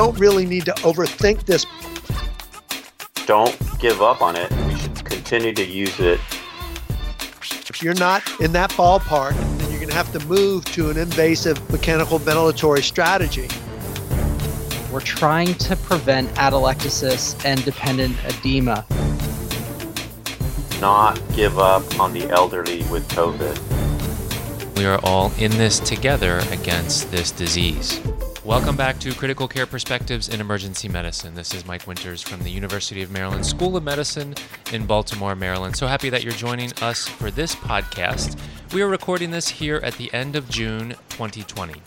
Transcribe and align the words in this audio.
don't 0.00 0.18
really 0.18 0.46
need 0.46 0.64
to 0.64 0.72
overthink 0.76 1.44
this. 1.44 1.66
Don't 3.26 3.54
give 3.78 4.00
up 4.00 4.22
on 4.22 4.34
it. 4.34 4.50
We 4.66 4.74
should 4.76 5.04
continue 5.04 5.52
to 5.52 5.62
use 5.62 6.00
it. 6.00 6.18
If 7.68 7.82
you're 7.82 7.92
not 7.92 8.22
in 8.40 8.50
that 8.52 8.70
ballpark, 8.70 9.34
then 9.34 9.70
you're 9.70 9.78
going 9.78 9.90
to 9.90 9.94
have 9.94 10.10
to 10.12 10.20
move 10.20 10.64
to 10.72 10.88
an 10.88 10.96
invasive 10.96 11.70
mechanical 11.70 12.18
ventilatory 12.18 12.82
strategy. 12.82 13.46
We're 14.90 15.00
trying 15.00 15.52
to 15.56 15.76
prevent 15.76 16.30
atelectasis 16.30 17.44
and 17.44 17.62
dependent 17.62 18.16
edema. 18.24 18.86
Not 20.80 21.20
give 21.36 21.58
up 21.58 22.00
on 22.00 22.14
the 22.14 22.26
elderly 22.30 22.84
with 22.84 23.06
COVID. 23.10 24.78
We 24.78 24.86
are 24.86 24.98
all 25.02 25.30
in 25.36 25.50
this 25.50 25.78
together 25.78 26.38
against 26.52 27.10
this 27.10 27.30
disease. 27.30 28.00
Welcome 28.50 28.74
back 28.74 28.98
to 28.98 29.14
Critical 29.14 29.46
Care 29.46 29.64
Perspectives 29.64 30.28
in 30.28 30.40
Emergency 30.40 30.88
Medicine. 30.88 31.36
This 31.36 31.54
is 31.54 31.64
Mike 31.64 31.86
Winters 31.86 32.20
from 32.20 32.42
the 32.42 32.50
University 32.50 33.00
of 33.00 33.12
Maryland 33.12 33.46
School 33.46 33.76
of 33.76 33.84
Medicine 33.84 34.34
in 34.72 34.86
Baltimore, 34.86 35.36
Maryland. 35.36 35.76
So 35.76 35.86
happy 35.86 36.10
that 36.10 36.24
you're 36.24 36.32
joining 36.32 36.72
us 36.82 37.06
for 37.06 37.30
this 37.30 37.54
podcast. 37.54 38.36
We 38.72 38.82
are 38.82 38.88
recording 38.88 39.30
this 39.30 39.48
here 39.48 39.76
at 39.84 39.94
the 39.98 40.12
end 40.12 40.34
of 40.34 40.48
June 40.48 40.96
2020. 41.10 41.80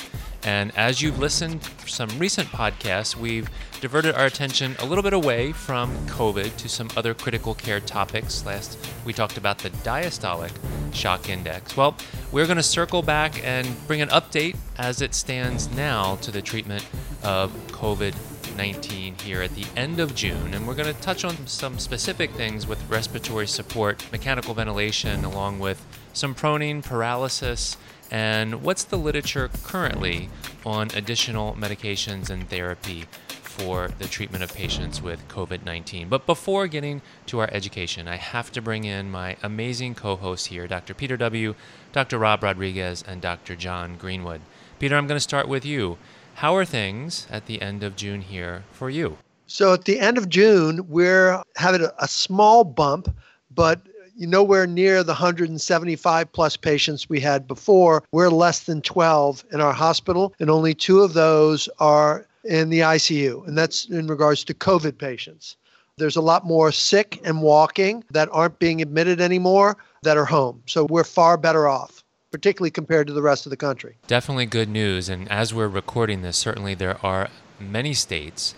And 0.45 0.75
as 0.77 1.01
you've 1.01 1.19
listened 1.19 1.61
to 1.61 1.87
some 1.87 2.09
recent 2.19 2.49
podcasts, 2.49 3.15
we've 3.15 3.49
diverted 3.79 4.15
our 4.15 4.25
attention 4.25 4.75
a 4.79 4.85
little 4.85 5.03
bit 5.03 5.13
away 5.13 5.51
from 5.53 5.95
COVID 6.07 6.55
to 6.57 6.69
some 6.69 6.89
other 6.97 7.13
critical 7.13 7.53
care 7.53 7.79
topics. 7.79 8.45
Last, 8.45 8.77
we 9.05 9.13
talked 9.13 9.37
about 9.37 9.59
the 9.59 9.69
diastolic 9.69 10.51
shock 10.93 11.29
index. 11.29 11.77
Well, 11.77 11.95
we're 12.31 12.45
going 12.45 12.57
to 12.57 12.63
circle 12.63 13.01
back 13.01 13.41
and 13.45 13.67
bring 13.87 14.01
an 14.01 14.09
update 14.09 14.57
as 14.77 15.01
it 15.01 15.13
stands 15.13 15.69
now 15.71 16.17
to 16.17 16.31
the 16.31 16.41
treatment 16.41 16.85
of 17.23 17.51
COVID 17.67 18.13
19 18.55 19.15
here 19.19 19.41
at 19.41 19.55
the 19.55 19.65
end 19.75 19.99
of 19.99 20.13
June. 20.15 20.53
And 20.53 20.67
we're 20.67 20.75
going 20.75 20.93
to 20.93 21.01
touch 21.01 21.25
on 21.25 21.47
some 21.47 21.79
specific 21.79 22.31
things 22.31 22.67
with 22.67 22.87
respiratory 22.89 23.47
support, 23.47 24.05
mechanical 24.11 24.53
ventilation, 24.53 25.25
along 25.25 25.59
with 25.59 25.83
some 26.13 26.35
proning, 26.35 26.83
paralysis, 26.83 27.77
and 28.13 28.61
what's 28.61 28.83
the 28.83 28.97
literature 28.97 29.49
currently 29.63 30.29
on 30.63 30.89
additional 30.95 31.55
medications 31.55 32.29
and 32.29 32.47
therapy 32.47 33.05
for 33.27 33.89
the 33.97 34.05
treatment 34.05 34.43
of 34.43 34.53
patients 34.53 35.01
with 35.01 35.27
COVID 35.27 35.65
19. 35.65 36.09
But 36.09 36.27
before 36.27 36.67
getting 36.67 37.01
to 37.25 37.39
our 37.39 37.49
education, 37.51 38.07
I 38.07 38.17
have 38.17 38.51
to 38.51 38.61
bring 38.61 38.83
in 38.83 39.09
my 39.09 39.35
amazing 39.41 39.95
co 39.95 40.15
hosts 40.15 40.47
here 40.47 40.67
Dr. 40.67 40.93
Peter 40.93 41.17
DeBlieux., 41.17 41.55
Dr. 41.91 42.19
Rob 42.19 42.43
Rodriguez, 42.43 43.03
and 43.05 43.19
Dr. 43.19 43.55
John 43.55 43.97
Greenwood. 43.97 44.41
Peter, 44.77 44.95
I'm 44.95 45.07
going 45.07 45.17
to 45.17 45.19
start 45.19 45.47
with 45.47 45.65
you. 45.65 45.97
How 46.35 46.55
are 46.55 46.65
things 46.65 47.27
at 47.31 47.47
the 47.47 47.61
end 47.61 47.83
of 47.83 47.95
June 47.95 48.21
here 48.21 48.63
for 48.71 48.89
you? 48.89 49.17
So, 49.47 49.73
at 49.73 49.85
the 49.85 49.99
end 49.99 50.17
of 50.17 50.29
June, 50.29 50.87
we're 50.87 51.41
having 51.55 51.81
a, 51.81 51.91
a 51.99 52.07
small 52.07 52.63
bump, 52.63 53.15
but 53.51 53.81
nowhere 54.17 54.67
near 54.67 55.03
the 55.03 55.13
175 55.13 56.31
plus 56.31 56.57
patients 56.57 57.09
we 57.09 57.19
had 57.19 57.47
before. 57.47 58.03
We're 58.11 58.29
less 58.29 58.61
than 58.61 58.81
12 58.81 59.45
in 59.51 59.61
our 59.61 59.73
hospital, 59.73 60.33
and 60.39 60.49
only 60.49 60.73
two 60.73 61.01
of 61.01 61.13
those 61.13 61.69
are 61.79 62.27
in 62.43 62.69
the 62.69 62.81
ICU, 62.81 63.47
and 63.47 63.57
that's 63.57 63.85
in 63.85 64.07
regards 64.07 64.43
to 64.45 64.53
COVID 64.53 64.97
patients. 64.97 65.55
There's 65.97 66.15
a 66.15 66.21
lot 66.21 66.45
more 66.45 66.71
sick 66.71 67.21
and 67.23 67.41
walking 67.41 68.03
that 68.11 68.27
aren't 68.31 68.59
being 68.59 68.81
admitted 68.81 69.21
anymore 69.21 69.77
that 70.01 70.17
are 70.17 70.25
home. 70.25 70.63
So 70.65 70.85
we're 70.85 71.03
far 71.03 71.37
better 71.37 71.67
off, 71.67 72.03
particularly 72.31 72.71
compared 72.71 73.07
to 73.07 73.13
the 73.13 73.21
rest 73.21 73.45
of 73.45 73.51
the 73.51 73.57
country. 73.57 73.97
Definitely 74.07 74.47
good 74.47 74.69
news. 74.69 75.07
And 75.07 75.29
as 75.31 75.53
we're 75.53 75.67
recording 75.67 76.23
this, 76.23 76.35
certainly 76.35 76.73
there 76.73 77.03
are 77.05 77.29
many 77.59 77.93
states 77.93 78.55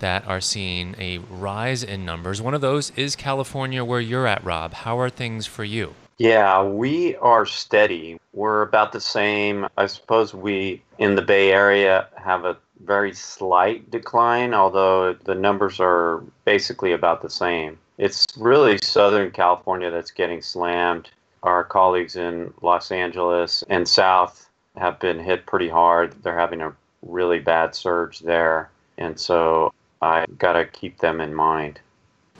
that 0.00 0.26
are 0.26 0.40
seeing 0.40 0.94
a 0.98 1.18
rise 1.18 1.82
in 1.82 2.04
numbers. 2.04 2.40
One 2.42 2.54
of 2.54 2.60
those 2.60 2.90
is 2.96 3.16
California, 3.16 3.84
where 3.84 4.00
you're 4.00 4.26
at, 4.26 4.44
Rob. 4.44 4.72
How 4.72 4.98
are 4.98 5.10
things 5.10 5.46
for 5.46 5.64
you? 5.64 5.94
Yeah, 6.18 6.64
we 6.64 7.14
are 7.16 7.46
steady. 7.46 8.18
We're 8.32 8.62
about 8.62 8.92
the 8.92 9.00
same. 9.00 9.66
I 9.76 9.86
suppose 9.86 10.34
we 10.34 10.82
in 10.98 11.14
the 11.14 11.22
Bay 11.22 11.52
Area 11.52 12.08
have 12.16 12.44
a 12.44 12.56
very 12.84 13.12
slight 13.12 13.90
decline, 13.90 14.54
although 14.54 15.12
the 15.12 15.34
numbers 15.34 15.78
are 15.80 16.22
basically 16.44 16.92
about 16.92 17.22
the 17.22 17.30
same. 17.30 17.78
It's 17.98 18.26
really 18.36 18.78
Southern 18.78 19.30
California 19.30 19.90
that's 19.90 20.10
getting 20.10 20.42
slammed. 20.42 21.10
Our 21.42 21.64
colleagues 21.64 22.16
in 22.16 22.52
Los 22.62 22.90
Angeles 22.90 23.62
and 23.68 23.86
South 23.86 24.48
have 24.76 24.98
been 25.00 25.18
hit 25.18 25.46
pretty 25.46 25.68
hard. 25.68 26.14
They're 26.22 26.38
having 26.38 26.60
a 26.60 26.74
really 27.02 27.38
bad 27.38 27.74
surge 27.74 28.20
there. 28.20 28.70
And 28.96 29.18
so 29.18 29.72
I 30.00 30.26
got 30.38 30.52
to 30.52 30.66
keep 30.66 30.98
them 30.98 31.20
in 31.20 31.34
mind. 31.34 31.80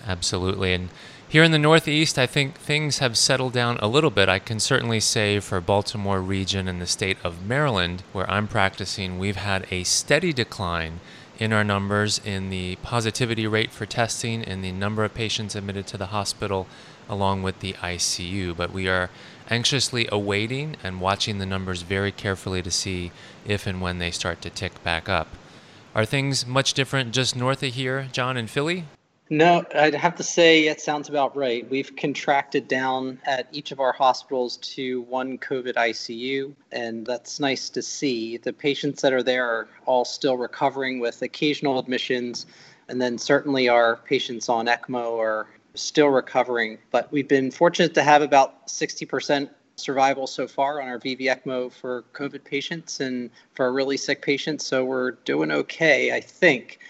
Absolutely. 0.07 0.73
And 0.75 0.91
here 1.29 1.43
in 1.43 1.53
the 1.53 1.59
Northeast, 1.59 2.19
I 2.19 2.27
think 2.27 2.57
things 2.57 2.99
have 2.99 3.19
settled 3.19 3.53
down 3.53 3.77
a 3.79 3.89
little 3.89 4.11
bit. 4.11 4.29
I 4.29 4.39
can 4.39 4.61
certainly 4.61 5.01
say 5.01 5.41
for 5.41 5.61
Baltimore 5.61 6.23
region 6.23 6.69
and 6.69 6.81
the 6.81 6.87
state 6.87 7.19
of 7.23 7.45
Maryland, 7.45 8.03
where 8.13 8.31
I'm 8.31 8.49
practicing, 8.49 9.19
we've 9.19 9.37
had 9.37 9.67
a 9.71 9.85
steady 9.85 10.33
decline 10.33 11.01
in 11.39 11.53
our 11.53 11.65
numbers 11.65 12.21
in 12.25 12.51
the 12.51 12.77
positivity 12.77 13.47
rate 13.47 13.71
for 13.71 13.87
testing 13.87 14.43
and 14.43 14.65
the 14.65 14.73
number 14.73 15.05
of 15.05 15.15
patients 15.15 15.55
admitted 15.55 15.87
to 15.89 15.97
the 15.97 16.07
hospital 16.07 16.67
along 17.09 17.43
with 17.43 17.61
the 17.61 17.75
ICU. 17.75 18.57
But 18.57 18.73
we 18.73 18.89
are 18.89 19.11
anxiously 19.51 20.09
awaiting 20.11 20.77
and 20.83 21.01
watching 21.01 21.39
the 21.39 21.47
numbers 21.47 21.83
very 21.83 22.13
carefully 22.13 22.63
to 22.63 22.71
see 22.71 23.13
if 23.47 23.67
and 23.67 23.81
when 23.81 23.99
they 23.99 24.11
start 24.11 24.41
to 24.43 24.51
tick 24.51 24.83
back 24.83 25.09
up. 25.09 25.29
Are 25.98 26.04
things 26.04 26.47
much 26.47 26.75
different 26.75 27.12
just 27.12 27.34
north 27.34 27.60
of 27.64 27.75
here, 27.75 28.06
John, 28.12 28.36
in 28.36 28.47
Philly? 28.47 28.84
No, 29.31 29.64
I'd 29.75 29.97
have 29.97 30.14
to 30.14 30.22
say 30.22 30.69
it 30.69 30.81
sounds 30.81 31.09
about 31.09 31.36
right. 31.36 31.69
We've 31.69 31.97
contracted 31.97 32.69
down 32.69 33.19
at 33.26 33.48
each 33.50 33.72
of 33.72 33.81
our 33.81 33.91
hospitals 33.91 34.59
to 34.59 35.00
one 35.03 35.38
COVID 35.38 35.75
ICU, 35.75 36.54
and 36.70 37.04
that's 37.04 37.41
nice 37.41 37.69
to 37.70 37.82
see. 37.82 38.36
The 38.36 38.53
patients 38.53 39.03
that 39.03 39.12
are 39.12 39.25
there 39.25 39.44
are 39.44 39.69
all 39.86 40.04
still 40.04 40.36
recovering 40.36 41.00
with 41.00 41.20
occasional 41.20 41.81
admissions, 41.81 42.47
and 42.88 43.03
then 43.03 43.19
certainly 43.19 43.69
our 43.69 43.97
patients 43.97 44.48
on 44.48 44.66
ECMO 44.66 45.19
are 45.19 45.48
still 45.75 46.10
recovering. 46.10 46.78
But 46.92 47.10
we've 47.10 47.26
been 47.26 47.50
fortunate 47.50 47.94
to 47.94 48.04
have 48.04 48.22
about 48.22 48.69
60% 48.69 49.50
survival 49.78 50.27
so 50.27 50.47
far 50.47 50.81
on 50.81 50.89
our 50.89 50.99
VV 50.99 51.22
ECMO 51.22 51.72
for 51.72 52.05
COVID 52.12 52.44
patients 52.44 53.00
and 53.00 53.31
for 53.55 53.66
our 53.66 53.72
really 53.72 53.97
sick 53.97 54.22
patients. 54.22 54.66
So 54.66 54.84
we're 54.84 55.12
doing 55.12 55.50
okay, 55.50 56.12
I 56.12 56.21
think. 56.21 56.81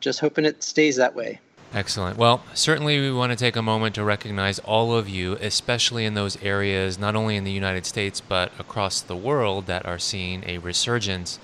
Just 0.00 0.20
hoping 0.20 0.44
it 0.44 0.62
stays 0.62 0.96
that 0.96 1.14
way. 1.14 1.40
Excellent. 1.72 2.16
Well, 2.16 2.42
certainly 2.52 2.98
we 3.00 3.12
want 3.12 3.30
to 3.30 3.36
take 3.36 3.54
a 3.54 3.62
moment 3.62 3.94
to 3.94 4.02
recognize 4.02 4.58
all 4.60 4.92
of 4.92 5.08
you, 5.08 5.34
especially 5.34 6.04
in 6.04 6.14
those 6.14 6.42
areas, 6.42 6.98
not 6.98 7.14
only 7.14 7.36
in 7.36 7.44
the 7.44 7.52
United 7.52 7.86
States, 7.86 8.20
but 8.20 8.50
across 8.58 9.00
the 9.00 9.14
world, 9.14 9.66
that 9.66 9.86
are 9.86 9.98
seeing 9.98 10.42
a 10.46 10.58
resurgence 10.58 11.38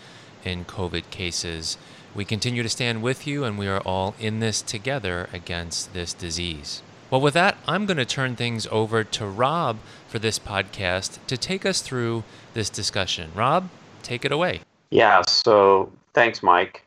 in 0.44 0.64
COVID 0.64 1.10
cases. 1.10 1.78
We 2.12 2.24
continue 2.24 2.64
to 2.64 2.68
stand 2.68 3.02
with 3.02 3.26
you, 3.26 3.44
and 3.44 3.56
we 3.56 3.68
are 3.68 3.80
all 3.80 4.16
in 4.18 4.40
this 4.40 4.62
together 4.62 5.28
against 5.32 5.94
this 5.94 6.12
disease. 6.12 6.82
Well, 7.08 7.20
with 7.20 7.34
that, 7.34 7.56
I'm 7.68 7.86
going 7.86 7.98
to 7.98 8.04
turn 8.04 8.34
things 8.34 8.66
over 8.72 9.04
to 9.04 9.26
Rob 9.26 9.78
for 10.08 10.18
this 10.18 10.40
podcast 10.40 11.18
to 11.28 11.36
take 11.36 11.64
us 11.64 11.80
through 11.80 12.24
this 12.52 12.68
discussion. 12.68 13.30
Rob, 13.32 13.68
take 14.02 14.24
it 14.24 14.32
away. 14.32 14.62
Yeah, 14.90 15.22
so 15.28 15.92
thanks, 16.14 16.42
Mike. 16.42 16.82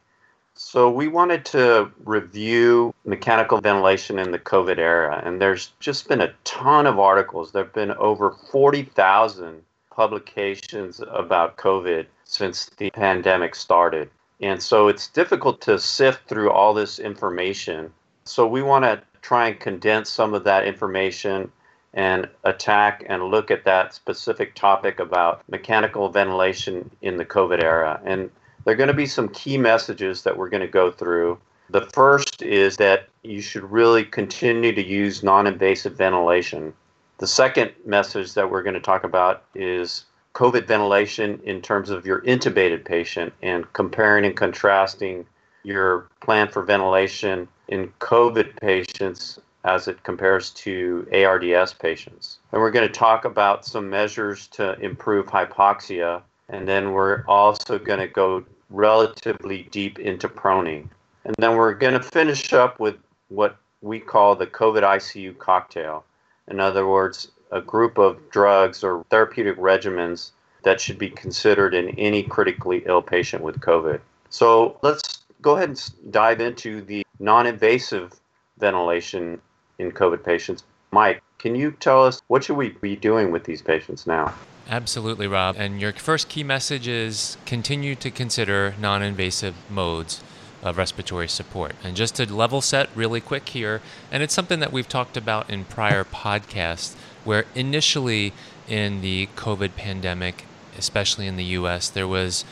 So, 0.55 0.91
we 0.91 1.07
wanted 1.07 1.45
to 1.45 1.89
review 2.03 2.93
mechanical 3.05 3.61
ventilation 3.61 4.19
in 4.19 4.31
the 4.31 4.39
COVID 4.39 4.77
era, 4.77 5.21
and 5.23 5.41
there's 5.41 5.71
just 5.79 6.09
been 6.09 6.19
a 6.19 6.33
ton 6.43 6.85
of 6.85 6.99
articles. 6.99 7.53
There 7.53 7.63
have 7.63 7.71
been 7.71 7.91
over 7.91 8.35
40,000 8.51 9.61
publications 9.89 11.01
about 11.13 11.55
COVID 11.55 12.07
since 12.25 12.65
the 12.75 12.91
pandemic 12.91 13.55
started. 13.55 14.09
And 14.41 14.61
so, 14.61 14.89
it's 14.89 15.07
difficult 15.07 15.61
to 15.61 15.79
sift 15.79 16.27
through 16.27 16.51
all 16.51 16.73
this 16.73 16.99
information. 16.99 17.93
So, 18.25 18.45
we 18.45 18.61
want 18.61 18.83
to 18.83 19.01
try 19.21 19.47
and 19.47 19.59
condense 19.59 20.09
some 20.09 20.33
of 20.33 20.43
that 20.43 20.65
information 20.65 21.51
and 21.93 22.29
attack 22.43 23.03
and 23.07 23.23
look 23.23 23.49
at 23.49 23.65
that 23.65 23.93
specific 23.93 24.53
topic 24.55 24.99
about 24.99 25.41
mechanical 25.49 26.09
ventilation 26.09 26.89
in 27.01 27.17
the 27.17 27.25
COVID 27.25 27.63
era. 27.63 27.99
And 28.05 28.29
there 28.63 28.73
are 28.73 28.77
going 28.77 28.87
to 28.87 28.93
be 28.93 29.07
some 29.07 29.29
key 29.29 29.57
messages 29.57 30.23
that 30.23 30.37
we're 30.37 30.49
going 30.49 30.61
to 30.61 30.67
go 30.67 30.91
through. 30.91 31.39
The 31.71 31.87
first 31.93 32.41
is 32.41 32.77
that 32.77 33.09
you 33.23 33.41
should 33.41 33.63
really 33.63 34.03
continue 34.03 34.73
to 34.73 34.85
use 34.85 35.23
non 35.23 35.47
invasive 35.47 35.95
ventilation. 35.95 36.73
The 37.17 37.27
second 37.27 37.71
message 37.85 38.33
that 38.33 38.49
we're 38.49 38.63
going 38.63 38.75
to 38.75 38.79
talk 38.79 39.03
about 39.03 39.43
is 39.55 40.05
COVID 40.35 40.67
ventilation 40.67 41.39
in 41.43 41.61
terms 41.61 41.89
of 41.89 42.05
your 42.05 42.21
intubated 42.21 42.85
patient 42.85 43.33
and 43.41 43.71
comparing 43.73 44.25
and 44.25 44.37
contrasting 44.37 45.25
your 45.63 46.07
plan 46.21 46.47
for 46.47 46.63
ventilation 46.63 47.47
in 47.69 47.87
COVID 47.99 48.57
patients 48.59 49.39
as 49.63 49.87
it 49.87 50.03
compares 50.03 50.51
to 50.51 51.07
ARDS 51.13 51.73
patients. 51.73 52.39
And 52.51 52.61
we're 52.61 52.71
going 52.71 52.87
to 52.87 52.93
talk 52.93 53.25
about 53.25 53.65
some 53.65 53.89
measures 53.89 54.47
to 54.47 54.79
improve 54.79 55.27
hypoxia. 55.27 56.21
And 56.49 56.67
then 56.67 56.93
we're 56.93 57.23
also 57.27 57.77
going 57.77 57.99
to 57.99 58.07
go 58.07 58.43
relatively 58.69 59.63
deep 59.71 59.99
into 59.99 60.27
proning. 60.27 60.89
And 61.25 61.35
then 61.37 61.55
we're 61.55 61.73
going 61.73 61.93
to 61.93 62.01
finish 62.01 62.53
up 62.53 62.79
with 62.79 62.95
what 63.27 63.57
we 63.81 63.99
call 63.99 64.35
the 64.35 64.47
COVID 64.47 64.81
ICU 64.81 65.37
cocktail. 65.37 66.03
In 66.47 66.59
other 66.59 66.87
words, 66.87 67.31
a 67.51 67.61
group 67.61 67.97
of 67.97 68.17
drugs 68.31 68.83
or 68.83 69.05
therapeutic 69.09 69.57
regimens 69.57 70.31
that 70.63 70.81
should 70.81 70.97
be 70.97 71.09
considered 71.09 71.73
in 71.73 71.89
any 71.89 72.23
critically 72.23 72.83
ill 72.85 73.01
patient 73.01 73.43
with 73.43 73.59
COVID. 73.59 73.99
So 74.29 74.77
let's 74.81 75.19
go 75.41 75.55
ahead 75.55 75.69
and 75.69 76.11
dive 76.11 76.41
into 76.41 76.81
the 76.81 77.03
non 77.19 77.45
invasive 77.45 78.19
ventilation 78.57 79.41
in 79.77 79.91
COVID 79.91 80.23
patients. 80.23 80.63
Mike, 80.91 81.21
can 81.37 81.55
you 81.55 81.71
tell 81.71 82.03
us 82.03 82.21
what 82.27 82.43
should 82.43 82.57
we 82.57 82.69
be 82.69 82.95
doing 82.95 83.31
with 83.31 83.43
these 83.43 83.61
patients 83.61 84.07
now? 84.07 84.33
Absolutely, 84.69 85.27
Rob. 85.27 85.55
And 85.57 85.81
your 85.81 85.93
first 85.93 86.29
key 86.29 86.43
message 86.43 86.87
is 86.87 87.37
continue 87.45 87.95
to 87.95 88.11
consider 88.11 88.75
non 88.79 89.01
invasive 89.01 89.55
modes 89.69 90.21
of 90.61 90.77
respiratory 90.77 91.27
support. 91.27 91.73
And 91.83 91.95
just 91.95 92.15
to 92.15 92.31
level 92.31 92.61
set 92.61 92.89
really 92.93 93.21
quick 93.21 93.49
here, 93.49 93.81
and 94.11 94.21
it's 94.21 94.33
something 94.33 94.59
that 94.59 94.71
we've 94.71 94.89
talked 94.89 95.15
about 95.15 95.49
in 95.49 95.65
prior 95.65 96.03
podcasts, 96.03 96.95
where 97.23 97.45
initially 97.55 98.33
in 98.67 99.01
the 99.01 99.27
COVID 99.35 99.75
pandemic, 99.75 100.45
especially 100.77 101.27
in 101.27 101.37
the 101.37 101.45
US, 101.45 101.89
there 101.89 102.07
was 102.07 102.45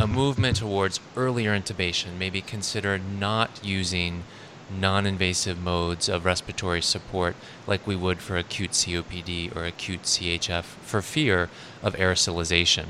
a 0.00 0.06
movement 0.06 0.56
towards 0.56 1.00
earlier 1.16 1.58
intubation, 1.58 2.16
maybe 2.18 2.40
consider 2.40 2.98
not 2.98 3.60
using 3.64 4.22
non 4.70 5.06
invasive 5.06 5.60
modes 5.60 6.08
of 6.08 6.24
respiratory 6.24 6.82
support 6.82 7.34
like 7.66 7.86
we 7.86 7.96
would 7.96 8.18
for 8.18 8.36
acute 8.36 8.72
COPD 8.72 9.54
or 9.56 9.64
acute 9.64 10.02
CHF 10.02 10.64
for 10.64 11.02
fear 11.02 11.48
of 11.82 11.96
aerosolization. 11.96 12.86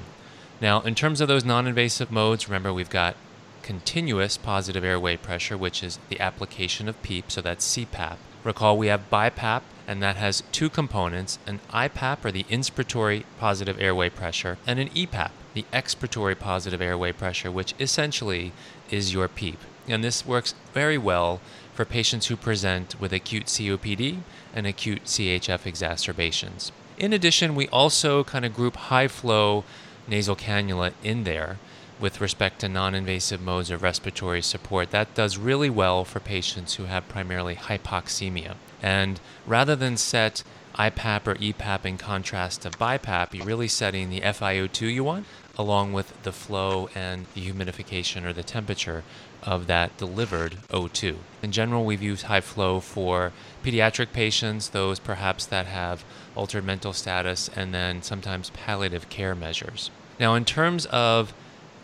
Now, 0.61 0.81
in 0.81 0.95
terms 0.95 1.21
of 1.21 1.29
those 1.29 1.45
non 1.45 1.67
invasive 1.67 2.11
modes, 2.11 2.49
remember 2.49 2.73
we've 2.73 2.91
got 2.91 3.17
continuous 3.63 4.37
positive 4.37 4.85
airway 4.85 5.17
pressure, 5.17 5.57
which 5.57 5.83
is 5.83 5.99
the 6.09 6.21
application 6.21 6.89
of 6.89 7.01
PEEP, 7.03 7.31
so 7.31 7.41
that's 7.41 7.77
CPAP. 7.77 8.17
Recall 8.45 8.77
we 8.79 8.87
have 8.89 9.11
BiPAP, 9.11 9.63
and 9.87 10.03
that 10.03 10.17
has 10.17 10.43
two 10.53 10.69
components 10.69 11.39
an 11.47 11.61
IPAP, 11.73 12.25
or 12.25 12.33
the 12.33 12.45
inspiratory 12.45 13.25
positive 13.39 13.81
airway 13.81 14.09
pressure, 14.09 14.59
and 14.67 14.79
an 14.79 14.89
EPAP, 14.91 15.31
the 15.55 15.65
expiratory 15.73 16.39
positive 16.39 16.81
airway 16.81 17.13
pressure, 17.13 17.51
which 17.51 17.75
essentially 17.81 18.53
is 18.91 19.13
your 19.13 19.29
PEEP. 19.29 19.59
And 19.89 20.05
this 20.05 20.27
works 20.27 20.55
very 20.75 20.99
well 20.99 21.41
for 21.75 21.85
patients 21.85 22.27
who 22.27 22.37
present 22.37 23.01
with 23.01 23.13
acute 23.13 23.47
COPD 23.47 24.21
and 24.55 24.67
acute 24.67 25.05
CHF 25.05 25.67
exacerbations. 25.67 26.73
In 26.99 27.13
addition, 27.13 27.55
we 27.55 27.69
also 27.69 28.25
kind 28.25 28.45
of 28.45 28.55
group 28.55 28.77
high 28.77 29.09
flow 29.09 29.65
nasal 30.07 30.37
cannula 30.37 30.93
in 31.03 31.25
there 31.25 31.59
with 32.01 32.21
respect 32.21 32.61
to 32.61 32.69
non 32.69 32.95
invasive 32.95 33.41
modes 33.41 33.71
of 33.71 33.83
respiratory 33.83 34.43
support. 34.43 34.91
That 34.91 35.15
does 35.15 35.39
really 35.39 35.71
well 35.71 36.05
for 36.05 36.21
patients 36.21 36.75
who 36.75 36.85
have 36.85 37.09
primarily 37.09 37.55
hypoxemia. 37.55 38.55
And 38.83 39.21
rather 39.47 39.77
than 39.77 39.97
set 39.97 40.43
IPAP 40.79 41.27
or 41.27 41.35
EPAP 41.35 41.85
in 41.85 41.99
contrast 41.99 42.63
to 42.63 42.71
BiPAP, 42.71 43.35
you're 43.35 43.45
really 43.45 43.69
setting 43.69 44.11
the 44.11 44.21
FiO2 44.21 44.93
you 44.93 45.03
want 45.03 45.27
along 45.59 45.93
with 45.93 46.23
the 46.23 46.31
flow 46.31 46.89
and 46.95 47.27
the 47.35 47.51
humidification 47.51 48.25
or 48.25 48.33
the 48.33 48.45
temperature 48.45 49.03
of 49.43 49.67
that 49.67 49.97
delivered 49.97 50.59
O2. 50.69 51.17
In 51.43 51.51
general, 51.51 51.85
we've 51.85 52.03
used 52.03 52.25
high 52.25 52.41
flow 52.41 52.79
for 52.79 53.33
pediatric 53.65 54.13
patients, 54.13 54.69
those 54.69 55.01
perhaps 55.01 55.45
that 55.47 55.67
have 55.67 56.05
altered 56.37 56.65
mental 56.65 56.93
status, 56.93 57.51
and 57.57 57.75
then 57.75 58.03
sometimes 58.03 58.51
palliative 58.51 59.09
care 59.09 59.35
measures. 59.35 59.91
Now, 60.21 60.35
in 60.35 60.45
terms 60.45 60.87
of 60.87 61.35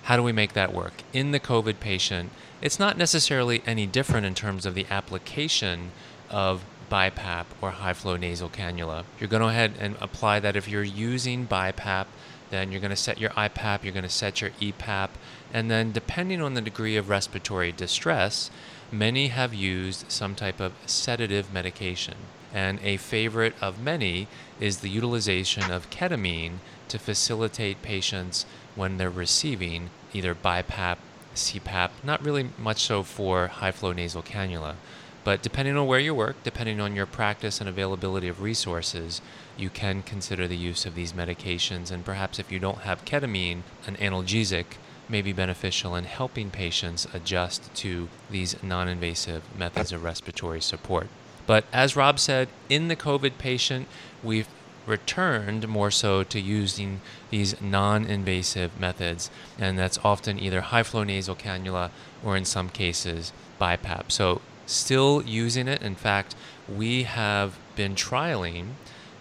how 0.05 0.17
do 0.17 0.23
we 0.23 0.33
make 0.33 0.53
that 0.53 0.73
work? 0.73 1.03
In 1.13 1.33
the 1.33 1.41
COVID 1.41 1.81
patient, 1.81 2.31
it's 2.61 2.79
not 2.79 2.97
necessarily 2.97 3.63
any 3.67 3.87
different 3.87 4.27
in 4.27 4.35
terms 4.35 4.67
of 4.67 4.75
the 4.75 4.87
application 4.91 5.91
of 6.31 6.65
BiPAP 6.85 7.47
or 7.61 7.71
high 7.73 7.93
flow 7.93 8.17
nasal 8.17 8.49
cannula. 8.49 9.05
You're 9.19 9.29
going 9.29 9.41
to 9.41 9.47
go 9.47 9.49
ahead 9.49 9.75
and 9.79 9.97
apply 10.01 10.41
that 10.41 10.57
if 10.57 10.69
you're 10.69 10.83
using 10.83 11.47
BiPAP, 11.47 12.07
then 12.51 12.71
you're 12.71 12.81
going 12.81 12.91
to 12.91 12.97
set 12.97 13.19
your 13.19 13.31
IPAP, 13.31 13.83
you're 13.83 13.93
going 13.93 14.05
to 14.05 14.09
set 14.09 14.41
your 14.41 14.51
EPAP, 14.61 15.11
and 15.53 15.71
then 15.71 15.93
depending 15.93 16.41
on 16.41 16.55
the 16.55 16.61
degree 16.61 16.97
of 16.97 17.09
respiratory 17.09 17.73
distress, 17.73 18.51
many 18.93 19.29
have 19.29 19.53
used 19.53 20.11
some 20.11 20.35
type 20.35 20.61
of 20.61 20.73
sedative 20.87 21.53
medication. 21.53 22.15
And 22.53 22.79
a 22.83 22.97
favorite 22.99 23.55
of 23.61 23.81
many 23.81 24.29
is 24.61 24.79
the 24.79 24.89
utilization 24.89 25.71
of 25.71 25.91
ketamine 25.91 26.59
to 26.89 26.99
facilitate 26.99 27.83
patients 27.83 28.47
when 28.77 28.99
they're 28.99 29.11
receiving 29.11 29.91
either 30.13 30.35
BiPAP, 30.35 30.99
CPAP, 31.35 31.91
not 32.05 32.25
really 32.25 32.51
much 32.59 32.85
so 32.85 33.03
for 33.03 33.49
high 33.49 33.73
flow 33.73 33.93
nasal 33.93 34.23
cannula. 34.23 34.77
But 35.25 35.43
depending 35.43 35.77
on 35.77 35.87
where 35.87 35.99
you 35.99 36.15
work, 36.15 36.37
depending 36.45 36.81
on 36.81 36.95
your 36.95 37.07
practice 37.07 37.59
and 37.59 37.69
availability 37.69 38.29
of 38.29 38.43
resources, 38.43 39.23
you 39.57 39.71
can 39.71 40.03
consider 40.03 40.47
the 40.47 40.57
use 40.57 40.85
of 40.85 40.95
these 40.95 41.15
medications. 41.15 41.91
And 41.91 42.05
perhaps 42.05 42.39
if 42.39 42.53
you 42.53 42.59
don't 42.59 42.83
have 42.83 43.07
ketamine, 43.07 43.63
an 43.87 43.97
analgesic 43.97 44.77
may 45.09 45.23
be 45.23 45.33
beneficial 45.33 45.95
in 45.95 46.05
helping 46.05 46.51
patients 46.51 47.07
adjust 47.15 47.75
to 47.75 48.09
these 48.31 48.63
non 48.63 48.89
invasive 48.89 49.43
methods 49.57 49.93
of 49.93 50.03
respiratory 50.05 50.61
support. 50.61 51.09
But 51.47 51.65
as 51.73 51.97
Rob 51.97 52.19
said, 52.19 52.49
in 52.69 52.89
the 52.89 52.97
COVID 52.97 53.39
patient, 53.39 53.87
we've 54.23 54.49
returned 54.87 55.67
more 55.69 55.91
so 55.91 56.23
to 56.23 56.41
using 56.41 57.01
these 57.31 57.61
non 57.61 58.05
invasive 58.05 58.79
methods, 58.79 59.31
and 59.59 59.79
that's 59.79 59.99
often 60.05 60.39
either 60.39 60.61
high 60.61 60.83
flow 60.83 61.05
nasal 61.05 61.35
cannula 61.35 61.91
or 62.23 62.37
in 62.37 62.45
some 62.45 62.69
cases 62.69 63.33
BiPAP. 63.61 64.11
So, 64.11 64.41
still 64.67 65.23
using 65.23 65.69
it. 65.69 65.83
In 65.83 65.95
fact, 65.95 66.35
we 66.69 67.05
have 67.05 67.59
been 67.77 67.95
trialing 67.95 68.75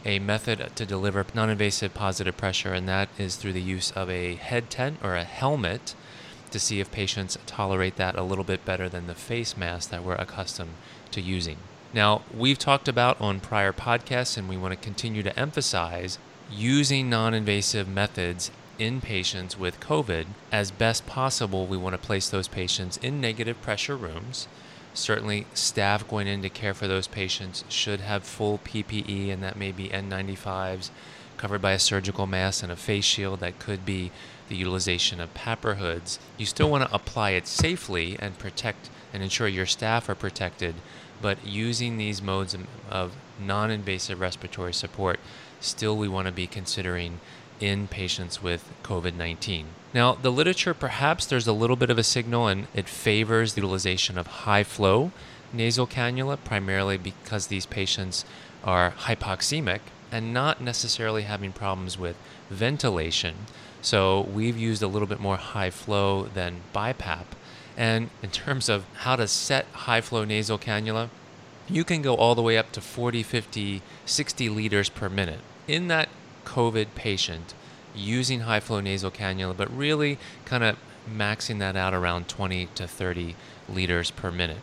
a 0.06 0.20
method 0.20 0.72
to 0.76 0.86
deliver 0.86 1.26
non 1.34 1.50
invasive 1.50 1.94
positive 1.94 2.38
pressure, 2.38 2.74
and 2.74 2.88
that 2.88 3.10
is 3.18 3.36
through 3.36 3.54
the 3.54 3.62
use 3.62 3.92
of 3.92 4.10
a 4.10 4.36
head 4.36 4.70
tent 4.70 4.98
or 5.04 5.16
a 5.16 5.24
helmet 5.24 5.96
to 6.52 6.60
see 6.60 6.80
if 6.80 6.92
patients 6.92 7.38
tolerate 7.46 7.96
that 7.96 8.16
a 8.16 8.24
little 8.24 8.44
bit 8.44 8.64
better 8.64 8.88
than 8.88 9.08
the 9.08 9.16
face 9.16 9.58
mask 9.58 9.90
that 9.90 10.04
we're 10.04 10.16
accustomed 10.16 10.74
to 11.12 11.22
using. 11.22 11.58
Now, 11.94 12.22
we've 12.34 12.60
talked 12.60 12.88
about 12.88 13.20
on 13.20 13.40
prior 13.40 13.74
podcasts, 13.74 14.38
and 14.38 14.50
we 14.50 14.58
want 14.58 14.72
to 14.74 14.80
continue 14.80 15.24
to 15.24 15.40
emphasize 15.40 16.18
using 16.52 17.10
non 17.10 17.34
invasive 17.34 17.88
methods 17.88 18.52
in 18.80 19.02
patients 19.02 19.58
with 19.58 19.80
COVID 19.80 20.26
as 20.52 20.72
best 20.72 21.06
possible. 21.06 21.66
We 21.68 21.78
want 21.78 21.94
to 21.94 22.08
place 22.08 22.30
those 22.30 22.48
patients 22.48 22.98
in 22.98 23.22
negative 23.22 23.62
pressure 23.62 23.96
rooms. 23.96 24.48
Certainly, 24.94 25.48
staff 25.54 26.08
going 26.08 26.28
in 26.28 26.42
to 26.42 26.50
care 26.50 26.74
for 26.74 26.88
those 26.88 27.08
patients 27.08 27.64
should 27.70 28.02
have 28.02 28.24
full 28.24 28.60
PPE, 28.60 29.32
and 29.32 29.42
that 29.44 29.58
may 29.58 29.72
be 29.72 29.90
N95s 29.90 30.90
covered 31.38 31.62
by 31.62 31.72
a 31.72 31.80
surgical 31.80 32.28
mask 32.28 32.64
and 32.64 32.72
a 32.72 32.76
face 32.76 33.06
shield. 33.06 33.40
That 33.40 33.60
could 33.60 33.86
be 33.86 34.12
the 34.50 34.56
utilization 34.56 35.20
of 35.20 35.34
PAPR 35.34 35.78
hoods. 35.78 36.20
You 36.38 36.46
still 36.46 36.70
want 36.70 36.88
to 36.88 36.96
apply 36.96 37.32
it 37.32 37.48
safely 37.48 38.16
and 38.20 38.38
protect 38.38 38.90
and 39.12 39.24
ensure 39.24 39.48
your 39.48 39.66
staff 39.66 40.10
are 40.10 40.16
protected 40.16 40.76
but 41.24 41.48
using 41.48 41.96
these 41.96 42.22
modes 42.22 42.56
of 42.92 43.16
non 43.40 43.72
invasive 43.72 44.20
respiratory 44.20 44.74
support, 44.74 45.22
still 45.62 45.96
we 45.96 46.10
want 46.10 46.28
to 46.28 46.34
be 46.34 46.48
considering 46.48 47.22
in 47.64 47.88
patients 47.88 48.44
with 48.44 48.70
COVID 48.84 49.16
19. 49.16 49.68
Now, 49.94 50.14
the 50.16 50.32
literature, 50.32 50.74
perhaps 50.74 51.26
there's 51.26 51.48
a 51.48 51.54
little 51.54 51.76
bit 51.76 51.90
of 51.90 51.98
a 51.98 52.04
signal 52.04 52.48
and 52.48 52.68
it 52.74 52.90
favors 52.90 53.54
the 53.54 53.62
utilization 53.62 54.18
of 54.18 54.28
high 54.28 54.64
flow 54.64 55.12
nasal 55.54 55.88
cannula, 55.88 56.38
primarily 56.44 56.98
because 56.98 57.48
these 57.48 57.66
patients 57.66 58.26
are 58.64 58.92
hypoxemic 58.92 59.82
and 60.12 60.34
not 60.34 60.62
necessarily 60.62 61.22
having 61.24 61.52
problems 61.52 61.98
with 61.98 62.16
ventilation. 62.50 63.36
So, 63.82 64.22
we've 64.22 64.58
used 64.58 64.82
a 64.82 64.88
little 64.88 65.08
bit 65.08 65.20
more 65.20 65.38
high 65.38 65.70
flow 65.70 66.24
than 66.24 66.62
BiPAP 66.74 67.26
and 67.78 68.10
in 68.22 68.30
terms 68.30 68.70
of 68.70 68.86
how 68.98 69.16
to 69.16 69.28
set 69.28 69.66
high 69.74 70.02
flow 70.02 70.26
nasal 70.26 70.60
cannula, 70.60 71.10
you 71.68 71.84
can 71.84 72.02
go 72.02 72.16
all 72.16 72.36
the 72.36 72.42
way 72.42 72.58
up 72.58 72.72
to 72.74 72.82
40, 72.82 73.24
50, 73.24 73.82
60 74.06 74.50
liters 74.50 74.90
per 74.90 75.10
minute. 75.10 75.40
In 75.68 75.88
that 75.88 76.10
COVID 76.46 76.88
patient, 76.96 77.54
using 77.96 78.42
high 78.42 78.60
flow 78.60 78.80
nasal 78.80 79.12
cannula, 79.12 79.56
but 79.56 79.76
really 79.76 80.18
kind 80.46 80.64
of 80.64 80.78
maxing 81.10 81.60
that 81.60 81.76
out 81.76 81.94
around 81.94 82.28
20 82.28 82.68
to 82.76 82.88
30 82.88 83.36
liters 83.70 84.12
per 84.12 84.32
minute. 84.32 84.62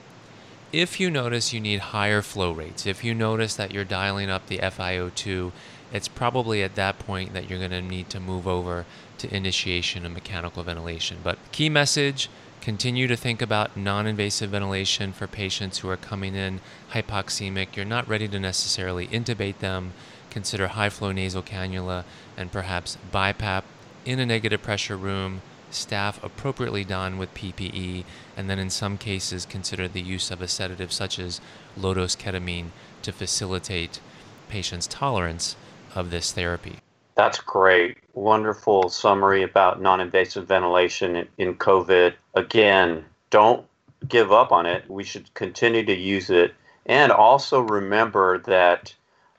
If 0.73 1.01
you 1.01 1.11
notice 1.11 1.53
you 1.53 1.61
need 1.61 1.81
higher 1.81 2.23
flow 2.23 2.53
rates, 2.53 2.87
if 2.87 3.03
you 3.03 3.15
notice 3.15 3.57
that 3.57 3.73
you're 3.73 3.85
dialing 3.85 4.31
up 4.31 4.47
the 4.47 4.59
FiO2, 4.59 5.53
it's 5.93 6.09
probably 6.09 6.63
at 6.63 6.77
that 6.77 6.99
point 7.01 7.33
that 7.33 7.51
you're 7.51 7.59
going 7.59 7.73
to 7.73 7.83
need 7.83 8.09
to 8.11 8.21
move 8.21 8.47
over 8.47 8.87
to 9.19 9.35
initiation 9.35 10.07
of 10.07 10.13
mechanical 10.13 10.63
ventilation. 10.63 11.19
But 11.25 11.39
key 11.51 11.69
message 11.69 12.29
Continue 12.61 13.07
to 13.07 13.17
think 13.17 13.41
about 13.41 13.75
non 13.75 14.07
invasive 14.07 14.51
ventilation 14.51 15.13
for 15.15 15.27
patients 15.27 15.79
who 15.79 15.89
are 15.89 15.97
coming 15.97 16.35
in 16.35 16.61
hypoxemic. 16.93 17.75
You're 17.75 17.87
not 17.87 18.07
ready 18.07 18.29
to 18.29 18.39
necessarily 18.39 19.07
intubate 19.07 19.59
them. 19.59 19.95
Consider 20.31 20.69
high 20.69 20.91
flow 20.91 21.13
nasal 21.13 21.43
cannula 21.43 22.05
and 22.37 22.53
perhaps 22.53 22.97
BiPAP 23.13 23.63
in 24.05 24.19
a 24.19 24.27
negative 24.27 24.63
pressure 24.63 24.97
room 24.97 25.43
staff 25.71 26.23
appropriately 26.23 26.85
done 26.85 27.19
with 27.19 27.35
PPE, 27.35 28.05
and 28.37 28.51
then 28.51 28.59
in 28.59 28.71
some 28.71 28.99
cases 28.99 29.47
consider 29.47 29.87
the 29.89 30.01
use 30.01 30.31
of 30.31 30.41
a 30.43 30.49
sedative 30.49 30.93
such 30.93 31.19
as 31.19 31.41
low 31.77 31.95
dose 31.95 32.17
ketamine 32.17 32.71
to 33.03 33.13
facilitate 33.13 34.01
patients' 34.49 34.87
tolerance 34.87 35.57
of 35.95 36.11
this 36.11 36.33
therapy. 36.33 36.79
That's 37.15 37.39
great. 37.39 37.99
Wonderful 38.15 38.89
summary 38.89 39.43
about 39.43 39.81
non 39.81 40.01
invasive 40.01 40.49
ventilation 40.49 41.29
in 41.39 41.55
COVID. 41.55 42.15
Again, 42.35 43.05
don't 43.31 43.67
give 44.09 44.33
up 44.33 44.53
on 44.53 44.67
it. 44.67 44.89
We 44.89 45.05
should 45.05 45.33
continue 45.35 45.85
to 45.85 45.95
use 45.95 46.31
it. 46.31 46.55
And 46.87 47.13
also 47.13 47.61
remember 47.61 48.39
that 48.39 48.95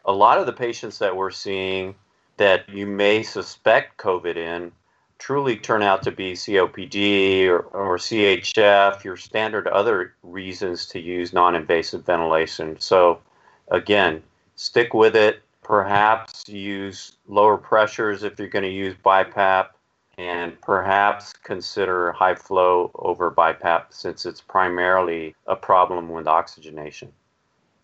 a 0.06 0.12
lot 0.12 0.38
of 0.38 0.46
the 0.46 0.54
patients 0.54 0.98
that 1.00 1.16
we're 1.16 1.32
seeing 1.32 1.96
that 2.38 2.68
you 2.70 2.88
may 2.88 3.24
suspect 3.24 3.98
COVID 3.98 4.36
in 4.36 4.72
truly 5.22 5.56
turn 5.56 5.84
out 5.84 6.02
to 6.02 6.12
be 6.12 6.34
COPD 6.34 7.48
or, 7.48 7.60
or 7.60 7.98
CHF, 7.98 9.04
your 9.04 9.16
standard 9.16 9.68
other 9.68 10.16
reasons 10.24 10.88
to 10.88 11.00
use 11.00 11.32
non 11.32 11.54
invasive 11.54 12.04
ventilation. 12.04 12.80
So, 12.80 13.22
again, 13.70 14.24
stick 14.56 14.96
with 14.96 15.16
it. 15.16 15.44
Perhaps 15.62 16.50
use 16.50 17.18
lower 17.28 17.56
pressures 17.56 18.24
if 18.24 18.40
you're 18.40 18.48
going 18.48 18.66
to 18.66 18.72
use 18.72 18.96
BiPAP, 19.06 19.68
and 20.18 20.60
perhaps 20.62 21.34
consider 21.34 22.12
high 22.14 22.36
flow 22.36 22.90
over 22.96 23.30
BiPAP 23.30 23.86
since 23.92 24.26
it's 24.26 24.42
primarily 24.42 25.36
a 25.46 25.56
problem 25.56 26.10
with 26.10 26.28
oxygenation. 26.28 27.12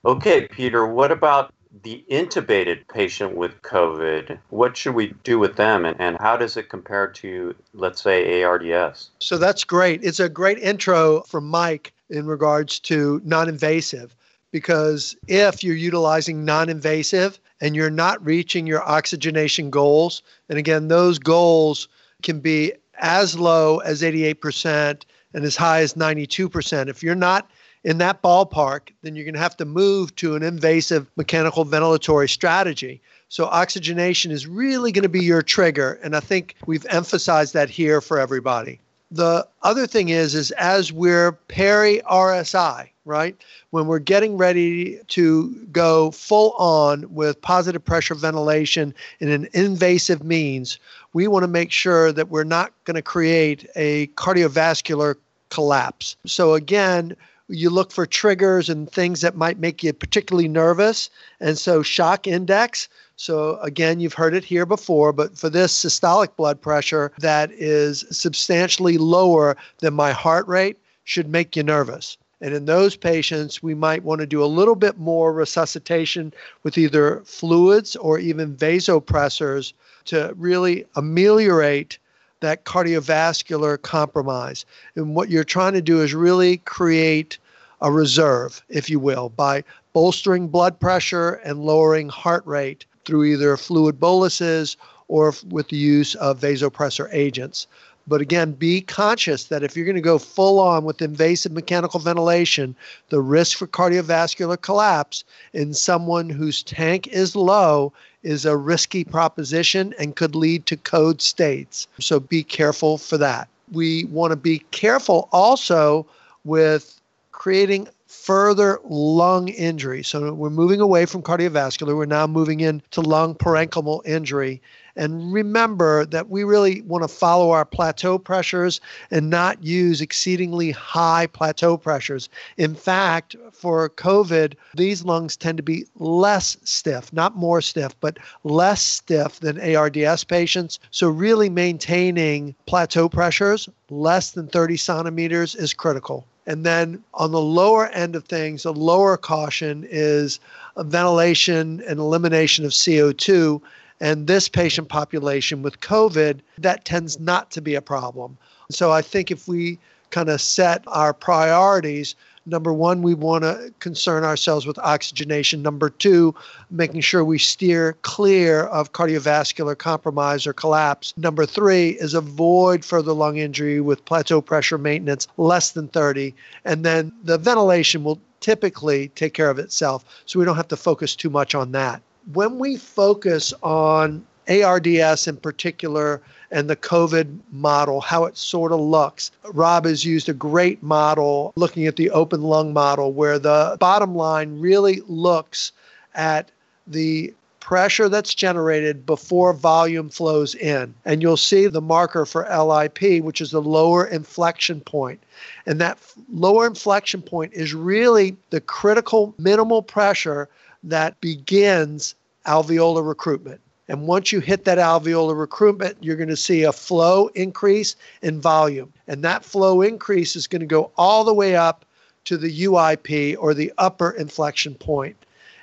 Okay, 0.06 0.48
Peter, 0.48 0.88
what 0.88 1.12
about 1.12 1.54
the 1.84 2.04
intubated 2.10 2.88
patient 2.88 3.36
with 3.36 3.62
COVID, 3.62 4.40
what 4.50 4.78
should 4.78 4.96
we 4.96 5.14
do 5.24 5.40
with 5.40 5.56
them 5.56 5.86
and, 5.86 6.00
and 6.00 6.18
how 6.20 6.38
does 6.38 6.58
it 6.58 6.70
compare 6.70 7.08
to, 7.08 7.56
let's 7.74 8.02
say, 8.02 8.44
ARDS? 8.44 9.10
So 9.20 9.38
that's 9.38 9.64
great. 9.64 10.04
It's 10.04 10.20
a 10.20 10.30
great 10.30 10.60
intro 10.60 11.22
from 11.22 11.48
Mike 11.48 11.94
in 12.10 12.26
regards 12.26 12.80
to 12.80 13.22
non 13.24 13.50
invasive 13.50 14.16
because 14.52 15.16
if 15.28 15.64
you're 15.64 15.76
utilizing 15.76 16.46
non 16.46 16.70
invasive 16.70 17.40
and 17.62 17.76
you're 17.76 17.90
not 17.90 18.24
reaching 18.26 18.68
your 18.68 18.84
oxygenation 18.84 19.70
goals, 19.70 20.22
and 20.50 20.58
again, 20.58 20.88
those 20.88 21.20
goals 21.20 21.88
can 22.24 22.40
be 22.40 22.74
as 23.00 23.38
low 23.38 23.80
as 23.80 24.02
88% 24.02 25.04
and 25.34 25.46
as 25.46 25.56
high 25.56 25.82
as 25.82 25.94
92%. 25.94 26.88
If 26.88 27.04
you're 27.04 27.16
not 27.16 27.50
in 27.88 28.00
that 28.00 28.22
ballpark, 28.22 28.90
then 29.02 29.16
you're 29.16 29.24
going 29.24 29.34
to 29.34 29.40
have 29.40 29.56
to 29.56 29.64
move 29.64 30.14
to 30.18 30.36
an 30.36 30.44
invasive 30.44 31.10
mechanical 31.16 31.66
ventilatory 31.66 32.30
strategy. 32.30 33.02
So, 33.30 33.46
oxygenation 33.46 34.30
is 34.30 34.46
really 34.46 34.92
going 34.92 35.04
to 35.04 35.10
be 35.10 35.24
your 35.24 35.42
trigger. 35.42 35.98
And 36.04 36.14
I 36.14 36.20
think 36.20 36.56
we've 36.66 36.86
emphasized 36.90 37.54
that 37.54 37.70
here 37.70 38.02
for 38.02 38.20
everybody. 38.20 38.82
The 39.10 39.48
other 39.64 39.88
thing 39.88 40.10
is, 40.10 40.36
is 40.36 40.52
as 40.52 40.92
we're 40.92 41.32
peri 41.32 42.02
RSI, 42.12 42.90
right? 43.06 43.38
When 43.70 43.88
we're 43.88 44.00
getting 44.00 44.36
ready 44.36 45.00
to 45.08 45.56
go 45.72 46.12
full 46.12 46.52
on 46.58 47.06
with 47.14 47.42
positive 47.42 47.86
pressure 47.86 48.16
ventilation 48.16 48.94
in 49.22 49.30
an 49.30 49.48
invasive 49.54 50.26
means, 50.26 50.78
we 51.14 51.30
want 51.30 51.44
to 51.44 51.48
make 51.48 51.72
sure 51.72 52.12
that 52.12 52.28
we're 52.28 52.44
not 52.44 52.74
going 52.84 52.96
to 52.96 53.02
create 53.02 53.66
a 53.78 54.08
cardiovascular 54.08 55.16
collapse. 55.50 56.18
So, 56.26 56.54
again, 56.54 57.16
you 57.50 57.70
look 57.70 57.92
for 57.92 58.06
triggers 58.06 58.70
and 58.70 58.92
things 58.92 59.22
that 59.22 59.36
might 59.36 59.60
make 59.60 59.84
you 59.84 59.94
particularly 59.94 60.48
nervous. 60.48 61.10
And 61.40 61.58
so, 61.58 61.82
shock 61.82 62.28
index. 62.28 62.90
So, 63.16 63.58
again, 63.60 64.00
you've 64.00 64.14
heard 64.14 64.36
it 64.36 64.44
here 64.44 64.66
before, 64.66 65.14
but 65.14 65.38
for 65.38 65.50
this 65.50 65.74
systolic 65.74 66.36
blood 66.36 66.62
pressure 66.62 67.12
that 67.20 67.52
is 67.52 68.06
substantially 68.12 68.98
lower 68.98 69.58
than 69.80 69.94
my 69.94 70.12
heart 70.12 70.48
rate 70.48 70.78
should 71.04 71.30
make 71.30 71.56
you 71.56 71.64
nervous. 71.64 72.18
And 72.40 72.54
in 72.54 72.66
those 72.66 72.96
patients, 72.96 73.64
we 73.64 73.74
might 73.74 74.04
want 74.04 74.22
to 74.22 74.28
do 74.28 74.44
a 74.44 74.46
little 74.46 74.76
bit 74.76 75.00
more 75.00 75.34
resuscitation 75.34 76.32
with 76.62 76.78
either 76.78 77.24
fluids 77.26 77.96
or 77.96 78.20
even 78.20 78.56
vasopressors 78.56 79.74
to 80.06 80.34
really 80.38 80.86
ameliorate 80.96 81.98
that 82.40 82.66
cardiovascular 82.66 83.82
compromise. 83.82 84.66
And 84.96 85.16
what 85.16 85.30
you're 85.30 85.44
trying 85.44 85.74
to 85.74 85.82
do 85.82 86.02
is 86.02 86.14
really 86.14 86.58
create 86.58 87.38
a 87.82 87.92
reserve, 87.92 88.64
if 88.70 88.90
you 88.90 89.00
will, 89.00 89.30
by 89.30 89.64
bolstering 89.94 90.48
blood 90.48 90.80
pressure 90.80 91.34
and 91.44 91.64
lowering 91.64 92.10
heart 92.10 92.46
rate 92.46 92.86
through 93.06 93.24
either 93.24 93.56
fluid 93.58 94.00
boluses 94.00 94.78
or 95.08 95.34
with 95.50 95.70
the 95.70 95.78
use 95.78 96.16
of 96.16 96.40
vasopressor 96.40 97.08
agents. 97.12 97.68
But 98.08 98.22
again, 98.22 98.54
be 98.54 98.82
conscious 98.82 99.46
that 99.46 99.64
if 99.64 99.76
you're 99.76 99.86
going 99.86 99.96
to 99.96 100.02
go 100.02 100.18
full 100.18 100.60
on 100.60 100.86
with 100.86 101.02
invasive 101.02 101.52
mechanical 101.52 102.00
ventilation, 102.00 102.74
the 103.10 103.20
risk 103.20 103.58
for 103.58 103.68
cardiovascular 103.68 104.60
collapse 104.60 105.26
in 105.54 105.74
someone 105.74 106.30
whose 106.30 106.64
tank 106.64 107.08
is 107.08 107.36
low 107.36 107.92
is 108.24 108.46
a 108.46 108.58
risky 108.58 109.04
proposition 109.04 109.94
and 110.00 110.16
could 110.16 110.36
lead 110.36 110.66
to 110.66 110.78
code 110.78 111.22
states. 111.22 111.88
So 112.00 112.20
be 112.20 112.44
careful 112.44 112.98
for 112.98 113.18
that. 113.18 113.48
We 113.72 114.06
want 114.06 114.32
to 114.32 114.38
be 114.38 114.60
careful 114.72 115.30
also 115.32 116.06
with 116.44 117.00
creating 117.32 117.88
further 118.08 118.80
lung 118.86 119.50
injury. 119.50 120.02
So 120.02 120.34
we're 120.34 120.50
moving 120.50 120.80
away 120.80 121.06
from 121.06 121.22
cardiovascular. 121.22 121.96
We're 121.96 122.06
now 122.06 122.26
moving 122.26 122.62
into 122.62 123.02
lung 123.02 123.36
parenchymal 123.36 124.06
injury. 124.06 124.62
And 124.96 125.32
remember 125.32 126.06
that 126.06 126.30
we 126.30 126.44
really 126.44 126.82
want 126.82 127.04
to 127.04 127.08
follow 127.08 127.52
our 127.52 127.66
plateau 127.66 128.18
pressures 128.18 128.82
and 129.12 129.30
not 129.30 129.64
use 129.64 130.02
exceedingly 130.02 130.72
high 130.72 131.28
plateau 131.28 131.78
pressures. 131.78 132.30
In 132.58 132.74
fact, 132.74 133.36
for 133.52 133.90
COVID, 133.90 134.56
these 134.74 135.04
lungs 135.04 135.38
tend 135.38 135.58
to 135.58 135.64
be 135.64 135.86
less 136.00 136.58
stiff, 136.64 137.14
not 137.14 137.36
more 137.36 137.62
stiff, 137.62 137.94
but 138.00 138.18
less 138.44 138.82
stiff 138.82 139.40
than 139.40 139.60
ARDS 139.76 140.24
patients. 140.24 140.80
So, 140.90 141.10
really 141.10 141.50
maintaining 141.50 142.56
plateau 142.66 143.08
pressures 143.08 143.70
less 143.90 144.32
than 144.32 144.48
30 144.48 144.78
centimeters 144.78 145.54
is 145.54 145.74
critical. 145.74 146.26
And 146.48 146.66
then 146.66 147.04
on 147.14 147.32
the 147.32 147.42
lower 147.42 147.88
end 147.88 148.16
of 148.16 148.24
things, 148.24 148.64
a 148.64 148.72
lower 148.72 149.18
caution 149.18 149.86
is 149.90 150.40
ventilation 150.78 151.84
and 151.86 152.00
elimination 152.00 152.66
of 152.66 152.72
CO2. 152.72 153.62
And 154.00 154.28
this 154.28 154.48
patient 154.48 154.88
population 154.88 155.62
with 155.62 155.82
COVID, 155.82 156.40
that 156.58 156.86
tends 156.86 157.20
not 157.20 157.52
to 157.52 157.62
be 157.62 157.76
a 157.76 157.82
problem. 157.82 158.38
So 158.72 158.92
I 158.92 159.02
think 159.02 159.30
if 159.30 159.48
we 159.48 159.78
kind 160.10 160.30
of 160.30 160.40
set 160.40 160.84
our 160.88 161.14
priorities, 161.14 162.16
number 162.48 162.74
one, 162.74 163.02
we 163.02 163.14
want 163.14 163.44
to 163.44 163.74
concern 163.80 164.24
ourselves 164.24 164.66
with 164.66 164.80
oxygenation. 164.80 165.62
Number 165.62 165.90
two, 165.90 166.34
making 166.72 167.02
sure 167.02 167.24
we 167.24 167.38
steer 167.38 167.94
clear 168.02 168.64
of 168.64 168.94
cardiovascular 168.94 169.78
compromise 169.78 170.48
or 170.48 170.54
collapse. 170.54 171.14
Number 171.18 171.46
three 171.46 171.90
is 171.90 172.14
avoid 172.14 172.84
further 172.84 173.14
lung 173.14 173.38
injury 173.38 173.82
with 173.82 174.06
plateau 174.06 174.42
pressure 174.42 174.78
maintenance 174.78 175.28
less 175.38 175.72
than 175.72 175.88
30. 175.90 176.34
And 176.66 176.84
then 176.84 177.12
the 177.24 177.38
ventilation 177.38 178.04
will 178.04 178.20
typically 178.40 179.10
take 179.10 179.34
care 179.34 179.50
of 179.50 179.60
itself. 179.60 180.06
So 180.26 180.40
we 180.40 180.46
don't 180.46 180.56
have 180.56 180.68
to 180.70 180.78
focus 180.78 181.16
too 181.16 181.30
much 181.30 181.54
on 181.54 181.72
that 181.74 182.02
when 182.34 182.60
we 182.60 182.78
focus 182.78 183.54
on 183.64 184.26
ARDS 184.50 185.28
in 185.28 185.38
particular 185.38 186.22
and 186.52 186.70
the 186.70 186.76
COVID 186.76 187.40
model, 187.52 188.02
how 188.02 188.26
it 188.26 188.38
sort 188.38 188.72
of 188.72 188.80
looks. 188.80 189.32
Rob 189.54 189.86
has 189.86 190.06
used 190.06 190.30
a 190.30 190.34
great 190.34 190.82
model 190.82 191.52
looking 191.56 191.88
at 191.88 191.98
the 191.98 192.10
open 192.12 192.42
lung 192.42 192.74
model 192.74 193.12
where 193.12 193.38
the 193.38 193.76
bottom 193.80 194.16
line 194.16 194.60
really 194.60 195.02
looks 195.08 195.72
at 196.16 196.52
the 196.88 197.34
pressure 197.68 198.08
that's 198.08 198.34
generated 198.34 199.06
before 199.06 199.52
volume 199.52 200.08
flows 200.08 200.56
in. 200.56 200.94
And 201.04 201.22
you'll 201.22 201.36
see 201.36 201.68
the 201.68 201.82
marker 201.82 202.26
for 202.26 202.48
LIP, 202.48 203.22
which 203.22 203.42
is 203.42 203.52
the 203.52 203.62
lower 203.62 204.08
inflection 204.08 204.80
point. 204.80 205.22
And 205.66 205.82
that 205.82 205.98
lower 206.32 206.66
inflection 206.66 207.22
point 207.22 207.52
is 207.54 207.74
really 207.74 208.38
the 208.52 208.62
critical 208.62 209.36
minimal 209.38 209.82
pressure 209.82 210.48
that 210.84 211.20
begins 211.20 212.16
alveolar 212.46 213.06
recruitment. 213.06 213.60
And 213.88 214.08
once 214.08 214.32
you 214.32 214.40
hit 214.40 214.66
that 214.66 214.78
alveolar 214.78 215.38
recruitment, 215.38 215.98
you're 216.02 216.18
going 216.18 216.28
to 216.30 216.36
see 216.36 216.64
a 216.64 216.74
flow 216.74 217.28
increase 217.28 217.96
in 218.22 218.42
volume. 218.42 218.92
And 219.08 219.24
that 219.24 219.46
flow 219.46 219.82
increase 219.82 220.36
is 220.36 220.48
going 220.48 220.60
to 220.60 220.66
go 220.66 220.92
all 220.98 221.24
the 221.24 221.34
way 221.34 221.56
up 221.56 221.86
to 222.26 222.38
the 222.38 222.64
UIP 222.66 223.38
or 223.40 223.54
the 223.54 223.72
upper 223.78 224.12
inflection 224.12 224.76
point. 224.76 225.16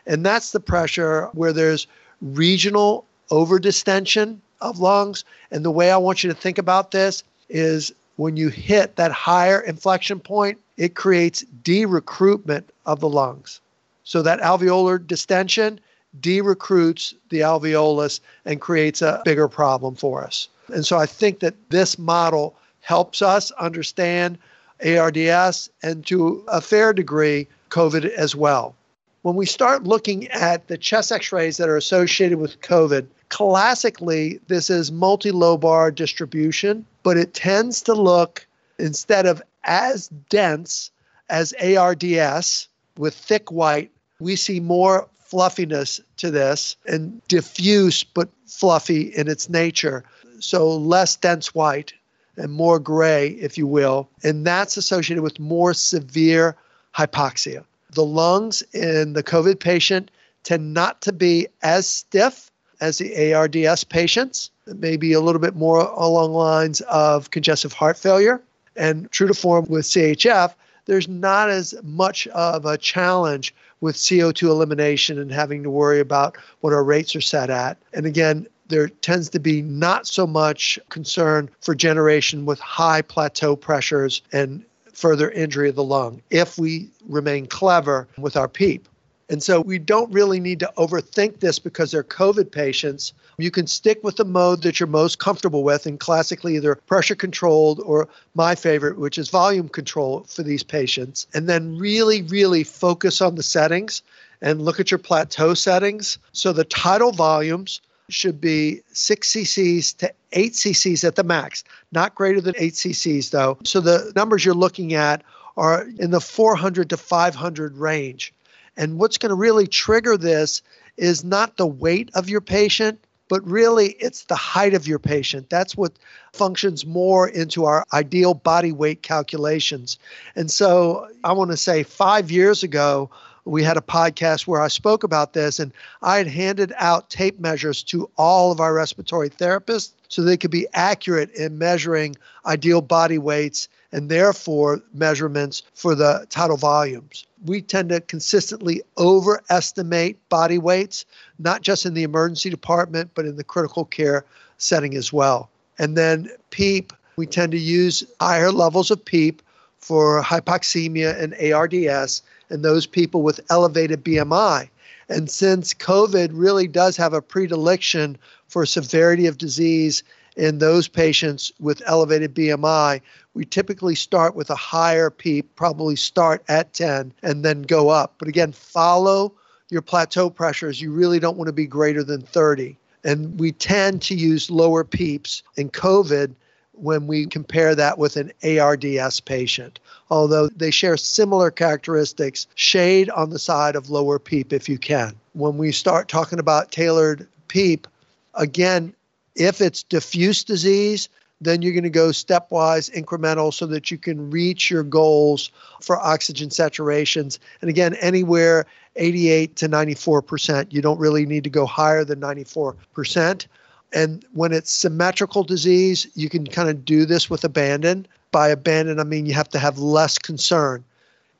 And 0.06 0.24
that's 0.24 0.52
the 0.52 0.60
pressure 0.60 1.28
where 1.32 1.52
there's 1.52 1.86
regional 2.22 3.04
overdistension 3.30 4.38
of 4.60 4.78
lungs. 4.78 5.24
And 5.50 5.64
the 5.64 5.70
way 5.70 5.90
I 5.90 5.96
want 5.98 6.24
you 6.24 6.30
to 6.30 6.36
think 6.36 6.56
about 6.56 6.90
this 6.90 7.22
is 7.50 7.92
when 8.16 8.36
you 8.36 8.48
hit 8.48 8.96
that 8.96 9.12
higher 9.12 9.60
inflection 9.60 10.20
point, 10.20 10.58
it 10.76 10.94
creates 10.94 11.42
de-recruitment 11.62 12.70
of 12.86 13.00
the 13.00 13.08
lungs. 13.08 13.60
So 14.04 14.22
that 14.22 14.40
alveolar 14.40 15.04
distension 15.04 15.80
de-recruits 16.20 17.14
the 17.30 17.40
alveolus 17.40 18.20
and 18.44 18.60
creates 18.60 19.02
a 19.02 19.22
bigger 19.24 19.48
problem 19.48 19.94
for 19.94 20.24
us. 20.24 20.48
And 20.68 20.86
so 20.86 20.98
I 20.98 21.06
think 21.06 21.40
that 21.40 21.54
this 21.70 21.98
model 21.98 22.56
helps 22.80 23.22
us 23.22 23.50
understand 23.52 24.38
ARDS 24.84 25.70
and 25.82 26.06
to 26.06 26.44
a 26.48 26.60
fair 26.60 26.92
degree, 26.92 27.48
COVID 27.70 28.06
as 28.10 28.36
well. 28.36 28.74
When 29.22 29.36
we 29.36 29.46
start 29.46 29.84
looking 29.84 30.28
at 30.28 30.68
the 30.68 30.76
chest 30.76 31.10
x 31.10 31.32
rays 31.32 31.56
that 31.56 31.68
are 31.68 31.76
associated 31.76 32.38
with 32.38 32.60
COVID, 32.60 33.06
classically, 33.30 34.38
this 34.48 34.68
is 34.68 34.92
multi 34.92 35.30
lobar 35.30 35.94
distribution, 35.94 36.84
but 37.02 37.16
it 37.16 37.32
tends 37.32 37.80
to 37.82 37.94
look, 37.94 38.46
instead 38.78 39.26
of 39.26 39.42
as 39.64 40.08
dense 40.28 40.90
as 41.30 41.54
ARDS 41.54 42.68
with 42.98 43.14
thick 43.14 43.50
white, 43.50 43.90
we 44.20 44.36
see 44.36 44.60
more 44.60 45.08
fluffiness 45.34 46.00
to 46.16 46.30
this 46.30 46.76
and 46.86 47.20
diffuse 47.26 48.04
but 48.04 48.28
fluffy 48.46 49.12
in 49.16 49.26
its 49.26 49.48
nature. 49.48 50.04
So 50.38 50.76
less 50.76 51.16
dense 51.16 51.52
white 51.52 51.92
and 52.36 52.52
more 52.52 52.78
gray, 52.78 53.30
if 53.30 53.58
you 53.58 53.66
will. 53.66 54.08
And 54.22 54.46
that's 54.46 54.76
associated 54.76 55.24
with 55.24 55.40
more 55.40 55.74
severe 55.74 56.54
hypoxia. 56.96 57.64
The 57.90 58.04
lungs 58.04 58.62
in 58.72 59.14
the 59.14 59.24
COVID 59.24 59.58
patient 59.58 60.12
tend 60.44 60.72
not 60.72 61.02
to 61.02 61.12
be 61.12 61.48
as 61.64 61.88
stiff 61.88 62.48
as 62.80 62.98
the 62.98 63.34
ARDS 63.34 63.82
patients, 63.82 64.52
maybe 64.66 65.12
a 65.14 65.20
little 65.20 65.40
bit 65.40 65.56
more 65.56 65.80
along 65.80 66.32
lines 66.32 66.80
of 66.82 67.32
congestive 67.32 67.72
heart 67.72 67.98
failure. 67.98 68.40
And 68.76 69.10
true 69.10 69.26
to 69.26 69.34
form 69.34 69.66
with 69.68 69.84
CHF, 69.84 70.54
there's 70.86 71.08
not 71.08 71.50
as 71.50 71.74
much 71.82 72.26
of 72.28 72.66
a 72.66 72.78
challenge 72.78 73.54
with 73.80 73.96
CO2 73.96 74.48
elimination 74.48 75.18
and 75.18 75.30
having 75.30 75.62
to 75.62 75.70
worry 75.70 76.00
about 76.00 76.36
what 76.60 76.72
our 76.72 76.84
rates 76.84 77.14
are 77.14 77.20
set 77.20 77.50
at. 77.50 77.78
And 77.92 78.06
again, 78.06 78.46
there 78.68 78.88
tends 78.88 79.28
to 79.30 79.38
be 79.38 79.62
not 79.62 80.06
so 80.06 80.26
much 80.26 80.78
concern 80.88 81.50
for 81.60 81.74
generation 81.74 82.46
with 82.46 82.58
high 82.60 83.02
plateau 83.02 83.56
pressures 83.56 84.22
and 84.32 84.64
further 84.92 85.30
injury 85.30 85.68
of 85.68 85.74
the 85.74 85.84
lung 85.84 86.22
if 86.30 86.56
we 86.56 86.88
remain 87.08 87.46
clever 87.46 88.08
with 88.16 88.36
our 88.36 88.48
PEEP. 88.48 88.88
And 89.30 89.42
so 89.42 89.60
we 89.60 89.78
don't 89.78 90.12
really 90.12 90.38
need 90.38 90.60
to 90.60 90.72
overthink 90.76 91.40
this 91.40 91.58
because 91.58 91.90
they're 91.90 92.04
COVID 92.04 92.52
patients. 92.52 93.12
You 93.38 93.50
can 93.50 93.66
stick 93.66 94.04
with 94.04 94.16
the 94.16 94.24
mode 94.24 94.62
that 94.62 94.78
you're 94.78 94.86
most 94.86 95.18
comfortable 95.18 95.64
with, 95.64 95.86
and 95.86 95.98
classically 95.98 96.56
either 96.56 96.74
pressure 96.74 97.14
controlled 97.14 97.80
or 97.80 98.08
my 98.34 98.54
favorite, 98.54 98.98
which 98.98 99.16
is 99.16 99.30
volume 99.30 99.68
control 99.68 100.24
for 100.28 100.42
these 100.42 100.62
patients. 100.62 101.26
And 101.34 101.48
then 101.48 101.78
really, 101.78 102.22
really 102.22 102.64
focus 102.64 103.20
on 103.20 103.34
the 103.34 103.42
settings 103.42 104.02
and 104.42 104.62
look 104.62 104.78
at 104.78 104.90
your 104.90 104.98
plateau 104.98 105.54
settings. 105.54 106.18
So 106.32 106.52
the 106.52 106.64
tidal 106.64 107.12
volumes 107.12 107.80
should 108.10 108.40
be 108.40 108.82
6 108.92 109.32
cc's 109.32 109.94
to 109.94 110.12
8 110.32 110.52
cc's 110.52 111.04
at 111.04 111.16
the 111.16 111.24
max, 111.24 111.64
not 111.92 112.14
greater 112.14 112.42
than 112.42 112.54
8 112.58 112.74
cc's 112.74 113.30
though. 113.30 113.56
So 113.64 113.80
the 113.80 114.12
numbers 114.14 114.44
you're 114.44 114.54
looking 114.54 114.92
at 114.92 115.22
are 115.56 115.86
in 115.98 116.10
the 116.10 116.20
400 116.20 116.90
to 116.90 116.96
500 116.98 117.78
range. 117.78 118.34
And 118.76 118.98
what's 118.98 119.18
going 119.18 119.30
to 119.30 119.36
really 119.36 119.66
trigger 119.66 120.16
this 120.16 120.62
is 120.96 121.24
not 121.24 121.56
the 121.56 121.66
weight 121.66 122.10
of 122.14 122.28
your 122.28 122.40
patient, 122.40 122.98
but 123.28 123.46
really 123.48 123.90
it's 124.00 124.24
the 124.24 124.36
height 124.36 124.74
of 124.74 124.86
your 124.86 124.98
patient. 124.98 125.50
That's 125.50 125.76
what 125.76 125.92
functions 126.32 126.84
more 126.84 127.28
into 127.28 127.64
our 127.64 127.84
ideal 127.92 128.34
body 128.34 128.72
weight 128.72 129.02
calculations. 129.02 129.98
And 130.36 130.50
so 130.50 131.08
I 131.24 131.32
want 131.32 131.50
to 131.50 131.56
say 131.56 131.82
five 131.82 132.30
years 132.30 132.62
ago, 132.62 133.10
we 133.44 133.62
had 133.62 133.76
a 133.76 133.82
podcast 133.82 134.46
where 134.46 134.60
I 134.60 134.68
spoke 134.68 135.04
about 135.04 135.32
this, 135.32 135.58
and 135.58 135.72
I 136.02 136.16
had 136.16 136.26
handed 136.26 136.72
out 136.78 137.10
tape 137.10 137.38
measures 137.38 137.82
to 137.84 138.10
all 138.16 138.50
of 138.50 138.60
our 138.60 138.72
respiratory 138.72 139.30
therapists 139.30 139.92
so 140.08 140.22
they 140.22 140.36
could 140.36 140.50
be 140.50 140.66
accurate 140.74 141.30
in 141.32 141.58
measuring 141.58 142.16
ideal 142.46 142.80
body 142.80 143.18
weights 143.18 143.68
and 143.92 144.08
therefore 144.08 144.82
measurements 144.92 145.62
for 145.74 145.94
the 145.94 146.26
tidal 146.30 146.56
volumes. 146.56 147.26
We 147.44 147.62
tend 147.62 147.90
to 147.90 148.00
consistently 148.00 148.82
overestimate 148.98 150.28
body 150.28 150.58
weights, 150.58 151.04
not 151.38 151.62
just 151.62 151.86
in 151.86 151.94
the 151.94 152.02
emergency 152.02 152.50
department, 152.50 153.10
but 153.14 153.26
in 153.26 153.36
the 153.36 153.44
critical 153.44 153.84
care 153.84 154.24
setting 154.58 154.94
as 154.94 155.12
well. 155.12 155.50
And 155.78 155.96
then 155.96 156.30
PEEP, 156.50 156.92
we 157.16 157.26
tend 157.26 157.52
to 157.52 157.58
use 157.58 158.02
higher 158.20 158.50
levels 158.50 158.90
of 158.90 159.04
PEEP 159.04 159.42
for 159.78 160.22
hypoxemia 160.22 161.20
and 161.20 161.34
ARDS 161.52 162.22
and 162.54 162.64
those 162.64 162.86
people 162.86 163.22
with 163.22 163.40
elevated 163.50 164.02
BMI. 164.02 164.70
And 165.10 165.28
since 165.28 165.74
COVID 165.74 166.30
really 166.32 166.66
does 166.66 166.96
have 166.96 167.12
a 167.12 167.20
predilection 167.20 168.16
for 168.48 168.64
severity 168.64 169.26
of 169.26 169.36
disease 169.36 170.02
in 170.36 170.58
those 170.58 170.88
patients 170.88 171.52
with 171.60 171.82
elevated 171.84 172.34
BMI, 172.34 173.00
we 173.34 173.44
typically 173.44 173.94
start 173.94 174.34
with 174.34 174.48
a 174.48 174.54
higher 174.54 175.10
PEEP, 175.10 175.54
probably 175.56 175.96
start 175.96 176.42
at 176.48 176.72
10 176.72 177.12
and 177.22 177.44
then 177.44 177.62
go 177.62 177.90
up. 177.90 178.14
But 178.18 178.28
again, 178.28 178.52
follow 178.52 179.34
your 179.68 179.82
plateau 179.82 180.30
pressures. 180.30 180.80
You 180.80 180.92
really 180.92 181.18
don't 181.18 181.36
want 181.36 181.48
to 181.48 181.52
be 181.52 181.66
greater 181.66 182.04
than 182.04 182.22
30. 182.22 182.78
And 183.02 183.38
we 183.38 183.52
tend 183.52 184.00
to 184.02 184.14
use 184.14 184.50
lower 184.50 184.84
PEEPs 184.84 185.42
in 185.56 185.70
COVID 185.70 186.34
when 186.76 187.06
we 187.06 187.26
compare 187.26 187.74
that 187.74 187.98
with 187.98 188.16
an 188.16 188.32
ARDS 188.42 189.20
patient. 189.20 189.78
Although 190.10 190.48
they 190.48 190.70
share 190.70 190.96
similar 190.96 191.50
characteristics, 191.50 192.46
shade 192.54 193.10
on 193.10 193.30
the 193.30 193.38
side 193.38 193.76
of 193.76 193.90
lower 193.90 194.18
PEEP 194.18 194.52
if 194.52 194.68
you 194.68 194.78
can. 194.78 195.14
When 195.32 195.56
we 195.56 195.72
start 195.72 196.08
talking 196.08 196.38
about 196.38 196.72
tailored 196.72 197.26
PEEP, 197.48 197.86
again, 198.34 198.94
if 199.34 199.60
it's 199.60 199.82
diffuse 199.82 200.44
disease, 200.44 201.08
then 201.40 201.62
you're 201.62 201.72
going 201.72 201.82
to 201.82 201.90
go 201.90 202.08
stepwise, 202.08 202.90
incremental, 202.94 203.52
so 203.52 203.66
that 203.66 203.90
you 203.90 203.98
can 203.98 204.30
reach 204.30 204.70
your 204.70 204.82
goals 204.82 205.50
for 205.80 205.98
oxygen 205.98 206.48
saturations. 206.48 207.38
And 207.60 207.68
again, 207.68 207.94
anywhere 207.94 208.66
88 208.96 209.56
to 209.56 209.68
94%. 209.68 210.72
You 210.72 210.82
don't 210.82 210.98
really 210.98 211.26
need 211.26 211.44
to 211.44 211.50
go 211.50 211.66
higher 211.66 212.04
than 212.04 212.20
94%. 212.20 213.46
And 213.94 214.24
when 214.32 214.52
it's 214.52 214.70
symmetrical 214.70 215.44
disease, 215.44 216.06
you 216.14 216.28
can 216.28 216.46
kind 216.46 216.68
of 216.68 216.84
do 216.84 217.04
this 217.04 217.30
with 217.30 217.44
abandon. 217.44 218.06
By 218.32 218.48
abandon, 218.48 218.98
I 218.98 219.04
mean 219.04 219.26
you 219.26 219.34
have 219.34 219.48
to 219.50 219.58
have 219.58 219.78
less 219.78 220.18
concern 220.18 220.84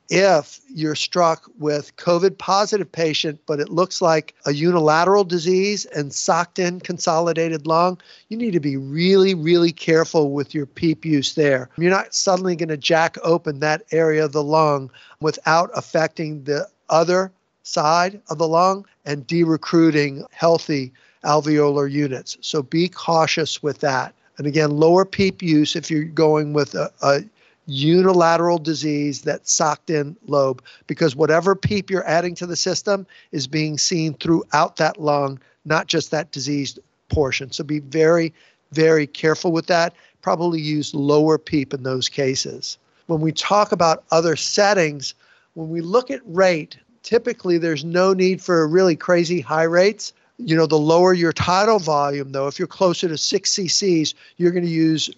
if 0.09 0.59
you're 0.69 0.95
struck 0.95 1.49
with 1.57 1.95
COVID 1.97 2.37
positive 2.37 2.91
patient, 2.91 3.39
but 3.47 3.59
it 3.59 3.69
looks 3.69 4.01
like 4.01 4.35
a 4.45 4.53
unilateral 4.53 5.23
disease 5.23 5.85
and 5.85 6.13
socked 6.13 6.59
in 6.59 6.79
consolidated 6.79 7.65
lung, 7.65 7.99
you 8.29 8.37
need 8.37 8.53
to 8.53 8.59
be 8.59 8.77
really, 8.77 9.33
really 9.33 9.71
careful 9.71 10.31
with 10.31 10.53
your 10.53 10.65
PEEP 10.65 11.05
use 11.05 11.33
there. 11.33 11.69
You're 11.77 11.91
not 11.91 12.13
suddenly 12.13 12.55
going 12.55 12.69
to 12.69 12.77
jack 12.77 13.17
open 13.23 13.59
that 13.59 13.83
area 13.91 14.25
of 14.25 14.31
the 14.31 14.43
lung 14.43 14.91
without 15.21 15.71
affecting 15.75 16.43
the 16.43 16.67
other 16.89 17.31
side 17.63 18.21
of 18.29 18.37
the 18.37 18.47
lung 18.47 18.85
and 19.05 19.25
de-recruiting 19.25 20.23
healthy 20.31 20.93
alveolar 21.25 21.91
units. 21.91 22.37
So 22.41 22.61
be 22.61 22.87
cautious 22.87 23.61
with 23.61 23.79
that. 23.79 24.13
And 24.37 24.47
again, 24.47 24.71
lower 24.71 25.05
PEEP 25.05 25.41
use 25.41 25.75
if 25.75 25.89
you're 25.89 26.03
going 26.03 26.53
with 26.53 26.75
a, 26.75 26.91
a 27.01 27.21
unilateral 27.67 28.57
disease 28.57 29.21
that 29.21 29.47
socked 29.47 29.89
in 29.89 30.15
lobe 30.27 30.61
because 30.87 31.15
whatever 31.15 31.55
PEEP 31.55 31.89
you're 31.89 32.07
adding 32.07 32.35
to 32.35 32.45
the 32.45 32.55
system 32.55 33.07
is 33.31 33.47
being 33.47 33.77
seen 33.77 34.13
throughout 34.15 34.75
that 34.75 34.99
lung, 34.99 35.39
not 35.65 35.87
just 35.87 36.11
that 36.11 36.31
diseased 36.31 36.79
portion. 37.09 37.51
So 37.51 37.63
be 37.63 37.79
very, 37.79 38.33
very 38.71 39.07
careful 39.07 39.51
with 39.51 39.67
that. 39.67 39.93
Probably 40.21 40.59
use 40.61 40.93
lower 40.93 41.37
PEEP 41.37 41.73
in 41.73 41.83
those 41.83 42.09
cases. 42.09 42.77
When 43.07 43.21
we 43.21 43.31
talk 43.31 43.71
about 43.71 44.03
other 44.11 44.35
settings, 44.35 45.13
when 45.53 45.69
we 45.69 45.81
look 45.81 46.11
at 46.11 46.21
rate, 46.25 46.77
typically 47.03 47.57
there's 47.57 47.85
no 47.85 48.13
need 48.13 48.41
for 48.41 48.67
really 48.67 48.95
crazy 48.95 49.39
high 49.39 49.63
rates. 49.63 50.13
You 50.37 50.55
know, 50.55 50.65
the 50.65 50.77
lower 50.77 51.13
your 51.13 51.31
tidal 51.31 51.79
volume, 51.79 52.31
though, 52.33 52.47
if 52.47 52.59
you're 52.59 52.67
closer 52.67 53.07
to 53.07 53.17
6 53.17 53.49
cc's, 53.49 54.13
you're 54.37 54.51
going 54.51 54.65
to 54.65 54.69
use 54.71 55.09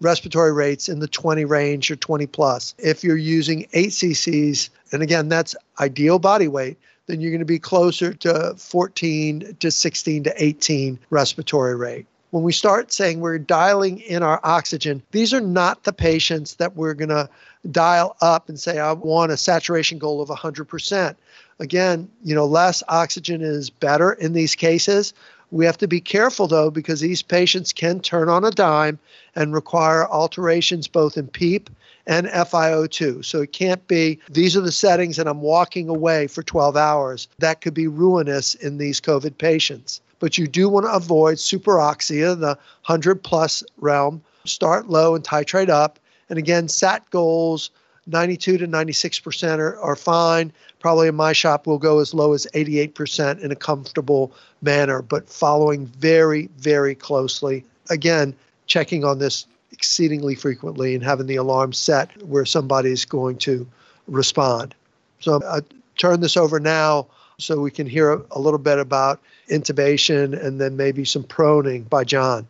respiratory 0.00 0.52
rates 0.52 0.88
in 0.88 0.98
the 0.98 1.06
20 1.06 1.44
range 1.44 1.90
or 1.90 1.96
20 1.96 2.26
plus. 2.26 2.74
If 2.78 3.04
you're 3.04 3.16
using 3.16 3.68
8 3.72 3.90
cc's, 3.90 4.70
and 4.92 5.02
again, 5.02 5.28
that's 5.28 5.54
ideal 5.78 6.18
body 6.18 6.48
weight, 6.48 6.76
then 7.06 7.20
you're 7.20 7.30
going 7.30 7.38
to 7.38 7.44
be 7.44 7.58
closer 7.58 8.12
to 8.14 8.54
14 8.56 9.56
to 9.60 9.70
16 9.70 10.24
to 10.24 10.42
18 10.42 10.98
respiratory 11.10 11.76
rate. 11.76 12.06
When 12.30 12.42
we 12.42 12.52
start 12.52 12.92
saying 12.92 13.20
we're 13.20 13.38
dialing 13.38 14.00
in 14.00 14.24
our 14.24 14.40
oxygen, 14.42 15.02
these 15.12 15.32
are 15.32 15.40
not 15.40 15.84
the 15.84 15.92
patients 15.92 16.56
that 16.56 16.74
we're 16.74 16.94
going 16.94 17.10
to 17.10 17.28
dial 17.70 18.16
up 18.20 18.48
and 18.48 18.58
say, 18.58 18.80
I 18.80 18.92
want 18.92 19.30
a 19.30 19.36
saturation 19.36 19.98
goal 19.98 20.20
of 20.20 20.28
100%. 20.30 21.14
Again, 21.60 22.08
you 22.22 22.34
know, 22.34 22.46
less 22.46 22.82
oxygen 22.88 23.40
is 23.40 23.70
better 23.70 24.12
in 24.12 24.32
these 24.32 24.54
cases. 24.54 25.14
We 25.50 25.66
have 25.66 25.78
to 25.78 25.88
be 25.88 26.00
careful 26.00 26.48
though, 26.48 26.70
because 26.70 27.00
these 27.00 27.22
patients 27.22 27.72
can 27.72 28.00
turn 28.00 28.28
on 28.28 28.44
a 28.44 28.50
dime 28.50 28.98
and 29.36 29.54
require 29.54 30.08
alterations 30.08 30.88
both 30.88 31.16
in 31.16 31.28
PEEP 31.28 31.70
and 32.06 32.26
FiO2. 32.26 33.24
So 33.24 33.42
it 33.42 33.52
can't 33.52 33.86
be 33.86 34.18
these 34.28 34.56
are 34.56 34.60
the 34.60 34.72
settings 34.72 35.18
and 35.18 35.28
I'm 35.28 35.40
walking 35.40 35.88
away 35.88 36.26
for 36.26 36.42
12 36.42 36.76
hours. 36.76 37.28
That 37.38 37.60
could 37.60 37.74
be 37.74 37.86
ruinous 37.86 38.54
in 38.56 38.78
these 38.78 39.00
COVID 39.00 39.38
patients. 39.38 40.00
But 40.18 40.38
you 40.38 40.46
do 40.46 40.68
want 40.68 40.86
to 40.86 40.92
avoid 40.92 41.36
superoxia, 41.36 42.38
the 42.38 42.58
100 42.86 43.22
plus 43.22 43.62
realm, 43.78 44.22
start 44.44 44.88
low 44.88 45.14
and 45.14 45.24
titrate 45.24 45.68
up. 45.68 45.98
And 46.30 46.38
again, 46.38 46.68
SAT 46.68 47.10
goals 47.10 47.70
92 48.06 48.58
to 48.58 48.66
96% 48.68 49.58
are, 49.58 49.78
are 49.80 49.96
fine. 49.96 50.52
Probably 50.84 51.08
in 51.08 51.14
my 51.14 51.32
shop, 51.32 51.66
we'll 51.66 51.78
go 51.78 52.00
as 52.00 52.12
low 52.12 52.34
as 52.34 52.46
88% 52.52 53.40
in 53.40 53.50
a 53.50 53.56
comfortable 53.56 54.30
manner, 54.60 55.00
but 55.00 55.26
following 55.30 55.86
very, 55.86 56.50
very 56.58 56.94
closely. 56.94 57.64
Again, 57.88 58.34
checking 58.66 59.02
on 59.02 59.18
this 59.18 59.46
exceedingly 59.72 60.34
frequently 60.34 60.94
and 60.94 61.02
having 61.02 61.26
the 61.26 61.36
alarm 61.36 61.72
set 61.72 62.10
where 62.26 62.44
somebody 62.44 62.92
is 62.92 63.06
going 63.06 63.38
to 63.38 63.66
respond. 64.08 64.74
So 65.20 65.40
I 65.42 65.60
turn 65.96 66.20
this 66.20 66.36
over 66.36 66.60
now 66.60 67.06
so 67.38 67.60
we 67.60 67.70
can 67.70 67.86
hear 67.86 68.22
a 68.32 68.38
little 68.38 68.58
bit 68.58 68.78
about 68.78 69.20
intubation 69.48 70.38
and 70.38 70.60
then 70.60 70.76
maybe 70.76 71.06
some 71.06 71.24
proning 71.24 71.88
by 71.88 72.04
John. 72.04 72.46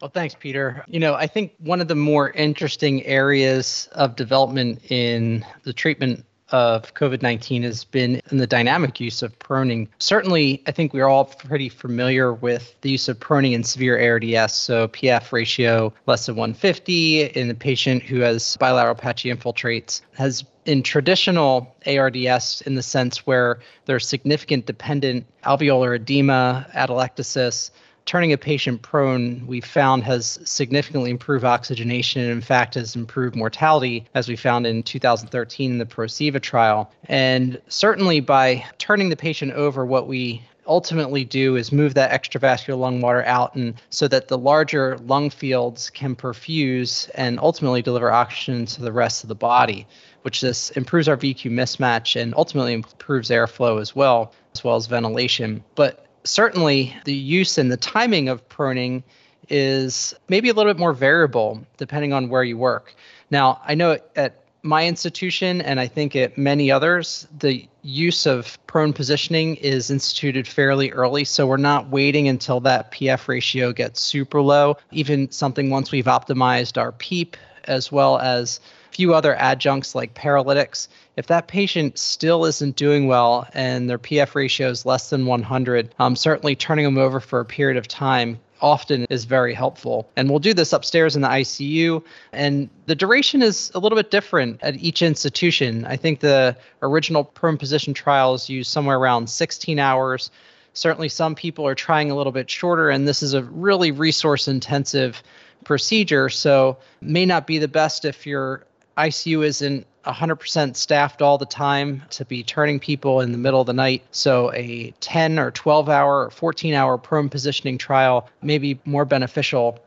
Well, 0.00 0.10
thanks, 0.10 0.34
Peter. 0.40 0.86
You 0.88 1.00
know, 1.00 1.16
I 1.16 1.26
think 1.26 1.52
one 1.58 1.82
of 1.82 1.88
the 1.88 1.96
more 1.96 2.30
interesting 2.30 3.04
areas 3.04 3.90
of 3.92 4.16
development 4.16 4.90
in 4.90 5.44
the 5.64 5.74
treatment 5.74 6.24
of 6.52 6.94
COVID 6.94 7.22
19 7.22 7.62
has 7.62 7.84
been 7.84 8.20
in 8.30 8.38
the 8.38 8.46
dynamic 8.46 9.00
use 9.00 9.22
of 9.22 9.36
proning. 9.38 9.88
Certainly, 9.98 10.62
I 10.66 10.72
think 10.72 10.92
we're 10.92 11.06
all 11.06 11.24
pretty 11.24 11.68
familiar 11.68 12.32
with 12.32 12.74
the 12.82 12.90
use 12.90 13.08
of 13.08 13.18
proning 13.18 13.52
in 13.52 13.64
severe 13.64 13.98
ARDS, 13.98 14.52
so 14.52 14.88
PF 14.88 15.32
ratio 15.32 15.92
less 16.06 16.26
than 16.26 16.36
150 16.36 17.22
in 17.22 17.50
a 17.50 17.54
patient 17.54 18.02
who 18.02 18.20
has 18.20 18.56
bilateral 18.58 18.94
patchy 18.94 19.32
infiltrates, 19.32 20.02
has 20.14 20.44
in 20.64 20.82
traditional 20.82 21.74
ARDS 21.86 22.62
in 22.66 22.74
the 22.74 22.82
sense 22.82 23.26
where 23.26 23.58
there's 23.86 24.06
significant 24.06 24.66
dependent 24.66 25.26
alveolar 25.44 25.96
edema, 25.96 26.66
atelectasis, 26.74 27.70
turning 28.04 28.32
a 28.32 28.38
patient 28.38 28.82
prone, 28.82 29.46
we 29.46 29.60
found 29.60 30.04
has 30.04 30.38
significantly 30.44 31.10
improved 31.10 31.44
oxygenation 31.44 32.22
and, 32.22 32.30
in 32.30 32.40
fact, 32.40 32.74
has 32.74 32.96
improved 32.96 33.36
mortality, 33.36 34.04
as 34.14 34.28
we 34.28 34.36
found 34.36 34.66
in 34.66 34.82
2013 34.82 35.72
in 35.72 35.78
the 35.78 35.86
PROSEVA 35.86 36.40
trial. 36.40 36.92
And 37.04 37.60
certainly 37.68 38.20
by 38.20 38.64
turning 38.78 39.08
the 39.08 39.16
patient 39.16 39.52
over, 39.52 39.86
what 39.86 40.08
we 40.08 40.42
ultimately 40.66 41.24
do 41.24 41.56
is 41.56 41.72
move 41.72 41.94
that 41.94 42.10
extravascular 42.10 42.78
lung 42.78 43.00
water 43.00 43.24
out 43.24 43.54
and 43.54 43.74
so 43.90 44.06
that 44.08 44.28
the 44.28 44.38
larger 44.38 44.96
lung 44.98 45.28
fields 45.28 45.90
can 45.90 46.14
perfuse 46.14 47.08
and 47.14 47.38
ultimately 47.40 47.82
deliver 47.82 48.10
oxygen 48.12 48.64
to 48.64 48.80
the 48.80 48.92
rest 48.92 49.24
of 49.24 49.28
the 49.28 49.34
body 49.34 49.86
which 50.22 50.40
this 50.40 50.70
improves 50.70 51.08
our 51.08 51.16
VQ 51.16 51.50
mismatch 51.50 52.20
and 52.20 52.32
ultimately 52.36 52.74
improves 52.74 53.28
airflow 53.30 53.80
as 53.80 53.96
well 53.96 54.32
as 54.54 54.62
well 54.62 54.76
as 54.76 54.86
ventilation 54.86 55.64
but 55.74 56.06
certainly 56.24 56.96
the 57.04 57.14
use 57.14 57.58
and 57.58 57.70
the 57.70 57.76
timing 57.76 58.28
of 58.28 58.48
proning 58.48 59.02
is 59.48 60.14
maybe 60.28 60.48
a 60.48 60.54
little 60.54 60.72
bit 60.72 60.78
more 60.78 60.92
variable 60.92 61.64
depending 61.76 62.12
on 62.12 62.28
where 62.28 62.44
you 62.44 62.56
work. 62.56 62.94
Now, 63.30 63.60
I 63.66 63.74
know 63.74 63.98
at 64.16 64.42
my 64.62 64.86
institution 64.86 65.60
and 65.60 65.80
I 65.80 65.88
think 65.88 66.14
at 66.14 66.38
many 66.38 66.70
others, 66.70 67.26
the 67.38 67.68
use 67.82 68.26
of 68.26 68.58
prone 68.66 68.92
positioning 68.92 69.56
is 69.56 69.90
instituted 69.90 70.46
fairly 70.46 70.92
early. 70.92 71.24
So 71.24 71.46
we're 71.46 71.56
not 71.56 71.88
waiting 71.88 72.28
until 72.28 72.60
that 72.60 72.92
PF 72.92 73.26
ratio 73.26 73.72
gets 73.72 74.00
super 74.00 74.40
low. 74.40 74.76
Even 74.92 75.30
something 75.30 75.70
once 75.70 75.90
we've 75.90 76.04
optimized 76.04 76.80
our 76.80 76.92
PEEP 76.92 77.36
as 77.64 77.90
well 77.90 78.18
as 78.18 78.60
few 78.92 79.14
other 79.14 79.34
adjuncts 79.34 79.94
like 79.94 80.14
paralytics, 80.14 80.88
if 81.16 81.26
that 81.26 81.48
patient 81.48 81.98
still 81.98 82.44
isn't 82.44 82.76
doing 82.76 83.06
well 83.06 83.46
and 83.54 83.88
their 83.88 83.98
PF 83.98 84.34
ratio 84.34 84.68
is 84.68 84.86
less 84.86 85.10
than 85.10 85.26
100, 85.26 85.94
um, 85.98 86.16
certainly 86.16 86.54
turning 86.54 86.84
them 86.84 86.98
over 86.98 87.20
for 87.20 87.40
a 87.40 87.44
period 87.44 87.76
of 87.76 87.88
time 87.88 88.38
often 88.62 89.04
is 89.10 89.24
very 89.24 89.52
helpful. 89.52 90.08
And 90.16 90.30
we'll 90.30 90.38
do 90.38 90.54
this 90.54 90.72
upstairs 90.72 91.16
in 91.16 91.22
the 91.22 91.28
ICU. 91.28 92.02
And 92.32 92.70
the 92.86 92.94
duration 92.94 93.42
is 93.42 93.72
a 93.74 93.80
little 93.80 93.96
bit 93.96 94.10
different 94.10 94.60
at 94.62 94.76
each 94.76 95.02
institution. 95.02 95.84
I 95.84 95.96
think 95.96 96.20
the 96.20 96.56
original 96.80 97.24
prone 97.24 97.58
position 97.58 97.92
trials 97.92 98.48
use 98.48 98.68
somewhere 98.68 98.98
around 98.98 99.28
16 99.28 99.78
hours. 99.78 100.30
Certainly, 100.74 101.10
some 101.10 101.34
people 101.34 101.66
are 101.66 101.74
trying 101.74 102.10
a 102.10 102.16
little 102.16 102.32
bit 102.32 102.48
shorter, 102.48 102.88
and 102.88 103.06
this 103.06 103.22
is 103.22 103.34
a 103.34 103.42
really 103.42 103.90
resource 103.90 104.48
intensive 104.48 105.22
procedure. 105.64 106.30
So, 106.30 106.78
may 107.02 107.26
not 107.26 107.46
be 107.46 107.58
the 107.58 107.68
best 107.68 108.06
if 108.06 108.26
your 108.26 108.64
ICU 108.96 109.44
isn't 109.44 109.86
100% 110.04 110.76
staffed 110.76 111.22
all 111.22 111.38
the 111.38 111.46
time 111.46 112.02
to 112.10 112.24
be 112.24 112.42
turning 112.42 112.80
people 112.80 113.20
in 113.20 113.32
the 113.32 113.38
middle 113.38 113.60
of 113.60 113.66
the 113.66 113.72
night. 113.72 114.02
So 114.10 114.52
a 114.52 114.92
10 115.00 115.38
or 115.38 115.50
12 115.50 115.88
hour 115.88 116.24
or 116.26 116.30
14 116.30 116.74
hour 116.74 116.98
prone 116.98 117.28
positioning 117.28 117.78
trial 117.78 118.28
may 118.42 118.58
be 118.58 118.80
more 118.84 119.04
beneficial. 119.04 119.78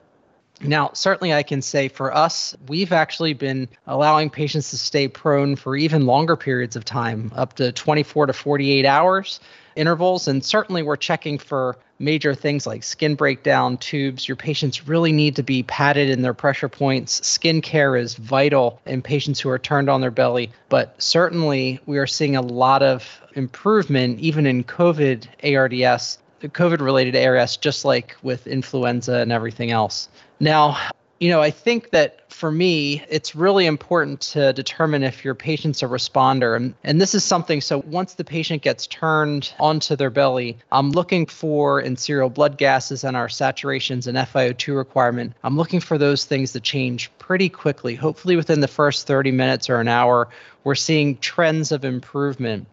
Now, 0.62 0.92
certainly 0.94 1.34
I 1.34 1.44
can 1.44 1.62
say 1.62 1.90
for 1.90 2.16
us, 2.16 2.56
we've 2.68 2.94
actually 2.94 3.34
been 3.34 3.68
allowing 3.88 4.30
patients 4.30 4.70
to 4.70 4.78
stay 4.78 5.10
prone 5.10 5.58
for 5.58 5.76
even 5.76 6.06
longer 6.06 6.38
periods 6.38 6.78
of 6.78 6.86
time, 6.86 7.32
up 7.36 7.54
to 7.56 7.74
24 7.74 8.28
to 8.28 8.34
48 8.34 8.86
hours 8.86 9.42
intervals. 9.76 10.28
And 10.28 10.44
certainly 10.44 10.84
we're 10.84 10.96
checking 10.96 11.38
for 11.38 11.78
major 12.00 12.36
things 12.36 12.68
like 12.68 12.84
skin 12.84 13.16
breakdown, 13.16 13.78
tubes. 13.78 14.28
Your 14.28 14.36
patients 14.36 14.88
really 14.88 15.12
need 15.12 15.36
to 15.38 15.44
be 15.44 15.64
padded 15.64 16.10
in 16.10 16.22
their 16.22 16.34
pressure 16.34 16.70
points. 16.70 17.26
Skin 17.26 17.62
care 17.62 17.96
is 17.96 18.16
vital 18.16 18.82
in 18.86 19.02
patients 19.02 19.40
who 19.40 19.50
are 19.50 19.60
turned 19.60 19.90
on 19.90 20.02
their 20.02 20.12
belly. 20.12 20.52
But 20.70 21.02
certainly 21.02 21.80
we 21.86 21.98
are 21.98 22.08
seeing 22.08 22.36
a 22.36 22.42
lot 22.42 22.84
of 22.84 23.22
improvement 23.36 24.20
even 24.20 24.46
in 24.46 24.64
COVID 24.64 25.28
ARDS, 25.44 26.20
COVID 26.42 26.80
related 26.80 27.16
ARDS, 27.16 27.58
just 27.58 27.86
like 27.86 28.16
with 28.24 28.48
influenza 28.48 29.16
and 29.16 29.32
everything 29.32 29.72
else. 29.72 30.10
Now, 30.40 30.78
you 31.20 31.30
know, 31.30 31.42
I 31.42 31.50
think 31.50 31.92
that 31.92 32.32
for 32.32 32.52
me, 32.52 33.02
it's 33.10 33.36
really 33.36 33.66
important 33.66 34.20
to 34.22 34.52
determine 34.52 35.04
if 35.04 35.24
your 35.24 35.36
patient's 35.36 35.82
a 35.82 35.86
responder. 35.86 36.58
And, 36.58 36.74
and 36.84 37.00
this 37.00 37.16
is 37.16 37.24
something, 37.24 37.62
so 37.62 37.80
once 37.88 38.16
the 38.16 38.26
patient 38.26 38.62
gets 38.62 38.86
turned 38.88 39.54
onto 39.58 39.96
their 39.96 40.10
belly, 40.10 40.58
I'm 40.72 40.92
looking 40.92 41.26
for 41.26 41.80
in 41.80 41.96
serial 41.96 42.30
blood 42.30 42.58
gases 42.58 43.06
and 43.06 43.16
our 43.16 43.30
saturations 43.30 44.08
and 44.08 44.18
FiO2 44.18 44.76
requirement, 44.76 45.34
I'm 45.44 45.56
looking 45.56 45.80
for 45.80 45.98
those 45.98 46.26
things 46.26 46.52
to 46.52 46.60
change 46.60 47.10
pretty 47.18 47.48
quickly. 47.48 47.96
Hopefully, 47.96 48.36
within 48.36 48.60
the 48.60 48.68
first 48.68 49.08
30 49.08 49.32
minutes 49.32 49.70
or 49.70 49.80
an 49.80 49.88
hour, 49.88 50.28
we're 50.66 50.76
seeing 50.76 51.18
trends 51.20 51.72
of 51.72 51.86
improvement. 51.86 52.68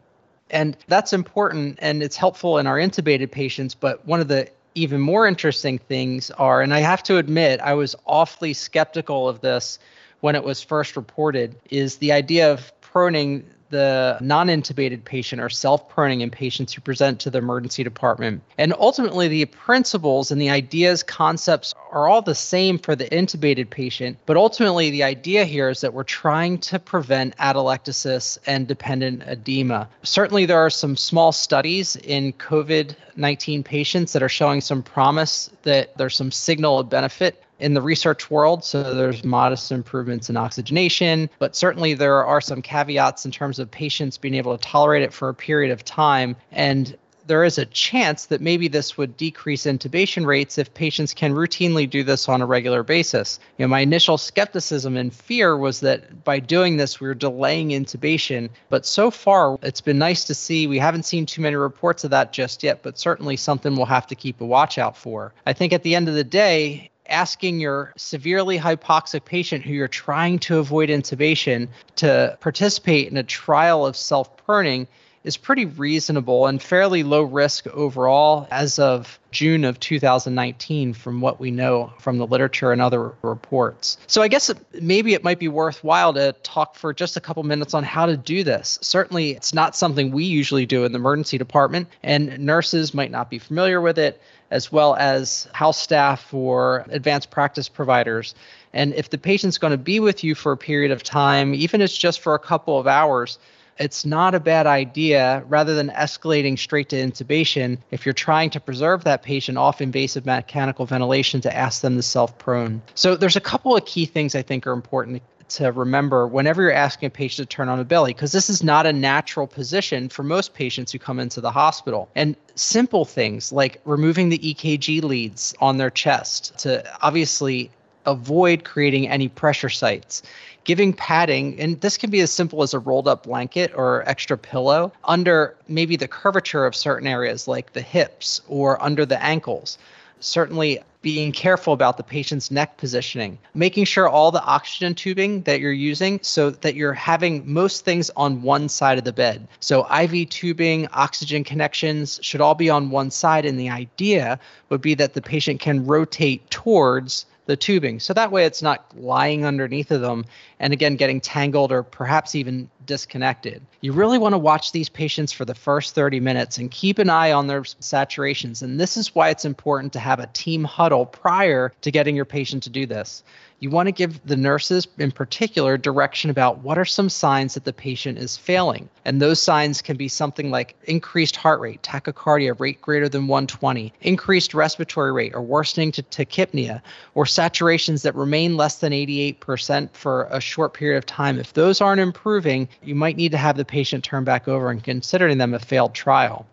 And 0.50 0.76
that's 0.88 1.12
important 1.12 1.78
and 1.81 2.02
it's 2.02 2.16
helpful 2.16 2.59
in 2.59 2.66
our 2.66 2.76
intubated 2.76 3.31
patients. 3.31 3.74
But 3.74 4.05
one 4.07 4.20
of 4.20 4.28
the 4.28 4.50
even 4.74 5.00
more 5.00 5.26
interesting 5.26 5.78
things 5.78 6.30
are, 6.32 6.62
and 6.62 6.72
I 6.72 6.80
have 6.80 7.02
to 7.04 7.18
admit, 7.18 7.61
I 7.61 7.74
was 7.74 7.94
awfully 8.06 8.52
skeptical 8.52 9.28
of 9.28 9.40
this 9.40 9.78
when 10.20 10.35
it 10.35 10.44
was 10.44 10.62
first 10.62 10.96
reported, 10.96 11.56
is 11.70 11.96
the 11.96 12.12
idea 12.12 12.52
of 12.52 12.72
proning 12.80 13.44
the 13.72 14.18
non 14.20 14.46
intubated 14.46 15.04
patient 15.04 15.42
or 15.42 15.50
self 15.50 15.90
proning 15.90 16.20
in 16.20 16.30
patients 16.30 16.72
who 16.72 16.80
present 16.80 17.18
to 17.20 17.30
the 17.30 17.38
emergency 17.38 17.82
department. 17.82 18.42
And 18.56 18.72
ultimately, 18.78 19.26
the 19.26 19.46
principles 19.46 20.30
and 20.30 20.40
the 20.40 20.50
ideas, 20.50 21.02
concepts 21.02 21.74
are 21.90 22.06
all 22.06 22.22
the 22.22 22.35
same 22.37 22.78
for 22.78 22.94
the 22.94 23.06
intubated 23.06 23.70
patient. 23.70 24.18
But 24.26 24.37
ultimately, 24.37 24.90
the 24.90 25.02
idea 25.02 25.44
here 25.44 25.68
is 25.70 25.80
that 25.80 25.92
we're 25.92 26.04
trying 26.04 26.58
to 26.58 26.78
prevent 26.78 27.37
atelectasis 27.38 28.38
and 28.46 28.68
dependent 28.68 29.24
edema. 29.26 29.88
Certainly, 30.04 30.46
there 30.46 30.61
are 30.61 30.70
some 30.70 30.96
small 30.96 31.32
studies 31.32 31.96
in 31.96 32.32
COVID 32.35 32.94
19 33.16 33.62
patients 33.62 34.12
that 34.12 34.22
are 34.22 34.28
showing 34.28 34.61
some 34.61 34.82
promise 34.82 35.50
that 35.62 35.96
there's 35.98 36.16
some 36.16 36.30
signal 36.30 36.78
of 36.78 36.88
benefit 36.88 37.42
in 37.62 37.75
the 37.75 37.81
research 37.81 38.31
world. 38.31 38.64
So 38.64 38.94
there's 38.94 39.25
modest 39.25 39.70
improvements 39.72 40.29
in 40.29 40.37
oxygenation, 40.37 41.31
but 41.38 41.55
certainly 41.57 41.94
there 41.94 42.25
are 42.25 42.40
some 42.40 42.61
caveats 42.61 43.25
in 43.25 43.31
terms 43.31 43.59
of 43.59 43.70
patients 43.70 44.18
being 44.18 44.35
able 44.35 44.57
to 44.57 44.62
tolerate 44.62 45.03
it 45.03 45.12
for 45.12 45.29
a 45.29 45.35
period 45.35 45.70
of 45.70 45.85
time. 45.85 46.37
And 46.51 46.96
there 47.27 47.44
is 47.44 47.59
a 47.59 47.66
chance 47.66 48.27
that 48.27 48.40
maybe 48.40 48.68
this 48.68 48.96
would 48.96 49.16
decrease 49.16 49.64
intubation 49.64 50.27
rates 50.27 50.59
if 50.59 50.75
patients 50.75 51.14
can 51.14 51.35
routinely 51.35 51.88
do 51.88 52.03
this 52.03 52.29
on 52.29 52.42
a 52.42 52.46
regular 52.46 52.83
basis. 52.83 53.38
You 53.59 53.64
know, 53.64 53.68
my 53.68 53.81
initial 53.81 54.18
skepticism 54.18 54.96
and 54.96 55.14
fear 55.14 55.57
was 55.57 55.81
that 55.81 56.25
by 56.25 56.40
doing 56.40 56.77
this, 56.77 57.01
we 57.01 57.07
were 57.07 57.14
delaying 57.14 57.68
intubation. 57.68 58.51
But 58.70 58.85
so 58.87 59.11
far, 59.11 59.59
it's 59.62 59.81
been 59.81 59.98
nice 59.98 60.25
to 60.25 60.35
see. 60.35 60.66
We 60.66 60.79
haven't 60.79 61.05
seen 61.05 61.27
too 61.27 61.42
many 61.42 61.57
reports 61.57 62.03
of 62.03 62.11
that 62.11 62.33
just 62.33 62.62
yet, 62.62 62.83
but 62.83 62.98
certainly 62.98 63.37
something 63.37 63.77
we'll 63.77 63.87
have 63.87 64.09
to 64.09 64.16
keep 64.16 64.40
a 64.40 64.44
watch 64.44 64.79
out 64.79 64.96
for. 64.96 65.33
I 65.46 65.53
think 65.53 65.72
at 65.72 65.85
the 65.85 65.94
end 65.94 66.09
of 66.09 66.14
the 66.14 66.25
day, 66.25 66.90
asking 67.09 67.61
your 67.61 67.93
severely 67.97 68.59
hypoxic 68.59 69.25
patient 69.25 69.65
who 69.65 69.73
you're 69.73 69.88
trying 69.88 70.38
to 70.38 70.59
avoid 70.59 70.88
intubation 70.88 71.69
to 71.97 72.37
participate 72.41 73.09
in 73.09 73.17
a 73.17 73.23
trial 73.23 73.85
of 73.87 73.97
self 73.97 74.37
proning 74.37 74.87
is 75.24 75.37
pretty 75.37 75.64
reasonable 75.64 76.46
and 76.46 76.62
fairly 76.62 77.02
low 77.02 77.22
risk 77.22 77.66
overall 77.68 78.48
as 78.50 78.78
of 78.78 79.18
June 79.30 79.64
of 79.64 79.78
2019 79.80 80.92
from 80.92 81.20
what 81.20 81.40
we 81.40 81.50
know 81.50 81.92
from 81.98 82.18
the 82.18 82.26
literature 82.26 82.72
and 82.72 82.82
other 82.82 83.12
reports. 83.22 83.96
So 84.06 84.20
I 84.20 84.28
guess 84.28 84.50
maybe 84.80 85.14
it 85.14 85.24
might 85.24 85.38
be 85.38 85.48
worthwhile 85.48 86.12
to 86.14 86.32
talk 86.42 86.74
for 86.74 86.92
just 86.92 87.16
a 87.16 87.20
couple 87.20 87.42
minutes 87.44 87.72
on 87.72 87.85
how 87.85 88.06
to 88.06 88.16
do 88.16 88.44
this. 88.44 88.78
Certainly 88.82 89.30
it's 89.30 89.54
not 89.54 89.76
something 89.76 90.11
we 90.11 90.24
usually 90.24 90.66
do 90.66 90.85
in 90.85 90.92
the 90.92 90.98
emergency 90.98 91.38
department 91.38 91.88
and 92.02 92.38
nurses 92.38 92.92
might 92.92 93.11
not 93.11 93.30
be 93.30 93.38
familiar 93.38 93.80
with 93.80 93.98
it 93.98 94.20
as 94.50 94.70
well 94.70 94.94
as 94.96 95.48
house 95.52 95.78
staff 95.78 96.35
or 96.35 96.85
advanced 96.90 97.30
practice 97.30 97.70
providers. 97.70 98.35
And 98.74 98.92
if 98.94 99.08
the 99.08 99.16
patient's 99.16 99.56
going 99.56 99.70
to 99.70 99.78
be 99.78 99.98
with 99.98 100.22
you 100.22 100.35
for 100.35 100.52
a 100.52 100.56
period 100.58 100.90
of 100.90 101.02
time, 101.02 101.54
even 101.54 101.80
if 101.80 101.87
it's 101.87 101.96
just 101.96 102.20
for 102.20 102.35
a 102.35 102.38
couple 102.38 102.78
of 102.78 102.87
hours, 102.87 103.38
it's 103.78 104.04
not 104.04 104.35
a 104.35 104.40
bad 104.40 104.66
idea 104.66 105.44
rather 105.48 105.74
than 105.74 105.88
escalating 105.90 106.58
straight 106.58 106.88
to 106.90 106.96
intubation 106.96 107.78
if 107.90 108.04
you're 108.04 108.12
trying 108.12 108.50
to 108.50 108.61
preserve 108.61 109.04
that 109.04 109.22
patient 109.22 109.58
off 109.58 109.80
invasive 109.80 110.26
mechanical 110.26 110.87
ventilation 110.87 111.40
to 111.40 111.56
ask 111.56 111.82
them 111.82 111.96
to 111.96 112.02
self 112.02 112.37
prone. 112.38 112.82
So 112.94 113.16
there's 113.16 113.37
a 113.37 113.40
couple 113.40 113.76
of 113.76 113.85
key 113.85 114.06
things 114.06 114.35
I 114.35 114.42
think 114.42 114.66
are 114.66 114.72
important 114.72 115.22
to 115.50 115.70
remember 115.70 116.26
whenever 116.26 116.62
you're 116.62 116.72
asking 116.72 117.08
a 117.08 117.11
patient 117.11 117.48
to 117.48 117.56
turn 117.56 117.68
on 117.68 117.78
a 117.78 117.85
belly, 117.85 118.14
because 118.14 118.32
this 118.32 118.48
is 118.48 118.62
not 118.62 118.87
a 118.87 118.92
natural 118.92 119.46
position 119.46 120.08
for 120.08 120.22
most 120.22 120.54
patients 120.54 120.92
who 120.92 120.98
come 120.98 121.20
into 121.20 121.40
the 121.40 121.50
hospital. 121.50 122.08
And 122.14 122.37
simple 122.54 123.04
things 123.04 123.52
like 123.52 123.80
removing 123.85 124.30
the 124.30 124.38
EKG 124.38 125.02
leads 125.02 125.54
on 125.61 125.76
their 125.76 125.90
chest 125.90 126.58
to 126.61 126.85
obviously 127.04 127.70
avoid 128.06 128.64
creating 128.64 129.08
any 129.08 129.28
pressure 129.28 129.68
sites 129.68 130.22
giving 130.64 130.92
padding, 130.92 131.59
and 131.61 131.81
this 131.81 131.96
can 131.96 132.11
be 132.11 132.20
as 132.20 132.33
simple 132.33 132.62
as 132.62 132.75
a 132.75 132.79
rolled 132.79 133.09
up 133.09 133.25
blanket 133.25 133.72
or 133.75 134.09
extra 134.09 134.38
pillow 134.38 134.92
under 135.05 135.57
maybe 135.68 135.96
the 135.96 136.09
curvature 136.09 136.66
of 136.66 136.75
certain 136.75 137.07
areas 137.07 137.48
like 137.48 137.72
the 137.72 137.83
hips 137.83 138.40
or 138.48 138.83
under 138.83 139.05
the 139.05 139.22
ankles. 139.22 139.79
Certainly, 140.20 140.81
being 141.03 141.33
careful 141.33 141.72
about 141.72 141.96
the 141.96 142.03
patient's 142.05 142.51
neck 142.51 142.77
positioning, 142.77 143.37
making 143.55 143.85
sure 143.85 144.09
all 144.09 144.31
the 144.31 144.42
oxygen 144.42 144.94
tubing 144.94 145.42
that 145.42 145.59
you're 145.59 145.72
using 145.72 146.20
so 146.22 146.51
that 146.51 146.77
you're 146.77 146.92
having 146.92 147.42
most 147.53 147.85
things 147.85 148.09
on 148.16 148.42
one 148.42 148.68
side 148.68 148.98
of 148.98 149.05
the 149.05 149.12
bed. 149.12 149.46
So, 149.59 149.85
IV 149.92 150.31
tubing, 150.31 150.87
oxygen 150.92 151.42
connections 151.42 152.20
should 152.22 152.40
all 152.40 152.55
be 152.55 152.70
on 152.70 152.90
one 152.90 153.11
side. 153.11 153.44
And 153.44 153.59
the 153.59 153.68
idea 153.68 154.38
would 154.68 154.81
be 154.81 154.94
that 154.94 155.14
the 155.14 155.22
patient 155.22 155.61
can 155.61 155.85
rotate 155.85 156.48
towards 156.51 157.27
the 157.46 157.57
tubing. 157.57 158.00
So 158.00 158.14
that 158.14 158.31
way 158.31 158.44
it's 158.44 158.62
not 158.62 158.96
lying 158.96 159.44
underneath 159.44 159.90
of 159.90 160.00
them 160.00 160.24
and 160.61 160.72
again 160.72 160.96
getting 160.96 161.20
tangled 161.20 161.72
or 161.72 161.83
perhaps 161.83 162.35
even 162.35 162.70
disconnected. 162.87 163.62
You 163.81 163.92
really 163.92 164.18
want 164.18 164.33
to 164.33 164.38
watch 164.38 164.73
these 164.73 164.88
patients 164.88 165.33
for 165.33 165.45
the 165.45 165.55
first 165.55 165.95
30 165.95 166.21
minutes 166.21 166.59
and 166.59 166.71
keep 166.71 166.99
an 166.99 167.11
eye 167.11 167.33
on 167.33 167.47
their 167.47 167.62
saturations. 167.62 168.62
And 168.62 168.79
this 168.79 168.97
is 168.97 169.14
why 169.14 169.31
it's 169.31 169.45
important 169.45 169.92
to 169.95 169.99
have 169.99 170.21
a 170.21 170.29
team 170.29 170.64
huddle 170.64 171.07
prior 171.07 171.73
to 171.81 171.90
getting 171.90 172.16
your 172.16 172.25
patient 172.25 172.62
to 172.64 172.71
do 172.71 172.87
this 172.87 173.23
you 173.62 173.71
want 173.71 173.87
to 173.87 173.92
give 173.92 174.21
the 174.27 174.37
nurses 174.37 174.88
in 174.99 175.12
particular 175.12 175.79
direction 175.79 176.31
about 176.31 176.59
what 176.59 176.79
are 176.79 176.85
some 176.85 177.09
signs 177.09 177.55
that 177.55 177.64
the 177.64 177.73
patient 177.73 178.18
is 178.18 178.37
failing. 178.37 178.88
And 179.05 179.23
those 179.23 179.40
signs 179.40 179.81
can 179.81 179.97
be 179.97 180.09
something 180.09 180.51
like 180.51 180.75
increased 180.88 181.37
heart 181.37 181.61
rate, 181.61 181.81
tachycardia, 181.81 182.59
rate 182.59 182.83
greater 182.83 183.09
than 183.09 183.29
120, 183.29 183.92
increased 184.01 184.53
respiratory 184.53 185.12
rate 185.12 185.33
or 185.33 185.42
worsening 185.42 185.92
to 185.92 186.03
tachypnea, 186.03 186.83
or 187.14 187.25
saturations 187.25 188.03
that 188.03 188.16
remain 188.16 188.57
less 188.57 188.79
than 188.79 188.92
88% 188.92 189.90
for 189.92 190.25
a 190.33 190.40
short 190.40 190.75
period 190.75 190.99
of 190.99 191.07
time. 191.07 191.38
If 191.38 191.53
those 191.53 191.81
aren't 191.81 192.01
improving, 192.01 192.68
you 192.82 192.94
might 192.94 193.16
need 193.16 193.32
to 193.32 193.38
have 193.38 193.56
the 193.56 193.64
patient 193.64 194.04
turn 194.04 194.24
back 194.24 194.48
over 194.48 194.70
and 194.70 194.82
considering 194.82 195.38
them 195.38 195.54
a 195.54 195.58
failed 195.58 195.94
trial. 195.94 196.46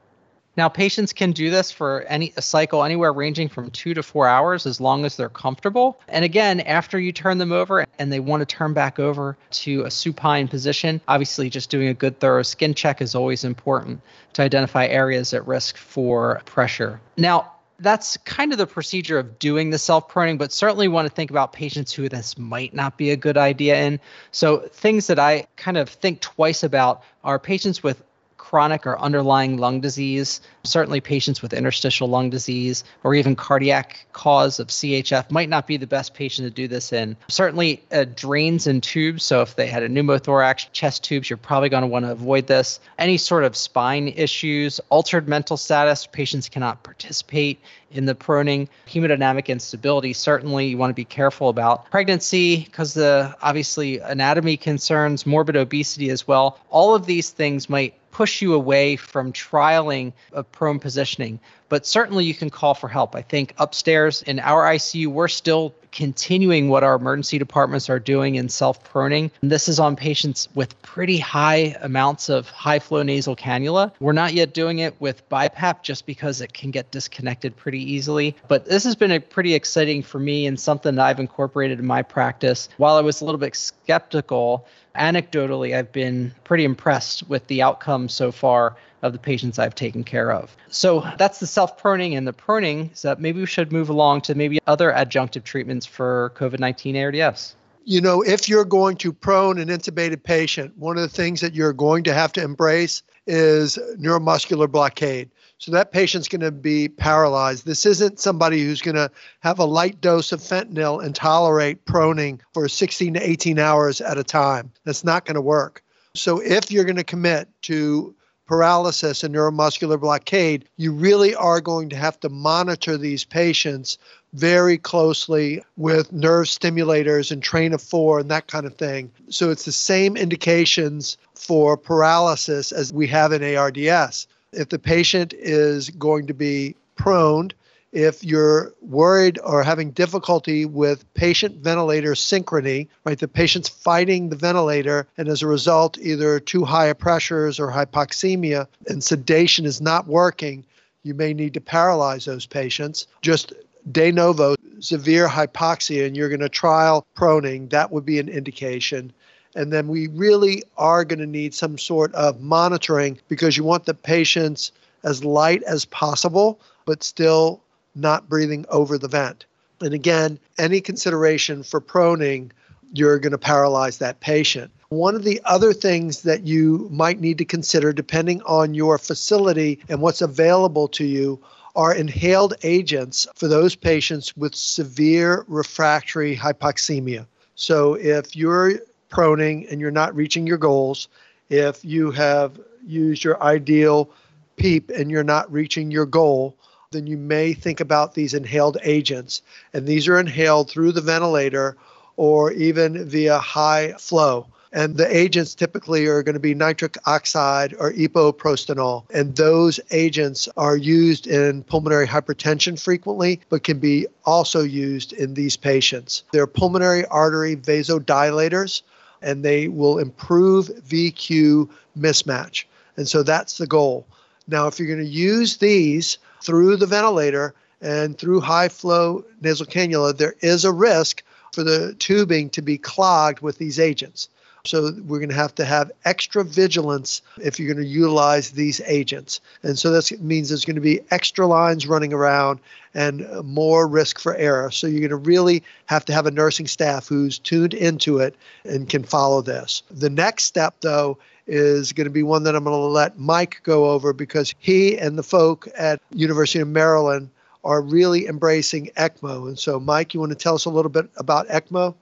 Now, 0.60 0.68
patients 0.68 1.14
can 1.14 1.32
do 1.32 1.50
this 1.50 1.72
for 1.72 2.02
any 2.10 2.34
a 2.36 2.42
cycle 2.42 2.84
anywhere 2.84 3.14
ranging 3.14 3.48
from 3.48 3.72
two 3.72 3.94
to 3.94 4.04
four 4.04 4.28
hours 4.28 4.66
as 4.66 4.82
long 4.82 5.06
as 5.06 5.16
they're 5.16 5.30
comfortable. 5.30 6.02
And 6.10 6.26
again, 6.26 6.60
after 6.60 7.00
you 7.00 7.14
turn 7.14 7.38
them 7.38 7.54
over 7.54 7.86
and 7.98 8.12
they 8.12 8.20
want 8.20 8.42
to 8.42 8.46
turn 8.46 8.74
back 8.74 9.00
over 9.00 9.38
to 9.52 9.84
a 9.84 9.92
supine 9.92 10.50
position, 10.50 11.00
obviously 11.08 11.50
just 11.50 11.70
doing 11.70 11.88
a 11.88 11.94
good 11.94 12.20
thorough 12.20 12.44
skin 12.44 12.74
check 12.74 13.02
is 13.02 13.16
always 13.16 13.46
important 13.46 14.02
to 14.34 14.42
identify 14.42 14.86
areas 14.88 15.34
at 15.34 15.48
risk 15.48 15.78
for 15.78 16.42
pressure. 16.44 17.00
Now, 17.16 17.54
that's 17.80 18.18
kind 18.18 18.52
of 18.52 18.58
the 18.58 18.68
procedure 18.68 19.18
of 19.18 19.40
doing 19.40 19.70
the 19.70 19.78
self 19.78 20.10
proning, 20.10 20.38
but 20.38 20.52
certainly 20.52 20.88
want 20.88 21.08
to 21.08 21.14
think 21.14 21.32
about 21.32 21.54
patients 21.54 21.92
who 21.92 22.10
this 22.10 22.38
might 22.38 22.74
not 22.74 22.98
be 22.98 23.12
a 23.12 23.16
good 23.16 23.38
idea 23.38 23.76
in. 23.76 24.00
So, 24.32 24.60
things 24.72 25.08
that 25.08 25.20
I 25.20 25.48
kind 25.56 25.78
of 25.78 25.90
think 25.90 26.22
twice 26.22 26.64
about 26.64 27.04
are 27.24 27.40
patients 27.40 27.84
with 27.84 28.04
chronic 28.50 28.88
or 28.88 29.00
underlying 29.00 29.58
lung 29.58 29.80
disease. 29.80 30.42
Certainly, 30.64 31.02
patients 31.02 31.44
with 31.44 31.54
interstitial 31.54 32.08
lung 32.08 32.32
disease 32.32 32.84
or 33.04 33.14
even 33.14 33.36
cardiac 33.36 34.08
cause 34.14 34.60
of 34.60 34.70
CHF 34.70 35.30
might 35.30 35.50
not 35.50 35.68
be 35.68 35.78
the 35.78 35.86
best 35.86 36.16
patient 36.16 36.48
to 36.48 36.50
do 36.50 36.68
this 36.68 36.92
in. 36.92 37.16
Certainly, 37.28 37.84
uh, 37.92 38.06
drains 38.16 38.66
and 38.66 38.82
tubes. 38.82 39.24
So, 39.24 39.44
if 39.44 39.56
they 39.56 39.68
had 39.68 39.84
a 39.84 39.90
pneumothorax, 39.90 40.72
chest 40.72 41.04
tubes, 41.04 41.30
you're 41.30 41.38
probably 41.38 41.70
going 41.70 41.82
to 41.82 41.88
want 41.88 42.06
to 42.06 42.12
avoid 42.12 42.48
this. 42.48 42.80
Any 42.98 43.18
sort 43.18 43.44
of 43.44 43.56
spine 43.56 44.08
issues, 44.08 44.80
altered 44.90 45.28
mental 45.28 45.56
status, 45.56 46.08
patients 46.08 46.50
cannot 46.50 46.82
participate 46.82 47.60
in 47.92 48.06
the 48.06 48.16
proning. 48.16 48.68
Hemodynamic 48.88 49.46
instability, 49.46 50.14
certainly, 50.14 50.68
you 50.68 50.78
want 50.80 50.90
to 50.90 50.96
be 50.96 51.06
careful 51.06 51.50
about. 51.50 51.90
Pregnancy, 51.92 52.64
because 52.64 52.96
the 52.96 53.36
obviously 53.44 54.00
anatomy 54.00 54.58
concerns, 54.58 55.28
morbid 55.28 55.56
obesity 55.56 56.10
as 56.10 56.28
well. 56.28 56.60
All 56.72 56.96
of 56.96 57.06
these 57.06 57.30
things 57.30 57.70
might 57.70 57.94
push 58.20 58.42
you 58.42 58.54
away 58.54 58.98
from 58.98 59.32
trialing 59.32 60.12
a 60.34 60.44
prone 60.44 60.78
positioning. 60.78 61.40
But 61.70 61.86
certainly 61.86 62.26
you 62.26 62.34
can 62.34 62.50
call 62.50 62.74
for 62.74 62.90
help. 62.90 63.16
I 63.16 63.22
think 63.22 63.54
upstairs 63.60 64.24
in 64.24 64.40
our 64.42 64.66
ICU, 64.66 65.08
we're 65.08 65.30
still 65.30 65.74
continuing 65.94 66.68
what 66.68 66.84
our 66.84 66.96
emergency 66.96 67.38
departments 67.38 67.90
are 67.90 67.98
doing 67.98 68.36
in 68.36 68.50
self 68.50 68.84
proning. 68.92 69.32
This 69.42 69.70
is 69.70 69.80
on 69.80 69.96
patients 69.96 70.50
with 70.54 70.80
pretty 70.82 71.18
high 71.18 71.78
amounts 71.82 72.28
of 72.28 72.50
high 72.50 72.80
flow 72.80 73.04
nasal 73.04 73.38
cannula. 73.38 73.94
We're 74.02 74.12
not 74.12 74.34
yet 74.34 74.54
doing 74.54 74.80
it 74.80 75.00
with 75.00 75.28
BiPAP 75.30 75.84
just 75.84 76.06
because 76.06 76.42
it 76.42 76.52
can 76.52 76.72
get 76.72 76.92
disconnected 76.92 77.56
pretty 77.56 77.80
easily. 77.80 78.36
But 78.50 78.66
this 78.66 78.84
has 78.84 78.98
been 78.98 79.12
a 79.12 79.22
pretty 79.22 79.54
exciting 79.54 80.04
for 80.04 80.20
me 80.20 80.46
and 80.46 80.60
something 80.60 80.96
that 80.96 81.06
I've 81.06 81.22
incorporated 81.22 81.80
in 81.80 81.86
my 81.86 82.02
practice. 82.02 82.68
While 82.76 82.98
I 82.98 83.02
was 83.02 83.22
a 83.22 83.26
little 83.26 83.40
bit 83.40 83.56
skeptical, 83.56 84.68
anecdotally, 84.96 85.76
I've 85.76 85.92
been 85.92 86.34
pretty 86.44 86.64
impressed 86.64 87.28
with 87.30 87.48
the 87.48 87.62
outcome 87.62 88.10
so 88.10 88.32
far 88.32 88.76
of 89.02 89.14
the 89.14 89.20
patients 89.20 89.60
I've 89.60 89.76
taken 89.76 90.04
care 90.04 90.32
of. 90.32 90.56
So 90.70 91.08
that's 91.18 91.40
the 91.40 91.48
self 91.48 91.82
proning 91.82 92.18
and 92.18 92.28
the 92.28 92.34
proning. 92.34 92.96
So 92.96 93.16
maybe 93.18 93.40
we 93.40 93.46
should 93.46 93.72
move 93.72 93.90
along 93.90 94.22
to 94.22 94.36
maybe 94.36 94.60
other 94.68 94.92
adjunctive 94.92 95.44
treatments 95.44 95.86
for 95.86 96.34
COVID 96.36 96.60
19 96.60 96.98
ARDS. 96.98 97.56
You 97.86 98.02
know, 98.02 98.22
if 98.22 98.48
you're 98.50 98.66
going 98.66 98.98
to 98.98 99.14
prone 99.14 99.58
an 99.58 99.70
intubated 99.70 100.24
patient, 100.24 100.78
one 100.78 100.98
of 100.98 101.02
the 101.02 101.10
things 101.10 101.42
that 101.42 101.56
you're 101.56 101.74
going 101.74 102.04
to 102.04 102.14
have 102.14 102.34
to 102.34 102.44
embrace 102.44 103.02
is 103.26 103.80
neuromuscular 103.98 104.70
blockade. 104.70 105.30
So 105.60 105.72
that 105.72 105.92
patient's 105.92 106.30
going 106.30 106.40
to 106.42 106.52
be 106.52 106.88
paralyzed. 106.88 107.66
This 107.66 107.86
isn't 107.86 108.20
somebody 108.20 108.64
who's 108.64 108.82
going 108.82 108.96
to 108.96 109.12
have 109.42 109.60
a 109.60 109.66
light 109.66 110.00
dose 110.00 110.32
of 110.32 110.40
fentanyl 110.40 111.04
and 111.04 111.14
tolerate 111.14 111.84
proning 111.84 112.40
for 112.54 112.70
16 112.70 113.16
to 113.16 113.30
18 113.30 113.60
hours 113.60 114.00
at 114.00 114.18
a 114.18 114.24
time. 114.24 114.72
That's 114.86 115.04
not 115.04 115.26
going 115.26 115.36
to 115.36 115.42
work. 115.42 115.84
So 116.16 116.42
if 116.42 116.72
you're 116.72 116.86
going 116.86 116.96
to 116.96 117.04
commit 117.04 117.50
to 117.64 118.16
paralysis 118.48 119.22
and 119.22 119.36
neuromuscular 119.36 120.00
blockade, 120.00 120.64
you 120.78 120.94
really 120.94 121.36
are 121.36 121.60
going 121.60 121.90
to 121.90 121.96
have 121.98 122.18
to 122.22 122.30
monitor 122.30 122.98
these 122.98 123.26
patients 123.26 123.98
very 124.32 124.78
closely 124.78 125.62
with 125.76 126.14
nerve 126.14 126.48
stimulators 126.48 127.32
and 127.32 127.44
train 127.44 127.74
of 127.74 127.82
four 127.82 128.20
and 128.20 128.32
that 128.32 128.48
kind 128.48 128.66
of 128.66 128.76
thing. 128.76 129.12
So 129.30 129.50
it's 129.52 129.66
the 129.66 129.74
same 129.74 130.16
indications 130.16 131.18
for 131.36 131.76
paralysis 131.76 132.72
as 132.72 132.94
we 132.94 133.08
have 133.08 133.34
in 133.34 133.44
ARDS 133.58 134.26
if 134.52 134.70
the 134.70 134.80
patient 134.80 135.34
is 135.34 135.90
going 135.92 136.28
to 136.28 136.34
be 136.34 136.76
prone, 136.96 137.52
if 137.92 138.24
you're 138.24 138.74
worried 138.82 139.40
or 139.44 139.64
having 139.64 139.92
difficulty 139.92 140.66
with 140.66 141.12
patient 141.16 141.56
ventilator 141.58 142.14
synchrony, 142.14 142.88
right, 143.04 143.18
the 143.18 143.28
patient's 143.28 143.70
fighting 143.70 144.30
the 144.30 144.36
ventilator, 144.36 145.08
and 145.18 145.28
as 145.28 145.42
a 145.42 145.48
result, 145.48 145.98
either 146.00 146.40
too 146.40 146.66
high 146.66 146.94
pressures 146.94 147.60
or 147.60 147.72
hypoxemia 147.72 148.68
and 148.88 149.04
sedation 149.04 149.66
is 149.66 149.82
not 149.82 150.08
working, 150.08 150.66
you 151.04 151.14
may 151.14 151.34
need 151.34 151.54
to 151.56 151.62
paralyze 151.62 152.26
those 152.26 152.46
patients. 152.46 153.08
Just 153.22 153.54
de 153.92 154.12
novo, 154.12 154.56
severe 154.80 155.28
hypoxia, 155.28 156.06
and 156.06 156.16
you're 156.16 156.30
going 156.30 156.40
to 156.42 156.50
trial 156.50 157.06
proning, 157.16 157.70
that 157.70 157.92
would 157.92 158.06
be 158.06 158.20
an 158.20 158.30
indication. 158.30 159.12
And 159.56 159.74
then 159.74 159.88
we 159.88 160.08
really 160.08 160.64
are 160.78 161.04
going 161.04 161.20
to 161.20 161.26
need 161.26 161.54
some 161.54 161.78
sort 161.78 162.14
of 162.14 162.40
monitoring 162.42 163.20
because 163.28 163.58
you 163.58 163.64
want 163.64 163.86
the 163.86 163.94
patients 163.94 164.72
as 165.04 165.24
light 165.24 165.64
as 165.64 165.86
possible, 165.86 166.60
but 166.86 167.04
still 167.04 167.62
not 167.96 168.30
breathing 168.30 168.66
over 168.70 168.98
the 168.98 169.08
vent. 169.08 169.46
And 169.82 169.94
again, 169.94 170.40
any 170.58 170.82
consideration 170.82 171.64
for 171.64 171.82
proning 171.82 172.52
you're 172.94 173.20
going 173.20 173.32
to 173.32 173.38
paralyze 173.38 174.00
that 174.00 174.20
patient. 174.20 174.72
One 174.90 175.16
of 175.16 175.24
the 175.24 175.40
other 175.46 175.74
things 175.74 176.24
that 176.24 176.48
you 176.48 176.88
might 176.92 177.20
need 177.20 177.38
to 177.38 177.46
consider, 177.46 177.94
depending 177.94 178.42
on 178.44 178.74
your 178.74 178.98
facility 178.98 179.80
and 179.88 180.02
what's 180.02 180.22
available 180.22 180.88
to 180.90 181.06
you, 181.06 181.40
are 181.76 181.94
inhaled 181.94 182.56
agents 182.64 183.28
for 183.36 183.48
those 183.48 183.76
patients 183.76 184.36
with 184.36 184.56
severe 184.56 185.46
refractory 185.48 186.36
hypoxemia. 186.36 187.28
So 187.56 187.94
if 187.94 188.36
you're 188.36 188.80
proning 189.10 189.70
and 189.72 189.82
you're 189.82 189.92
not 189.92 190.16
reaching 190.16 190.48
your 190.48 190.58
goals, 190.58 191.08
if 191.50 191.84
you 191.84 192.12
have 192.12 192.60
used 192.86 193.24
your 193.24 193.42
ideal 193.42 194.10
PEEP 194.58 194.90
and 194.90 195.10
you're 195.10 195.24
not 195.24 195.52
reaching 195.52 195.92
your 195.92 196.06
goal, 196.06 196.56
then 196.92 197.08
you 197.08 197.18
may 197.18 197.54
think 197.54 197.80
about 197.80 198.14
these 198.14 198.34
inhaled 198.34 198.78
agents. 198.84 199.42
And 199.74 199.88
these 199.88 200.08
are 200.08 200.20
inhaled 200.20 200.70
through 200.70 200.92
the 200.92 201.02
ventilator 201.02 201.78
or 202.18 202.52
even 202.52 203.08
via 203.08 203.40
high 203.40 203.94
flow. 203.94 204.48
And 204.72 204.98
the 204.98 205.16
agents 205.16 205.56
typically 205.56 206.06
are 206.06 206.22
going 206.22 206.34
to 206.34 206.40
be 206.40 206.54
nitric 206.54 206.98
oxide 207.08 207.74
or 207.80 207.92
epoprostenol. 207.94 209.06
And 209.12 209.36
those 209.36 209.80
agents 209.90 210.48
are 210.58 210.78
used 210.78 211.26
in 211.26 211.64
pulmonary 211.64 212.08
hypertension 212.08 212.80
frequently, 212.80 213.42
but 213.50 213.64
can 213.64 213.80
be 213.80 214.06
also 214.26 214.62
used 214.62 215.14
in 215.14 215.34
these 215.34 215.58
patients. 215.58 216.24
They're 216.32 216.46
pulmonary 216.46 217.06
artery 217.06 217.56
vasodilators, 217.56 218.84
and 219.22 219.44
they 219.44 219.68
will 219.68 220.00
improve 220.00 220.68
VQ 220.68 221.70
mismatch. 221.98 222.66
And 222.98 223.08
so 223.08 223.24
that's 223.24 223.58
the 223.58 223.68
goal. 223.68 224.06
Now, 224.48 224.68
if 224.68 224.80
you're 224.80 224.88
going 224.88 225.00
to 225.00 225.06
use 225.06 225.58
these 225.58 226.18
through 226.44 226.78
the 226.78 226.86
ventilator 226.86 227.54
and 227.82 228.18
through 228.18 228.42
high 228.42 228.70
flow 228.70 229.24
nasal 229.42 229.66
cannula, 229.66 230.18
there 230.18 230.36
is 230.42 230.66
a 230.66 230.72
risk 230.72 231.24
for 231.54 231.64
the 231.64 231.94
tubing 231.96 232.50
to 232.52 232.62
be 232.62 232.78
clogged 232.78 233.42
with 233.42 233.58
these 233.58 233.80
agents. 233.80 234.30
So 234.66 234.92
we're 235.06 235.20
going 235.20 235.30
to 235.30 235.36
have 235.36 235.56
to 235.56 235.66
have 235.66 235.92
extra 236.06 236.44
vigilance 236.44 237.22
if 237.42 237.60
you're 237.60 237.74
going 237.74 237.84
to 237.84 237.90
utilize 237.90 238.52
these 238.52 238.82
agents. 238.82 239.40
And 239.64 239.78
so 239.78 239.92
that 239.92 240.12
means 240.22 240.50
there's 240.50 240.66
going 240.66 240.76
to 240.76 240.82
be 240.82 241.02
extra 241.12 241.48
lines 241.48 241.88
running 241.88 242.14
around 242.14 242.60
and 242.94 243.26
more 243.44 243.88
risk 243.88 244.20
for 244.20 244.36
error. 244.36 244.72
So 244.72 244.88
you're 244.88 245.08
going 245.08 245.10
to 245.10 245.16
really 245.16 245.64
have 245.86 246.06
to 246.06 246.14
have 246.14 246.26
a 246.26 246.32
nursing 246.32 246.68
staff 246.68 247.08
who's 247.08 247.40
tuned 247.40 247.74
into 247.74 248.20
it 248.20 248.36
and 248.66 248.90
can 248.90 249.04
follow 249.04 249.42
this. 249.42 249.84
The 249.92 250.10
next 250.10 250.44
step, 250.46 250.76
though, 250.82 251.18
is 251.48 251.94
going 251.94 252.06
to 252.06 252.12
be 252.12 252.24
one 252.24 252.44
that 252.44 252.56
I'm 252.56 252.64
going 252.64 252.76
to 252.76 252.80
let 252.80 253.18
Mike 253.18 253.62
go 253.64 253.90
over 253.90 254.14
because 254.14 254.54
he 254.60 254.98
and 254.98 255.18
the 255.18 255.24
folk 255.24 255.68
at 255.78 256.00
University 256.12 256.60
of 256.60 256.68
Maryland 256.68 257.30
are 257.64 257.82
really 257.82 258.28
embracing 258.28 258.92
ECMO. 258.98 259.48
And 259.48 259.60
so, 259.60 259.80
Mike, 259.80 260.14
you 260.14 260.20
want 260.20 260.32
to 260.32 260.38
tell 260.38 260.56
us 260.56 260.66
a 260.66 260.70
little 260.70 260.92
bit 260.92 261.10
about 261.18 261.48
ECMO? 261.48 261.96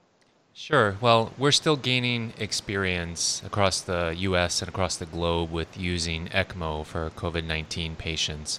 Sure. 0.60 0.96
Well, 1.00 1.32
we're 1.38 1.52
still 1.52 1.76
gaining 1.76 2.32
experience 2.36 3.40
across 3.46 3.80
the 3.80 4.12
US 4.18 4.60
and 4.60 4.68
across 4.68 4.96
the 4.96 5.06
globe 5.06 5.52
with 5.52 5.78
using 5.78 6.26
ECMO 6.30 6.84
for 6.84 7.08
COVID 7.10 7.44
19 7.44 7.94
patients. 7.94 8.58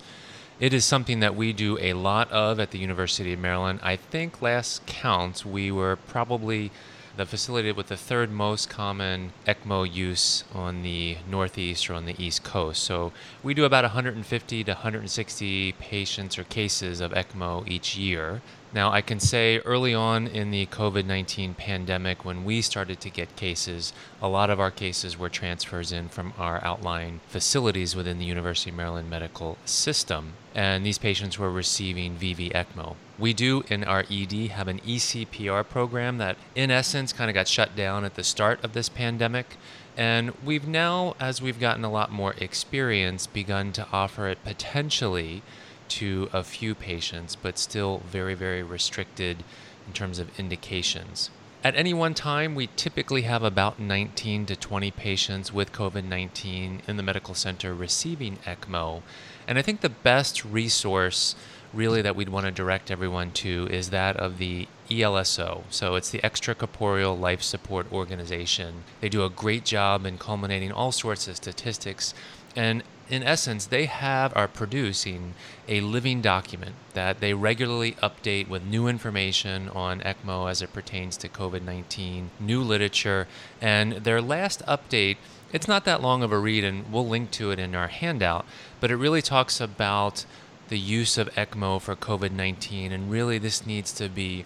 It 0.62 0.74
is 0.74 0.86
something 0.86 1.20
that 1.20 1.36
we 1.36 1.52
do 1.52 1.78
a 1.78 1.92
lot 1.92 2.32
of 2.32 2.58
at 2.58 2.72
the 2.72 2.80
University 2.80 3.34
of 3.34 3.40
Maryland. 3.40 3.82
I 3.84 3.98
think 3.98 4.42
last 4.42 4.86
count, 4.86 5.46
we 5.46 5.74
were 5.74 5.98
probably 5.98 6.72
the 7.18 7.26
facility 7.26 7.74
with 7.74 7.88
the 7.88 7.98
third 7.98 8.32
most 8.32 8.70
common 8.70 9.34
ECMO 9.46 9.84
use 9.94 10.46
on 10.54 10.84
the 10.84 11.18
Northeast 11.30 11.90
or 11.90 11.96
on 11.96 12.06
the 12.06 12.16
East 12.18 12.46
Coast. 12.46 12.82
So 12.82 13.12
we 13.44 13.54
do 13.54 13.66
about 13.66 13.84
150 13.84 14.64
to 14.64 14.72
160 14.72 15.74
patients 15.74 16.40
or 16.40 16.46
cases 16.46 17.02
of 17.02 17.12
ECMO 17.12 17.68
each 17.68 17.98
year. 17.98 18.42
Now, 18.72 18.92
I 18.92 19.02
can 19.02 19.20
say 19.20 19.58
early 19.60 19.96
on 19.96 20.28
in 20.28 20.52
the 20.52 20.68
COVID 20.68 21.06
19 21.06 21.56
pandemic, 21.56 22.24
when 22.24 22.46
we 22.46 22.62
started 22.62 23.00
to 23.02 23.10
get 23.10 23.36
cases, 23.36 23.94
a 24.22 24.28
lot 24.28 24.52
of 24.52 24.60
our 24.60 24.70
cases 24.70 25.18
were 25.18 25.30
transfers 25.30 25.92
in 25.92 26.08
from 26.08 26.34
our 26.38 26.64
outlying 26.64 27.20
facilities 27.28 27.96
within 27.96 28.20
the 28.20 28.26
University 28.26 28.70
of 28.70 28.76
Maryland 28.76 29.10
medical 29.10 29.58
system, 29.66 30.34
and 30.54 30.86
these 30.86 31.00
patients 31.00 31.40
were 31.40 31.50
receiving 31.50 32.16
VV 32.16 32.52
ECMO. 32.52 32.96
We 33.18 33.34
do 33.34 33.64
in 33.70 33.84
our 33.84 34.06
ED 34.10 34.52
have 34.52 34.68
an 34.68 34.82
ECPR 34.82 35.68
program 35.68 36.20
that, 36.20 36.38
in 36.54 36.70
essence, 36.70 37.12
kind 37.12 37.30
of 37.32 37.34
got 37.34 37.48
shut 37.48 37.76
down 37.76 38.06
at 38.06 38.14
the 38.14 38.24
start 38.24 38.64
of 38.64 38.74
this 38.74 38.88
pandemic. 38.88 39.58
And 39.98 40.32
we've 40.46 40.68
now, 40.68 41.16
as 41.20 41.42
we've 41.42 41.60
gotten 41.60 41.84
a 41.84 41.92
lot 41.92 42.12
more 42.12 42.36
experience, 42.38 43.26
begun 43.26 43.74
to 43.74 43.88
offer 43.92 44.28
it 44.28 44.44
potentially 44.44 45.42
to 45.90 46.30
a 46.32 46.44
few 46.44 46.76
patients, 46.76 47.36
but 47.36 47.58
still 47.58 48.02
very, 48.06 48.34
very 48.34 48.64
restricted 48.64 49.44
in 49.88 49.94
terms 49.94 50.20
of 50.20 50.38
indications. 50.40 51.30
At 51.62 51.76
any 51.76 51.94
one 51.94 52.14
time, 52.14 52.56
we 52.56 52.70
typically 52.78 53.24
have 53.24 53.44
about 53.44 53.80
19 53.80 54.46
to 54.46 54.56
20 54.56 54.92
patients 54.92 55.52
with 55.52 55.74
COVID 55.74 56.06
19 56.06 56.84
in 56.88 56.98
the 56.98 57.04
medical 57.04 57.34
center 57.34 57.74
receiving 57.74 58.38
ECMO. 58.46 59.02
And 59.46 59.58
I 59.58 59.62
think 59.62 59.82
the 59.82 59.90
best 59.90 60.46
resource, 60.46 61.36
really, 61.74 62.02
that 62.02 62.16
we'd 62.16 62.30
want 62.30 62.46
to 62.46 62.52
direct 62.52 62.90
everyone 62.90 63.32
to 63.32 63.68
is 63.70 63.90
that 63.90 64.16
of 64.16 64.38
the 64.38 64.70
ELSO. 64.90 65.64
So 65.70 65.96
it's 65.96 66.10
the 66.10 66.20
Extracorporeal 66.20 67.20
Life 67.20 67.42
Support 67.42 67.92
Organization. 67.92 68.86
They 69.02 69.10
do 69.10 69.26
a 69.26 69.30
great 69.30 69.66
job 69.66 70.06
in 70.06 70.18
culminating 70.18 70.72
all 70.72 70.94
sorts 70.94 71.28
of 71.28 71.36
statistics. 71.36 72.14
And 72.56 72.84
in 73.10 73.24
essence, 73.24 73.66
they 73.66 73.86
have 73.86 74.36
are 74.36 74.48
producing 74.48 75.34
a 75.68 75.82
living 75.82 76.22
document 76.22 76.76
that 76.94 77.20
they 77.20 77.34
regularly 77.34 77.94
update 78.04 78.48
with 78.48 78.64
new 78.64 78.88
information 78.88 79.68
on 79.70 80.02
ECMO 80.02 80.50
as 80.50 80.62
it 80.62 80.74
pertains 80.74 81.18
to 81.18 81.28
COVID 81.28 81.64
19, 81.64 82.30
new 82.40 82.62
literature, 82.62 83.28
and 83.60 83.94
their 83.94 84.22
last 84.22 84.64
update. 84.68 85.18
It's 85.52 85.68
not 85.68 85.86
that 85.86 86.04
long 86.04 86.22
of 86.22 86.32
a 86.32 86.38
read, 86.38 86.64
and 86.64 86.92
we'll 86.92 87.08
link 87.08 87.32
to 87.32 87.50
it 87.50 87.58
in 87.58 87.74
our 87.74 87.88
handout, 87.88 88.46
but 88.80 88.92
it 88.92 88.98
really 88.98 89.24
talks 89.24 89.60
about 89.60 90.26
the 90.68 90.78
use 90.78 91.18
of 91.18 91.34
ECMO 91.34 91.82
for 91.82 91.96
COVID 91.96 92.32
19, 92.32 92.92
and 92.92 93.10
really 93.10 93.40
this 93.40 93.66
needs 93.66 93.92
to 93.94 94.08
be 94.08 94.46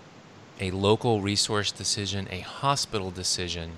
a 0.61 0.71
local 0.71 1.19
resource 1.19 1.71
decision, 1.71 2.29
a 2.31 2.39
hospital 2.39 3.11
decision. 3.11 3.73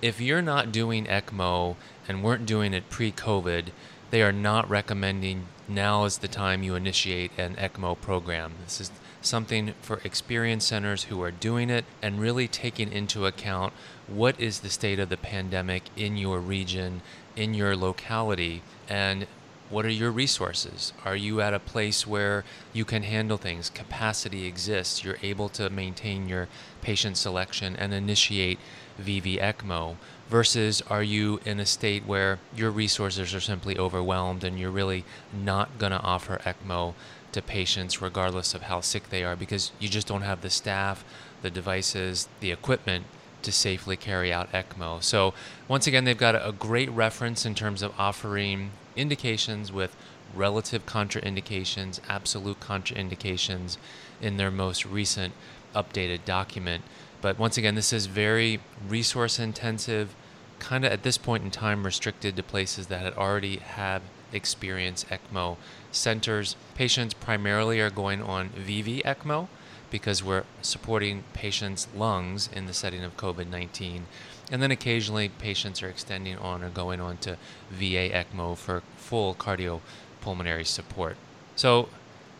If 0.00 0.20
you're 0.20 0.42
not 0.42 0.72
doing 0.72 1.04
ECMO 1.04 1.76
and 2.08 2.24
weren't 2.24 2.46
doing 2.46 2.72
it 2.72 2.88
pre 2.88 3.12
COVID, 3.12 3.66
they 4.12 4.22
are 4.22 4.30
not 4.30 4.68
recommending 4.68 5.46
now 5.66 6.04
is 6.04 6.18
the 6.18 6.28
time 6.28 6.62
you 6.62 6.74
initiate 6.74 7.30
an 7.38 7.54
ECMO 7.54 7.98
program. 7.98 8.52
This 8.62 8.78
is 8.78 8.90
something 9.22 9.72
for 9.80 10.02
experience 10.04 10.66
centers 10.66 11.04
who 11.04 11.22
are 11.22 11.30
doing 11.30 11.70
it 11.70 11.86
and 12.02 12.20
really 12.20 12.46
taking 12.46 12.92
into 12.92 13.24
account 13.24 13.72
what 14.06 14.38
is 14.38 14.60
the 14.60 14.68
state 14.68 14.98
of 14.98 15.08
the 15.08 15.16
pandemic 15.16 15.84
in 15.96 16.18
your 16.18 16.40
region, 16.40 17.00
in 17.36 17.54
your 17.54 17.74
locality, 17.74 18.60
and 18.86 19.26
what 19.70 19.86
are 19.86 19.90
your 19.90 20.10
resources? 20.10 20.92
Are 21.06 21.16
you 21.16 21.40
at 21.40 21.54
a 21.54 21.58
place 21.58 22.06
where 22.06 22.44
you 22.74 22.84
can 22.84 23.04
handle 23.04 23.38
things? 23.38 23.70
Capacity 23.70 24.44
exists. 24.44 25.02
You're 25.02 25.16
able 25.22 25.48
to 25.50 25.70
maintain 25.70 26.28
your 26.28 26.48
patient 26.82 27.16
selection 27.16 27.74
and 27.76 27.94
initiate 27.94 28.58
VV 29.00 29.40
ECMO 29.40 29.96
versus 30.32 30.80
are 30.88 31.02
you 31.02 31.38
in 31.44 31.60
a 31.60 31.66
state 31.66 32.06
where 32.06 32.38
your 32.56 32.70
resources 32.70 33.34
are 33.34 33.40
simply 33.40 33.76
overwhelmed 33.76 34.42
and 34.42 34.58
you're 34.58 34.70
really 34.70 35.04
not 35.30 35.78
going 35.78 35.92
to 35.92 36.00
offer 36.00 36.38
ECMO 36.38 36.94
to 37.32 37.42
patients 37.42 38.00
regardless 38.00 38.54
of 38.54 38.62
how 38.62 38.80
sick 38.80 39.10
they 39.10 39.22
are 39.22 39.36
because 39.36 39.72
you 39.78 39.90
just 39.90 40.06
don't 40.06 40.22
have 40.22 40.40
the 40.40 40.48
staff, 40.48 41.04
the 41.42 41.50
devices, 41.50 42.28
the 42.40 42.50
equipment 42.50 43.04
to 43.42 43.52
safely 43.52 43.94
carry 43.94 44.32
out 44.32 44.50
ECMO. 44.52 45.02
So, 45.02 45.34
once 45.68 45.86
again, 45.86 46.04
they've 46.04 46.16
got 46.16 46.34
a 46.34 46.52
great 46.52 46.90
reference 46.90 47.44
in 47.44 47.54
terms 47.54 47.82
of 47.82 47.92
offering 48.00 48.70
indications 48.96 49.70
with 49.70 49.94
relative 50.34 50.86
contraindications, 50.86 52.00
absolute 52.08 52.58
contraindications 52.58 53.76
in 54.22 54.38
their 54.38 54.50
most 54.50 54.86
recent 54.86 55.34
updated 55.74 56.24
document. 56.24 56.84
But 57.20 57.38
once 57.38 57.58
again, 57.58 57.74
this 57.74 57.92
is 57.92 58.06
very 58.06 58.60
resource 58.88 59.38
intensive, 59.38 60.14
kind 60.62 60.84
of 60.84 60.92
at 60.92 61.02
this 61.02 61.18
point 61.18 61.42
in 61.42 61.50
time 61.50 61.84
restricted 61.84 62.36
to 62.36 62.42
places 62.42 62.86
that 62.86 63.00
had 63.00 63.14
already 63.14 63.56
have 63.56 64.00
experienced 64.32 65.08
ECMO 65.08 65.56
centers. 65.90 66.54
Patients 66.76 67.14
primarily 67.14 67.80
are 67.80 67.90
going 67.90 68.22
on 68.22 68.50
VV 68.50 69.02
ECMO 69.02 69.48
because 69.90 70.22
we're 70.22 70.44
supporting 70.62 71.24
patients' 71.32 71.88
lungs 71.94 72.48
in 72.52 72.66
the 72.66 72.72
setting 72.72 73.02
of 73.02 73.16
COVID 73.16 73.48
19. 73.48 74.06
And 74.52 74.62
then 74.62 74.70
occasionally 74.70 75.28
patients 75.28 75.82
are 75.82 75.88
extending 75.88 76.38
on 76.38 76.62
or 76.62 76.70
going 76.70 77.00
on 77.00 77.16
to 77.18 77.36
VA 77.70 78.10
ECMO 78.10 78.56
for 78.56 78.82
full 78.96 79.34
cardiopulmonary 79.34 80.64
support. 80.64 81.16
So 81.56 81.88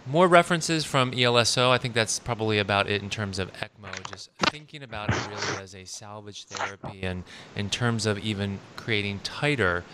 more 0.07 0.29
references 0.29 0.85
from 0.85 1.13
ELSO. 1.13 1.71
I 1.71 1.79
think 1.79 1.95
that's 1.95 2.19
probably 2.19 2.59
about 2.59 2.89
it 2.89 3.03
in 3.03 3.11
terms 3.11 3.39
of 3.39 3.53
ECMO. 3.53 4.11
Just 4.11 4.31
thinking 4.51 4.83
about 4.83 5.11
it 5.11 5.29
really 5.29 5.63
as 5.63 5.75
a 5.75 5.85
salvage 5.85 6.45
therapy, 6.45 7.03
and 7.03 7.25
in 7.55 7.71
terms 7.71 8.07
of 8.07 8.19
even 8.19 8.59
creating 8.77 9.21
tighter 9.21 9.85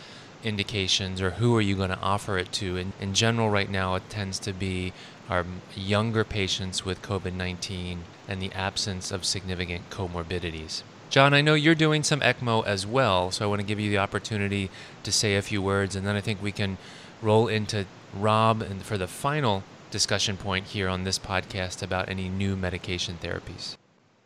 indications 0.45 1.21
or 1.21 1.31
who 1.31 1.57
are 1.57 1.61
you 1.61 1.75
going 1.75 1.91
to 1.91 1.99
offer 2.01 2.39
it 2.39 2.53
to. 2.53 2.77
In, 2.77 2.93
in 3.01 3.15
general, 3.15 3.51
right 3.51 3.69
now, 3.69 3.95
it 3.97 4.09
tends 4.09 4.39
to 4.41 4.53
be 4.53 4.93
our 5.29 5.45
younger 5.75 6.25
patients 6.25 6.85
with 6.85 7.03
COVID 7.03 7.35
19 7.35 8.05
and 8.27 8.41
the 8.41 8.53
absence 8.53 9.11
of 9.11 9.25
significant 9.25 9.91
comorbidities. 9.91 10.83
John, 11.11 11.33
I 11.33 11.41
know 11.41 11.55
you're 11.55 11.75
doing 11.75 12.03
some 12.03 12.21
ECMO 12.21 12.67
as 12.67 12.87
well, 12.87 13.31
so 13.31 13.45
I 13.45 13.49
want 13.49 13.61
to 13.61 13.67
give 13.67 13.81
you 13.81 13.91
the 13.91 13.99
opportunity 13.99 14.71
to 15.03 15.11
say 15.11 15.37
a 15.37 15.43
few 15.43 15.63
words, 15.63 15.97
and 15.97 16.07
then 16.07 16.17
I 16.17 16.21
think 16.21 16.43
we 16.43 16.53
can 16.53 16.77
roll 17.23 17.49
into 17.49 17.87
Rob 18.15 18.63
and 18.63 18.83
for 18.83 18.99
the 18.99 19.07
final 19.07 19.65
discussion 19.91 20.37
point 20.37 20.67
here 20.67 20.89
on 20.89 21.05
this 21.05 21.19
podcast 21.19 21.83
about 21.83 22.09
any 22.09 22.29
new 22.29 22.57
medication 22.57 23.19
therapies. 23.23 23.77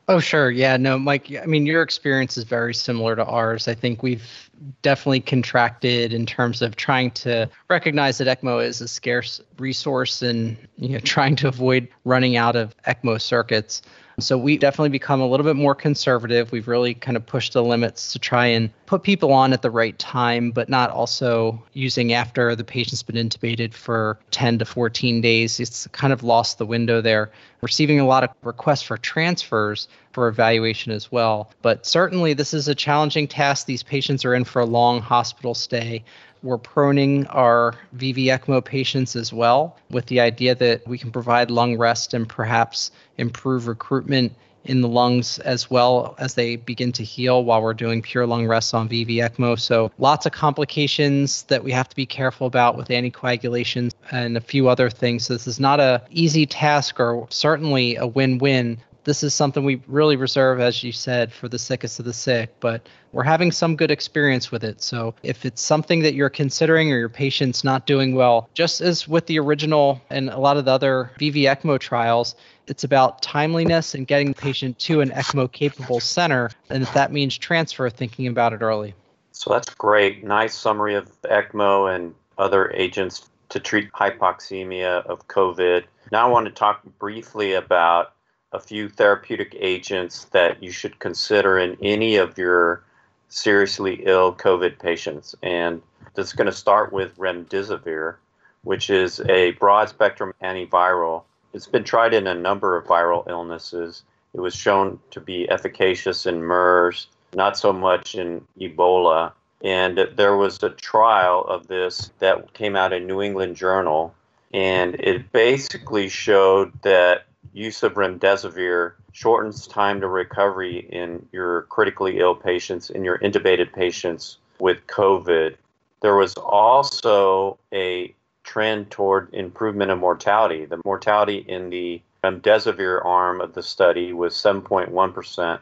Oh, 0.09 0.19
sure. 0.19 0.51
Yeah, 0.51 0.77
no, 0.77 0.99
Mike, 0.99 1.33
I 1.41 1.47
mean, 1.47 1.65
your 1.65 1.81
experience 1.81 2.37
is 2.37 2.45
very 2.45 2.75
similar 2.75 3.15
to 3.15 3.25
ours. 3.25 3.69
I 3.69 3.75
think 3.75 4.03
we've 4.03 4.51
definitely 4.83 5.21
contracted 5.21 6.13
in 6.13 6.27
terms 6.27 6.61
of 6.61 6.77
trying 6.77 7.13
to 7.13 7.49
recognize 7.71 8.19
that 8.19 8.27
ECMO 8.27 8.65
is 8.65 8.81
a 8.81 8.89
scarce 8.89 9.41
resource 9.59 10.23
and 10.23 10.57
you 10.77 10.91
know 10.91 10.99
trying 11.05 11.37
to 11.37 11.49
avoid 11.49 11.89
running 12.05 12.37
out 12.37 12.57
of 12.57 12.77
ECMO 12.83 13.21
circuits. 13.21 13.83
So 14.19 14.37
we 14.37 14.57
definitely 14.57 14.91
become 14.91 15.21
a 15.21 15.27
little 15.27 15.45
bit 15.45 15.57
more 15.57 15.75
conservative. 15.75 16.53
We've 16.53 16.69
really 16.69 16.95
kind 16.95 17.17
of 17.17 17.25
pushed 17.25 17.55
the 17.55 17.63
limits 17.63 18.13
to 18.13 18.19
try 18.19 18.47
and 18.47 18.71
put 18.87 19.03
people 19.03 19.33
on 19.33 19.53
at 19.53 19.63
the 19.63 19.71
right 19.71 19.99
time, 19.99 20.51
but 20.51 20.69
not 20.69 20.91
also 20.91 21.63
using 21.73 22.13
after 22.13 22.55
the 22.55 22.65
patient's 22.65 23.03
been 23.03 23.17
intubated 23.17 23.73
for 23.73 24.19
10 24.31 24.59
to 24.59 24.65
14 24.65 25.21
days. 25.21 25.59
It's 25.61 25.87
kind 25.89 26.13
of 26.13 26.23
lost 26.23 26.59
the 26.59 26.67
window 26.67 27.01
there. 27.01 27.31
Receiving 27.63 28.01
a 28.01 28.07
lot 28.07 28.25
of 28.25 28.31
requests 28.43 28.83
for 28.83 28.99
transfers 28.99 29.89
for 30.13 30.29
evaluation 30.29 30.93
as 30.93 31.11
well. 31.11 31.51
But 31.63 31.87
certainly, 31.87 32.35
this 32.35 32.53
is 32.53 32.69
a 32.69 32.75
challenging 32.75 33.29
task. 33.29 33.67
These 33.67 33.83
patients 33.83 34.25
are 34.25 34.35
in 34.35 34.45
for 34.45 34.61
a 34.61 34.67
long 34.67 35.01
hospital 35.01 35.55
stay. 35.55 36.05
We're 36.43 36.59
proning 36.59 37.27
our 37.31 37.75
VV 37.97 38.27
ECMO 38.27 38.65
patients 38.65 39.15
as 39.15 39.33
well 39.33 39.77
with 39.91 40.07
the 40.07 40.21
idea 40.21 40.55
that 40.57 40.87
we 40.89 40.99
can 40.99 41.13
provide 41.13 41.51
lung 41.51 41.79
rest 41.79 42.15
and 42.15 42.29
perhaps 42.29 42.91
improve 43.17 43.69
recruitment 43.69 44.33
in 44.65 44.81
the 44.81 44.89
lungs 44.89 45.39
as 45.41 45.71
well 45.71 46.15
as 46.19 46.35
they 46.35 46.57
begin 46.57 46.93
to 46.93 47.05
heal 47.05 47.45
while 47.45 47.63
we're 47.63 47.75
doing 47.75 48.03
pure 48.03 48.27
lung 48.27 48.47
rest 48.47 48.75
on 48.75 48.89
VV 48.89 49.17
ECMO. 49.17 49.59
So 49.59 49.91
lots 49.99 50.27
of 50.27 50.33
complications 50.33 51.43
that 51.45 51.63
we 51.63 51.73
have 51.73 51.89
to 51.89 51.97
be 51.97 52.07
careful 52.07 52.47
about 52.47 52.77
with 52.77 52.89
anticoagulation 52.89 53.93
and 54.11 54.37
a 54.37 54.41
few 54.41 54.69
other 54.69 54.91
things. 54.91 55.27
So 55.27 55.35
this 55.35 55.47
is 55.47 55.61
not 55.61 55.81
a 55.81 56.03
easy 56.11 56.47
task 56.47 57.01
or 57.01 57.27
certainly 57.31 57.97
a 57.97 58.07
win-win, 58.07 58.79
this 59.05 59.23
is 59.23 59.35
something 59.35 59.65
we 59.65 59.83
really 59.87 60.17
reserve, 60.17 60.61
as 60.61 60.83
you 60.83 60.93
said, 60.93 61.33
for 61.33 61.49
the 61.49 61.59
sickest 61.59 61.99
of 61.99 62.05
the 62.05 62.13
sick, 62.13 62.55
but 62.61 62.89
we're 63.13 63.23
having 63.23 63.51
some 63.51 63.77
good 63.77 63.91
experience 63.91 64.51
with 64.51 64.65
it. 64.65 64.81
So 64.83 65.15
if 65.23 65.45
it's 65.45 65.61
something 65.61 66.03
that 66.03 66.15
you're 66.15 66.31
considering 66.31 66.93
or 66.93 66.99
your 66.99 67.09
patient's 67.09 67.65
not 67.65 67.87
doing 67.87 68.15
well, 68.15 68.49
just 68.55 68.81
as 68.81 69.09
with 69.09 69.27
the 69.27 69.39
original 69.39 70.01
and 70.11 70.31
a 70.31 70.39
lot 70.39 70.57
of 70.57 70.65
the 70.65 70.71
other 70.71 71.11
VV 71.19 71.45
ECMO 71.45 71.79
trials, 71.79 72.35
it's 72.69 72.85
about 72.85 73.23
timeliness 73.23 73.95
and 73.95 74.07
getting 74.07 74.29
the 74.29 74.41
patient 74.41 74.79
to 74.81 75.01
an 75.01 75.11
ECMO 75.11 75.51
capable 75.51 76.01
center. 76.01 76.51
And 76.71 76.83
if 76.83 76.93
that 76.95 77.13
means 77.13 77.37
transfer, 77.37 77.91
thinking 77.91 78.29
about 78.29 78.53
it 78.53 78.63
early. 78.63 78.95
So 79.33 79.51
that's 79.51 79.75
great. 79.75 80.23
Nice 80.23 80.55
summary 80.55 80.95
of 80.95 81.11
ECMO 81.23 81.95
and 81.95 82.15
other 82.39 82.71
agents 82.73 83.29
to 83.49 83.61
treat 83.61 83.91
hypoxemia 83.93 85.05
of 85.07 85.27
COVID. 85.29 85.85
Now 86.11 86.27
I 86.27 86.31
want 86.31 86.47
to 86.47 86.53
talk 86.53 86.83
briefly 86.99 87.55
about 87.55 88.13
a 88.53 88.61
few 88.61 88.89
therapeutic 88.89 89.57
agents 89.59 90.27
that 90.27 90.63
you 90.63 90.71
should 90.71 90.99
consider 90.99 91.59
in 91.59 91.77
any 91.83 92.17
of 92.17 92.37
your 92.37 92.83
seriously 93.29 94.03
ill 94.05 94.35
COVID 94.35 94.79
patients. 94.79 95.35
And 95.43 95.81
this 96.15 96.29
is 96.29 96.33
going 96.35 96.47
to 96.47 96.53
start 96.53 96.93
with 96.93 97.17
remdesivir, 97.17 98.17
which 98.63 98.91
is 98.91 99.21
a 99.21 99.53
broad 99.53 99.89
spectrum 99.89 100.35
antiviral. 100.43 101.23
It's 101.55 101.67
been 101.67 101.85
tried 101.85 102.15
in 102.15 102.27
a 102.27 102.35
number 102.35 102.77
of 102.77 102.87
viral 102.87 103.27
illnesses. 103.29 104.05
It 104.35 104.41
was 104.41 104.55
shown 104.55 104.99
to 105.11 105.21
be 105.21 105.49
efficacious 105.51 106.27
in 106.27 106.43
MERS, 106.43 107.07
not 107.35 107.57
so 107.57 107.73
much 107.73 108.15
in 108.15 108.47
Ebola. 108.61 109.33
And 109.63 110.09
there 110.17 110.37
was 110.37 110.63
a 110.63 110.71
trial 110.71 111.45
of 111.45 111.69
this 111.69 112.11
that 112.19 112.53
came 112.53 112.77
out 112.77 112.93
in 112.93 113.07
New 113.07 113.23
England 113.23 113.57
Journal, 113.57 114.15
and 114.53 114.97
it 114.97 115.31
basically 115.33 116.09
showed 116.09 116.73
that 116.83 117.27
use 117.53 117.83
of 117.83 117.95
remdesivir 117.95 118.93
shortens 119.13 119.67
time 119.67 120.01
to 120.01 120.09
recovery 120.09 120.87
in 120.91 121.27
your 121.33 121.63
critically 121.63 122.19
ill 122.19 122.35
patients, 122.35 122.91
in 122.91 123.05
your 123.05 123.19
intubated 123.19 123.73
patients 123.73 124.39
with 124.59 124.87
COVID. 124.87 125.57
There 126.01 126.17
was 126.17 126.35
also 126.35 127.59
a 127.73 128.15
trend 128.45 128.91
toward 128.91 129.33
improvement 129.35 129.91
of 129.91 129.99
mortality. 129.99 130.65
The 130.65 130.81
mortality 130.85 131.45
in 131.47 131.71
the 131.71 132.01
remdesivir 132.25 133.05
arm 133.05 133.41
of 133.41 133.55
the 133.55 133.63
study 133.63 134.13
was 134.13 134.35
7.1% 134.35 135.61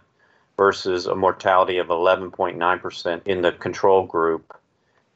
versus 0.56 1.06
a 1.06 1.14
mortality 1.14 1.78
of 1.78 1.88
11.9% 1.88 3.26
in 3.26 3.42
the 3.42 3.52
control 3.52 4.06
group. 4.06 4.54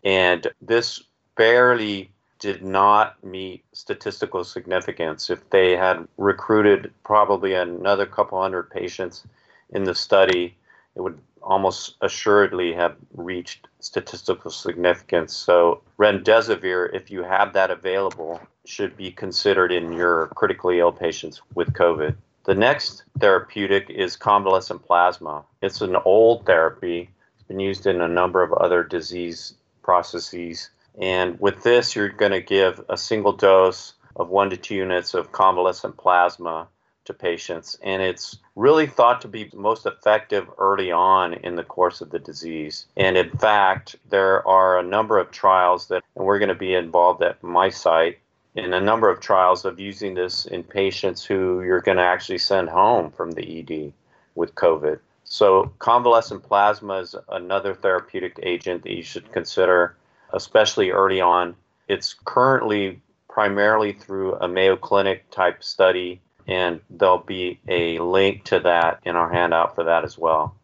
And 0.02 0.46
this 0.60 1.02
barely 1.36 2.10
did 2.44 2.62
not 2.62 3.24
meet 3.24 3.64
statistical 3.72 4.44
significance. 4.44 5.30
If 5.30 5.48
they 5.48 5.78
had 5.78 6.06
recruited 6.18 6.92
probably 7.02 7.54
another 7.54 8.04
couple 8.04 8.38
hundred 8.38 8.68
patients 8.68 9.24
in 9.70 9.84
the 9.84 9.94
study, 9.94 10.54
it 10.94 11.00
would 11.00 11.18
almost 11.40 11.96
assuredly 12.02 12.74
have 12.74 12.96
reached 13.14 13.66
statistical 13.80 14.50
significance. 14.50 15.34
So, 15.34 15.80
remdesivir, 15.98 16.94
if 16.94 17.10
you 17.10 17.22
have 17.22 17.54
that 17.54 17.70
available, 17.70 18.38
should 18.66 18.94
be 18.94 19.10
considered 19.10 19.72
in 19.72 19.94
your 19.94 20.26
critically 20.36 20.80
ill 20.80 20.92
patients 20.92 21.40
with 21.54 21.72
COVID. 21.72 22.14
The 22.44 22.54
next 22.54 23.04
therapeutic 23.20 23.88
is 23.88 24.16
convalescent 24.16 24.84
plasma. 24.84 25.44
It's 25.62 25.80
an 25.80 25.96
old 26.04 26.44
therapy. 26.44 27.08
It's 27.36 27.48
been 27.48 27.58
used 27.58 27.86
in 27.86 28.02
a 28.02 28.08
number 28.20 28.42
of 28.42 28.52
other 28.52 28.82
disease 28.82 29.54
processes 29.82 30.68
and 31.00 31.38
with 31.40 31.62
this, 31.62 31.96
you're 31.96 32.08
going 32.08 32.32
to 32.32 32.40
give 32.40 32.84
a 32.88 32.96
single 32.96 33.32
dose 33.32 33.94
of 34.16 34.28
one 34.28 34.50
to 34.50 34.56
two 34.56 34.76
units 34.76 35.14
of 35.14 35.32
convalescent 35.32 35.96
plasma 35.96 36.68
to 37.04 37.12
patients. 37.12 37.76
And 37.82 38.00
it's 38.00 38.38
really 38.56 38.86
thought 38.86 39.20
to 39.22 39.28
be 39.28 39.50
most 39.52 39.86
effective 39.86 40.48
early 40.58 40.90
on 40.90 41.34
in 41.34 41.56
the 41.56 41.64
course 41.64 42.00
of 42.00 42.10
the 42.10 42.18
disease. 42.18 42.86
And 42.96 43.16
in 43.16 43.30
fact, 43.30 43.96
there 44.08 44.46
are 44.46 44.78
a 44.78 44.82
number 44.82 45.18
of 45.18 45.30
trials 45.30 45.88
that, 45.88 46.02
and 46.16 46.24
we're 46.24 46.38
going 46.38 46.48
to 46.48 46.54
be 46.54 46.74
involved 46.74 47.22
at 47.22 47.42
my 47.42 47.68
site 47.68 48.18
in 48.54 48.72
a 48.72 48.80
number 48.80 49.10
of 49.10 49.20
trials 49.20 49.64
of 49.64 49.80
using 49.80 50.14
this 50.14 50.46
in 50.46 50.62
patients 50.62 51.24
who 51.24 51.62
you're 51.62 51.80
going 51.80 51.98
to 51.98 52.04
actually 52.04 52.38
send 52.38 52.68
home 52.68 53.10
from 53.10 53.32
the 53.32 53.58
ED 53.58 53.92
with 54.36 54.54
COVID. 54.54 55.00
So, 55.24 55.72
convalescent 55.78 56.42
plasma 56.42 57.00
is 57.00 57.16
another 57.30 57.74
therapeutic 57.74 58.38
agent 58.42 58.82
that 58.82 58.92
you 58.92 59.02
should 59.02 59.32
consider 59.32 59.96
especially 60.34 60.90
early 60.90 61.20
on. 61.20 61.54
It's 61.88 62.14
currently 62.24 63.00
primarily 63.28 63.92
through 63.92 64.34
a 64.36 64.48
Mayo 64.48 64.76
Clinic 64.76 65.30
type 65.30 65.64
study, 65.64 66.20
and 66.46 66.80
there'll 66.90 67.18
be 67.18 67.58
a 67.68 67.98
link 68.00 68.44
to 68.44 68.60
that 68.60 69.00
in 69.04 69.16
our 69.16 69.32
handout 69.32 69.74
for 69.74 69.84
that 69.84 70.04
as 70.04 70.18
well. 70.18 70.54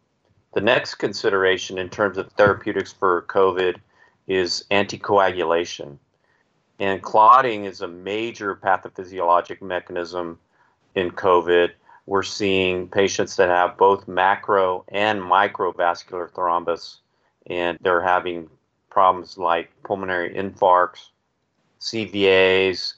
The 0.53 0.61
next 0.61 0.95
consideration 0.95 1.77
in 1.77 1.89
terms 1.89 2.17
of 2.17 2.31
therapeutics 2.33 2.91
for 2.91 3.23
COVID 3.23 3.77
is 4.27 4.65
anticoagulation. 4.69 5.97
And 6.79 7.01
clotting 7.01 7.65
is 7.65 7.81
a 7.81 7.87
major 7.87 8.55
pathophysiologic 8.55 9.61
mechanism 9.61 10.39
in 10.95 11.11
COVID. 11.11 11.71
We're 12.05 12.23
seeing 12.23 12.87
patients 12.87 13.35
that 13.35 13.49
have 13.49 13.77
both 13.77 14.07
macro 14.07 14.83
and 14.87 15.21
microvascular 15.21 16.29
thrombus, 16.31 16.97
and 17.47 17.77
they're 17.81 18.01
having 18.01 18.49
problems 18.91 19.37
like 19.37 19.71
pulmonary 19.83 20.33
infarcts, 20.35 21.09
CVAs, 21.79 22.93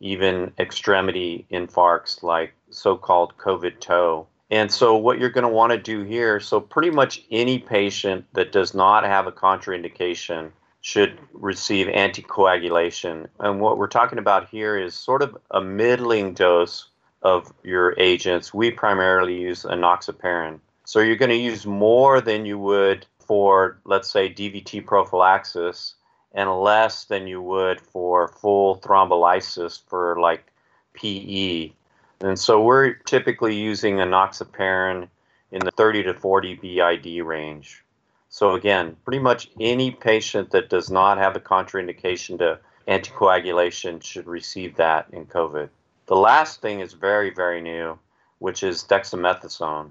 even 0.00 0.52
extremity 0.58 1.46
infarcts 1.50 2.22
like 2.22 2.52
so 2.70 2.96
called 2.96 3.36
COVID 3.38 3.80
toe. 3.80 4.26
And 4.50 4.70
so, 4.70 4.96
what 4.96 5.18
you're 5.18 5.30
going 5.30 5.42
to 5.42 5.48
want 5.48 5.72
to 5.72 5.78
do 5.78 6.04
here 6.04 6.38
so, 6.38 6.60
pretty 6.60 6.90
much 6.90 7.22
any 7.30 7.58
patient 7.58 8.26
that 8.34 8.52
does 8.52 8.74
not 8.74 9.04
have 9.04 9.26
a 9.26 9.32
contraindication 9.32 10.50
should 10.82 11.18
receive 11.32 11.88
anticoagulation. 11.88 13.26
And 13.40 13.60
what 13.60 13.76
we're 13.76 13.88
talking 13.88 14.18
about 14.18 14.48
here 14.48 14.76
is 14.76 14.94
sort 14.94 15.22
of 15.22 15.36
a 15.50 15.60
middling 15.60 16.32
dose 16.34 16.88
of 17.22 17.52
your 17.64 17.98
agents. 17.98 18.54
We 18.54 18.70
primarily 18.70 19.40
use 19.40 19.64
enoxaparin. 19.64 20.60
So, 20.84 21.00
you're 21.00 21.16
going 21.16 21.30
to 21.30 21.36
use 21.36 21.66
more 21.66 22.20
than 22.20 22.46
you 22.46 22.56
would 22.60 23.04
for, 23.26 23.78
let's 23.84 24.10
say, 24.10 24.32
DVT 24.32 24.84
prophylaxis 24.84 25.94
and 26.32 26.60
less 26.60 27.04
than 27.04 27.26
you 27.26 27.40
would 27.40 27.80
for 27.80 28.28
full 28.28 28.78
thrombolysis 28.78 29.80
for 29.88 30.20
like 30.20 30.52
PE. 30.94 31.72
And 32.20 32.38
so 32.38 32.62
we're 32.62 32.94
typically 32.94 33.54
using 33.54 33.96
enoxaparin 33.96 35.08
in 35.52 35.60
the 35.60 35.70
30 35.72 36.04
to 36.04 36.14
40 36.14 36.54
BID 36.56 37.24
range. 37.24 37.82
So 38.28 38.54
again, 38.54 38.96
pretty 39.04 39.18
much 39.18 39.50
any 39.60 39.90
patient 39.90 40.50
that 40.50 40.68
does 40.68 40.90
not 40.90 41.18
have 41.18 41.36
a 41.36 41.40
contraindication 41.40 42.38
to 42.38 42.58
anticoagulation 42.88 44.02
should 44.02 44.26
receive 44.26 44.76
that 44.76 45.06
in 45.12 45.26
COVID. 45.26 45.68
The 46.06 46.16
last 46.16 46.60
thing 46.60 46.80
is 46.80 46.92
very, 46.92 47.30
very 47.30 47.60
new, 47.60 47.98
which 48.38 48.62
is 48.62 48.84
dexamethasone. 48.84 49.90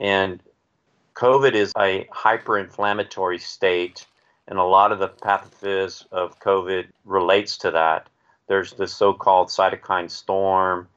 And 0.00 0.42
COVID 1.16 1.54
is 1.54 1.72
a 1.78 2.06
hyperinflammatory 2.12 3.40
state, 3.40 4.06
and 4.48 4.58
a 4.58 4.64
lot 4.64 4.92
of 4.92 4.98
the 4.98 5.08
pathophys 5.08 6.04
of 6.12 6.38
COVID 6.40 6.88
relates 7.04 7.56
to 7.58 7.70
that. 7.70 8.08
There's 8.48 8.74
this 8.74 8.94
so 8.94 9.14
called 9.14 9.48
cytokine 9.48 10.10
storm. 10.10 10.88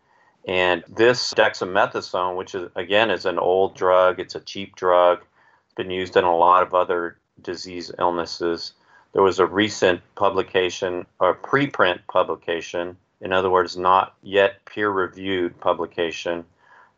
And 0.46 0.84
this 0.88 1.34
dexamethasone, 1.34 2.36
which 2.36 2.54
is 2.54 2.70
again 2.76 3.12
is 3.12 3.26
an 3.26 3.40
old 3.40 3.76
drug, 3.76 4.20
it's 4.20 4.36
a 4.36 4.40
cheap 4.40 4.76
drug, 4.76 5.20
it's 5.20 5.76
been 5.76 5.92
used 5.92 6.18
in 6.18 6.24
a 6.24 6.36
lot 6.36 6.64
of 6.64 6.74
other 6.74 7.18
disease 7.42 7.92
illnesses. 7.98 8.74
There 9.14 9.24
was 9.24 9.40
a 9.40 9.46
recent 9.46 10.02
publication, 10.16 11.06
or 11.20 11.36
preprint 11.36 12.00
publication, 12.12 12.98
in 13.22 13.32
other 13.34 13.50
words, 13.50 13.78
not 13.78 14.16
yet 14.22 14.66
peer 14.66 14.90
reviewed 14.90 15.60
publication, 15.60 16.46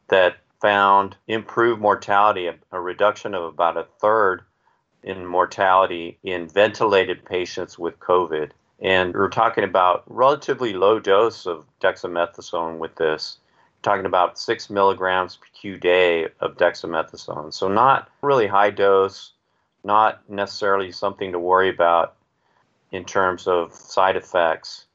that 0.10 0.38
found 0.62 1.18
improved 1.28 1.82
mortality, 1.82 2.48
a 2.72 2.80
reduction 2.80 3.34
of 3.34 3.44
about 3.44 3.78
a 3.78 3.88
third 4.00 4.44
in 5.04 5.26
mortality 5.26 6.20
in 6.24 6.48
ventilated 6.48 7.26
patients 7.26 7.80
with 7.80 8.00
COVID. 8.00 8.52
And 8.80 9.14
we're 9.14 9.30
talking 9.30 9.64
about 9.64 10.04
relatively 10.08 10.74
low 10.74 11.00
dose 11.00 11.46
of 11.46 11.66
dexamethasone 11.82 12.78
with 12.78 12.96
this, 12.96 13.38
talking 13.82 14.06
about 14.06 14.38
six 14.38 14.70
milligrams 14.70 15.38
per 15.38 15.48
Q 15.54 15.78
day 15.78 16.28
of 16.40 16.58
dexamethasone. 16.58 17.54
So 17.54 17.68
not 17.68 18.10
really 18.22 18.48
high 18.48 18.70
dose, 18.70 19.34
not 19.84 20.28
necessarily 20.30 20.92
something 20.92 21.32
to 21.32 21.40
worry 21.40 21.70
about 21.70 22.16
in 22.92 23.06
terms 23.06 23.48
of 23.48 23.74
side 23.74 24.16
effects. 24.16 24.86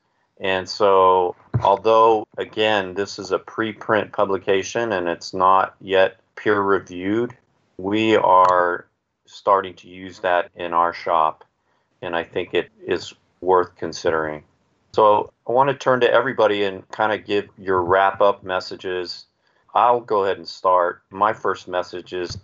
And 0.41 0.69
so, 0.69 1.35
although 1.63 2.27
again, 2.37 2.95
this 2.95 3.19
is 3.19 3.33
a 3.33 3.39
preprint 3.39 4.13
publication 4.13 4.93
and 4.93 5.09
it's 5.09 5.33
not 5.33 5.75
yet 5.81 6.21
peer 6.37 6.61
reviewed, 6.61 7.37
we 7.79 8.17
are 8.17 8.87
starting 9.27 9.75
to 9.75 9.89
use 9.89 10.21
that 10.21 10.51
in 10.55 10.73
our 10.73 10.93
shop. 10.93 11.45
And 12.03 12.15
I 12.15 12.25
think 12.25 12.53
it 12.53 12.71
is 12.87 13.15
worth 13.41 13.75
considering. 13.77 14.45
So, 14.93 15.33
I 15.49 15.53
want 15.53 15.71
to 15.71 15.75
turn 15.75 16.01
to 16.01 16.11
everybody 16.11 16.65
and 16.65 16.89
kind 16.91 17.13
of 17.13 17.27
give 17.27 17.49
your 17.59 17.83
wrap 17.83 18.21
up 18.21 18.43
messages. 18.43 19.27
I'll 19.75 20.01
go 20.01 20.25
ahead 20.25 20.39
and 20.39 20.49
start. 20.49 21.03
My 21.11 21.33
first 21.33 21.69
message 21.69 22.13
is 22.13 22.39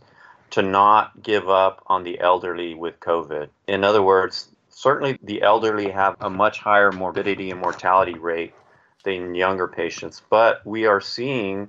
to 0.51 0.63
not 0.63 1.23
give 1.23 1.49
up 1.49 1.83
on 1.87 2.05
the 2.05 2.21
elderly 2.21 2.75
with 2.75 3.01
COVID. 3.01 3.49
In 3.67 3.85
other 3.85 4.03
words, 4.03 4.52
certainly 4.73 5.19
the 5.23 5.43
elderly 5.43 5.91
have 5.91 6.17
a 6.21 6.31
much 6.31 6.59
higher 6.59 6.91
morbidity 6.91 7.51
and 7.51 7.61
mortality 7.61 8.15
rate 8.15 8.55
than 9.05 9.35
younger 9.35 9.69
patients, 9.69 10.23
but 10.31 10.65
we 10.67 10.87
are 10.87 11.01
seeing 11.01 11.69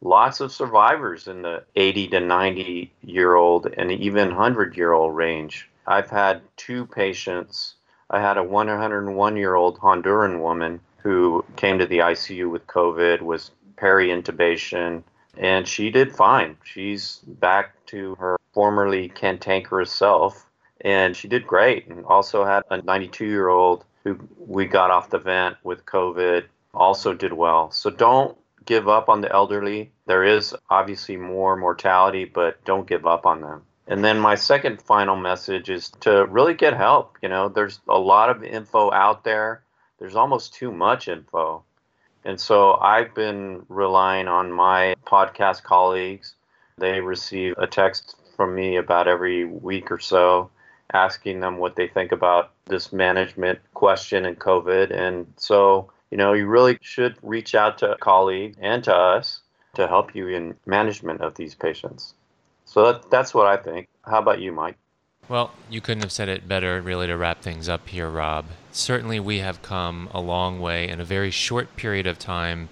lots 0.00 0.40
of 0.40 0.52
survivors 0.52 1.26
in 1.26 1.42
the 1.42 1.64
80 1.74 2.08
to 2.08 2.20
90 2.20 2.92
year 3.02 3.34
old 3.34 3.66
and 3.76 3.90
even 3.92 4.28
100 4.28 4.76
year 4.76 4.92
old 4.92 5.16
range. 5.16 5.68
I've 5.86 6.10
had 6.10 6.42
two 6.56 6.86
patients. 6.86 7.74
I 8.10 8.20
had 8.20 8.36
a 8.36 8.42
101 8.42 9.36
year 9.36 9.54
old 9.54 9.78
Honduran 9.78 10.40
woman 10.40 10.80
who 10.98 11.44
came 11.56 11.78
to 11.78 11.86
the 11.86 11.98
ICU 11.98 12.50
with 12.50 12.66
COVID, 12.66 13.22
was 13.22 13.52
peri 13.76 14.08
intubation, 14.08 15.02
and 15.36 15.66
she 15.68 15.90
did 15.90 16.14
fine. 16.14 16.56
She's 16.64 17.18
back 17.26 17.74
to 17.86 18.14
her 18.16 18.38
formerly 18.52 19.08
cantankerous 19.08 19.92
self 19.92 20.45
and 20.80 21.16
she 21.16 21.28
did 21.28 21.46
great. 21.46 21.86
And 21.88 22.04
also 22.04 22.44
had 22.44 22.62
a 22.70 22.82
92 22.82 23.24
year 23.24 23.48
old 23.48 23.84
who 24.04 24.18
we 24.38 24.66
got 24.66 24.90
off 24.90 25.10
the 25.10 25.18
vent 25.18 25.56
with 25.64 25.84
COVID, 25.84 26.44
also 26.72 27.12
did 27.14 27.32
well. 27.32 27.70
So 27.70 27.90
don't 27.90 28.36
give 28.64 28.88
up 28.88 29.08
on 29.08 29.20
the 29.20 29.32
elderly. 29.32 29.90
There 30.06 30.24
is 30.24 30.54
obviously 30.70 31.16
more 31.16 31.56
mortality, 31.56 32.24
but 32.24 32.62
don't 32.64 32.86
give 32.86 33.06
up 33.06 33.26
on 33.26 33.40
them. 33.40 33.62
And 33.88 34.04
then 34.04 34.18
my 34.18 34.34
second 34.34 34.82
final 34.82 35.16
message 35.16 35.70
is 35.70 35.90
to 36.00 36.26
really 36.26 36.54
get 36.54 36.74
help. 36.74 37.16
You 37.22 37.28
know, 37.28 37.48
there's 37.48 37.80
a 37.88 37.98
lot 37.98 38.30
of 38.30 38.42
info 38.42 38.92
out 38.92 39.24
there. 39.24 39.62
There's 39.98 40.16
almost 40.16 40.54
too 40.54 40.72
much 40.72 41.08
info. 41.08 41.62
And 42.24 42.40
so 42.40 42.74
I've 42.74 43.14
been 43.14 43.64
relying 43.68 44.26
on 44.26 44.52
my 44.52 44.96
podcast 45.06 45.62
colleagues. 45.62 46.34
They 46.78 47.00
receive 47.00 47.54
a 47.56 47.68
text 47.68 48.16
from 48.36 48.54
me 48.54 48.76
about 48.76 49.06
every 49.06 49.44
week 49.44 49.90
or 49.90 50.00
so 50.00 50.50
asking 50.92 51.40
them 51.40 51.58
what 51.58 51.76
they 51.76 51.88
think 51.88 52.12
about 52.12 52.52
this 52.66 52.92
management 52.92 53.58
question 53.74 54.24
and 54.24 54.38
COVID. 54.38 54.90
And 54.90 55.26
so, 55.36 55.90
you 56.10 56.18
know, 56.18 56.32
you 56.32 56.46
really 56.46 56.78
should 56.80 57.16
reach 57.22 57.54
out 57.54 57.78
to 57.78 57.92
a 57.92 57.98
colleague 57.98 58.56
and 58.60 58.82
to 58.84 58.94
us 58.94 59.40
to 59.74 59.86
help 59.86 60.14
you 60.14 60.28
in 60.28 60.54
management 60.64 61.20
of 61.20 61.34
these 61.34 61.54
patients. 61.54 62.14
So 62.64 62.92
that, 62.92 63.10
that's 63.10 63.34
what 63.34 63.46
I 63.46 63.56
think. 63.56 63.88
How 64.04 64.18
about 64.18 64.40
you, 64.40 64.52
Mike? 64.52 64.76
Well, 65.28 65.50
you 65.68 65.80
couldn't 65.80 66.02
have 66.02 66.12
said 66.12 66.28
it 66.28 66.46
better, 66.46 66.80
really, 66.80 67.08
to 67.08 67.16
wrap 67.16 67.42
things 67.42 67.68
up 67.68 67.88
here, 67.88 68.08
Rob. 68.08 68.46
Certainly, 68.70 69.20
we 69.20 69.38
have 69.38 69.60
come 69.60 70.08
a 70.12 70.20
long 70.20 70.60
way 70.60 70.88
in 70.88 71.00
a 71.00 71.04
very 71.04 71.32
short 71.32 71.74
period 71.76 72.06
of 72.06 72.16
time 72.18 72.68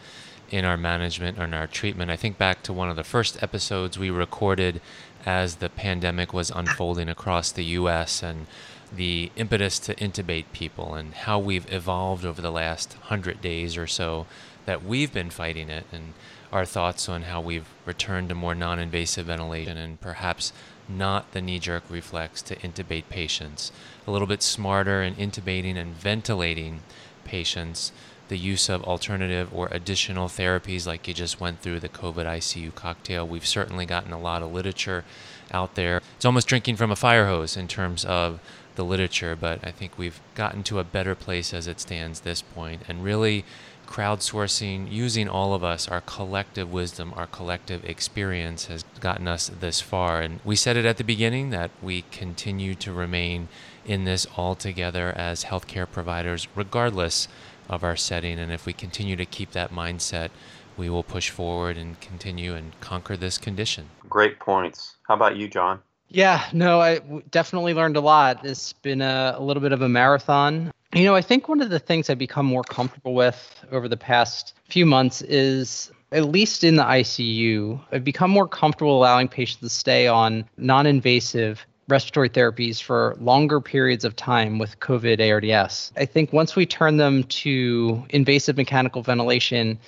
in 0.51 0.65
our 0.65 0.77
management 0.77 1.37
and 1.37 1.53
our 1.53 1.67
treatment. 1.67 2.13
I 2.13 2.17
think 2.17 2.39
back 2.39 2.63
to 2.63 2.73
one 2.73 2.89
of 2.89 2.95
the 2.95 3.03
first 3.03 3.43
episodes 3.43 3.99
we 3.99 4.11
recorded 4.11 4.81
as 5.27 5.57
the 5.57 5.69
pandemic 5.69 6.33
was 6.33 6.51
unfolding 6.51 7.09
across 7.09 7.51
the 7.53 7.65
U.S. 7.65 8.23
and 8.23 8.47
the 8.95 9.31
impetus 9.37 9.79
to 9.81 9.95
intubate 9.97 10.45
people 10.53 10.95
and 10.95 11.15
how 11.15 11.39
we've 11.39 11.71
evolved 11.73 12.25
over 12.25 12.41
the 12.41 12.53
last 12.53 12.95
hundred 12.95 13.41
days 13.41 13.77
or 13.77 13.87
so 13.87 14.27
that 14.67 14.85
we've 14.85 15.13
been 15.13 15.31
fighting 15.31 15.69
it 15.69 15.85
and 15.93 16.15
our 16.53 16.65
thoughts 16.65 17.09
on 17.09 17.23
how 17.23 17.41
we've 17.41 17.69
returned 17.85 18.29
to 18.29 18.35
more 18.35 18.55
non-invasive 18.55 19.27
ventilation 19.27 19.77
and 19.77 20.01
perhaps 20.01 20.53
not 20.89 21.33
the 21.33 21.41
knee-jerk 21.41 21.83
reflex 21.89 22.41
to 22.43 22.55
intubate 22.57 23.09
patients 23.09 23.73
a 24.07 24.11
little 24.11 24.29
bit 24.29 24.43
smarter 24.43 25.03
in 25.03 25.15
intubating 25.17 25.77
and 25.77 25.95
ventilating 25.95 26.81
patients 27.25 27.91
the 28.29 28.39
use 28.39 28.69
of 28.69 28.83
alternative 28.85 29.49
or 29.53 29.69
additional 29.71 30.29
therapies 30.29 30.87
like 30.87 31.07
you 31.07 31.15
just 31.15 31.41
went 31.41 31.61
through 31.61 31.81
the 31.81 31.89
COVID 31.89 32.25
ICU 32.25 32.75
cocktail. 32.75 33.27
We've 33.27 33.47
certainly 33.47 33.87
gotten 33.87 34.13
a 34.13 34.19
lot 34.19 34.43
of 34.43 34.53
literature 34.53 35.05
out 35.51 35.75
there. 35.75 36.01
It's 36.17 36.25
almost 36.25 36.49
drinking 36.49 36.77
from 36.77 36.91
a 36.91 36.97
fire 36.97 37.27
hose 37.27 37.57
in 37.57 37.69
terms 37.69 38.05
of 38.05 38.41
the 38.77 38.85
literature, 38.85 39.37
but 39.37 39.61
I 39.63 39.71
think 39.71 39.99
we've 39.99 40.21
gotten 40.35 40.63
to 40.65 40.79
a 40.79 40.85
better 40.85 41.15
place 41.15 41.55
as 41.55 41.67
it 41.67 41.81
stands 41.81 42.21
this 42.21 42.43
point 42.43 42.83
and 42.89 43.05
really 43.05 43.45
crowdsourcing, 43.87 44.91
using 44.91 45.29
all 45.29 45.55
of 45.55 45.63
us, 45.63 45.89
our 45.89 46.01
collective 46.01 46.73
wisdom, 46.73 47.13
our 47.17 47.27
collective 47.27 47.85
experience 47.85 48.67
has 48.67 48.85
gotten 49.01 49.29
us 49.29 49.51
this 49.61 49.81
far. 49.81 50.21
And 50.21 50.41
we 50.45 50.57
said 50.57 50.77
it 50.77 50.85
at 50.85 50.97
the 50.97 51.05
beginning 51.05 51.51
that 51.51 51.71
we 51.83 52.03
continue 52.11 52.75
to 52.77 52.93
remain 52.93 53.49
in 53.85 54.05
this 54.05 54.27
all 54.37 54.55
together 54.55 55.13
as 55.17 55.45
healthcare 55.45 55.89
providers, 55.91 56.49
regardless 56.55 57.29
of 57.69 57.85
our 57.85 57.97
setting. 57.97 58.39
And 58.39 58.53
if 58.53 58.67
we 58.67 58.73
continue 58.73 59.17
to 59.17 59.27
keep 59.27 59.53
that 59.53 59.73
mindset, 59.73 60.31
we 60.77 60.89
will 60.91 61.03
push 61.03 61.31
forward 61.31 61.77
and 61.77 62.01
continue 62.01 62.55
and 62.55 62.79
conquer 62.81 63.17
this 63.17 63.39
condition. 63.39 63.89
Great 64.09 64.39
points. 64.41 64.97
How 65.07 65.15
about 65.15 65.37
you, 65.37 65.49
John? 65.49 65.81
Yeah, 66.09 66.45
no, 66.53 66.81
I 66.81 67.01
definitely 67.31 67.75
learned 67.75 67.97
a 67.97 68.01
lot. 68.01 68.45
It's 68.45 68.73
been 68.73 69.01
a, 69.01 69.35
a 69.37 69.43
little 69.43 69.61
bit 69.61 69.73
of 69.73 69.83
a 69.83 69.89
marathon. 69.89 70.73
You 70.93 71.05
know, 71.05 71.17
I 71.17 71.23
think 71.23 71.49
one 71.49 71.61
of 71.61 71.71
the 71.71 71.79
things 71.81 72.09
I've 72.09 72.19
become 72.19 72.47
more 72.47 72.63
comfortable 72.63 73.15
with 73.15 73.65
over 73.73 73.89
the 73.89 73.97
past 73.97 74.55
few 74.69 74.87
months 74.87 75.23
is 75.23 75.91
at 76.13 76.27
least 76.27 76.63
in 76.63 76.77
the 76.77 76.85
ICU, 76.85 77.81
I've 77.91 78.05
become 78.05 78.31
more 78.31 78.47
comfortable 78.47 78.97
allowing 78.97 79.27
patients 79.27 79.61
to 79.61 79.69
stay 79.69 80.07
on 80.07 80.45
non 80.57 80.87
invasive 80.87 81.67
respiratory 81.89 82.31
therapies 82.31 82.83
for 82.83 83.17
longer 83.21 83.61
periods 83.61 84.05
of 84.05 84.17
time 84.17 84.59
with 84.59 84.81
COVID 84.81 85.21
ARDS. 85.21 85.93
I 85.97 86.05
think 86.05 86.33
once 86.33 86.57
we 86.57 86.67
turn 86.67 86.97
them 86.97 87.25
to 87.25 88.05
invasive 88.11 88.57
mechanical 88.57 89.03
ventilation, 89.03 89.79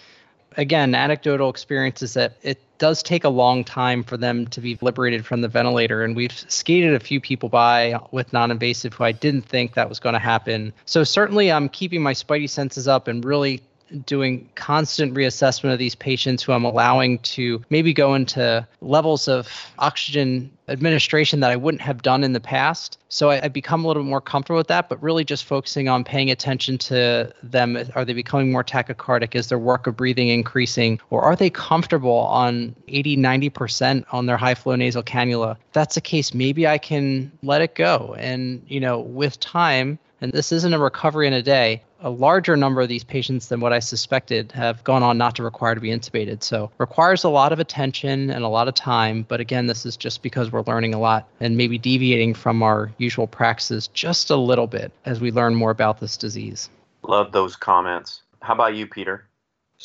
again, 0.57 0.95
anecdotal 0.95 1.49
experience 1.49 2.03
is 2.03 2.15
that 2.15 2.37
it 2.43 2.61
does 2.79 3.03
take 3.03 3.25
a 3.25 3.29
long 3.29 3.65
time 3.65 4.03
for 4.03 4.17
them 4.17 4.47
to 4.49 4.61
be 4.61 4.77
liberated 4.81 5.25
from 5.25 5.41
the 5.41 5.49
ventilator. 5.49 6.05
And 6.05 6.15
we've 6.15 6.33
skated 6.49 6.95
a 6.95 7.01
few 7.01 7.21
people 7.21 7.49
by 7.49 7.99
with 8.11 8.33
non 8.33 8.51
invasive 8.51 8.95
who 8.95 9.05
I 9.05 9.13
didn't 9.13 9.43
think 9.43 9.75
that 9.75 9.89
was 9.89 9.99
going 9.99 10.13
to 10.13 10.19
happen. 10.19 10.73
So, 10.85 11.05
certainly, 11.05 11.51
I'm 11.51 11.69
keeping 11.69 12.03
my 12.03 12.13
spidey 12.13 12.51
senses 12.51 12.87
up 12.87 13.09
and 13.09 13.25
really 13.25 13.63
doing 14.05 14.49
constant 14.55 15.15
reassessment 15.15 15.73
of 15.73 15.79
these 15.79 15.95
patients 15.95 16.43
who 16.43 16.53
I'm 16.53 16.65
allowing 16.65 17.19
to 17.21 17.63
maybe 17.71 17.93
go 17.93 18.15
into 18.15 18.67
levels 18.81 19.29
of 19.29 19.49
oxygen 19.79 20.51
administration 20.69 21.41
that 21.41 21.51
I 21.51 21.57
wouldn't 21.57 21.83
have 21.83 22.03
done 22.03 22.25
in 22.25 22.33
the 22.33 22.41
past. 22.41 22.99
So 23.09 23.31
I, 23.31 23.45
I 23.45 23.49
become 23.49 23.85
a 23.85 23.87
little 23.87 24.03
bit 24.03 24.09
more 24.09 24.21
comfortable 24.21 24.59
with 24.59 24.67
that, 24.69 24.89
but 24.89 25.01
really 25.03 25.25
just 25.25 25.45
focusing 25.45 25.89
on 25.89 26.05
paying 26.05 26.31
attention 26.31 26.79
to 26.79 27.33
them. 27.43 27.79
Are 27.95 28.05
they 28.05 28.13
becoming 28.13 28.51
more 28.51 28.65
tachycardic? 28.65 29.35
Is 29.35 29.49
their 29.49 29.59
work 29.59 29.87
of 29.87 29.97
breathing 29.97 30.29
increasing? 30.29 31.01
Or 31.11 31.23
are 31.23 31.37
they 31.37 31.51
comfortable 31.51 32.19
on 32.19 32.75
80, 32.89 33.17
90% 33.17 34.05
on 34.11 34.27
their 34.27 34.37
high 34.37 34.55
flow 34.55 34.75
nasal 34.75 35.03
cannula? 35.03 35.53
If 35.53 35.73
that's 35.73 35.95
the 35.95 36.01
case, 36.01 36.35
maybe 36.35 36.67
I 36.67 36.79
can 36.79 37.31
let 37.43 37.63
it 37.63 37.75
go. 37.75 38.17
And, 38.19 38.63
you 38.67 38.81
know, 38.81 38.99
with 38.99 39.39
time, 39.39 39.99
And 40.21 40.33
this 40.33 40.53
isn't 40.53 40.73
a 40.73 40.79
recovery 40.79 41.27
in 41.27 41.33
a 41.33 41.43
day. 41.43 41.83
A 42.01 42.11
larger 42.11 42.57
number 42.57 42.81
of 42.81 42.89
these 42.89 43.05
patients 43.05 43.49
than 43.49 43.61
what 43.61 43.73
I 43.73 43.79
suspected 43.79 44.53
have 44.53 44.85
gone 44.85 45.03
on 45.03 45.19
not 45.19 45.37
to 45.37 45.43
require 45.43 45.75
to 45.75 45.81
be 45.81 45.91
intubated. 45.91 46.43
So 46.43 46.71
requires 46.79 47.25
a 47.25 47.29
lot 47.29 47.53
of 47.53 47.59
attention 47.59 48.31
and 48.31 48.45
a 48.45 48.49
lot 48.49 48.69
of 48.69 48.75
time. 48.75 49.25
But 49.29 49.41
again, 49.41 49.67
this 49.67 49.85
is 49.85 49.97
just 49.97 50.23
because 50.23 50.53
we're 50.53 50.63
learning 50.63 50.95
a 50.95 50.99
lot 50.99 51.29
and 51.41 51.57
maybe 51.57 51.79
deviating 51.79 52.35
from 52.35 52.63
our 52.63 52.91
usual 52.99 53.27
practices 53.27 53.89
just 53.89 54.31
a 54.31 54.37
little 54.37 54.67
bit 54.67 54.93
as 55.05 55.21
we 55.21 55.31
learn 55.31 55.55
more 55.55 55.71
about 55.71 56.01
this 56.01 56.17
disease. 56.17 56.71
Love 57.03 57.33
those 57.33 57.57
comments. 57.57 58.23
How 58.41 58.55
about 58.55 58.75
you, 58.75 58.87
Peter? 58.87 59.27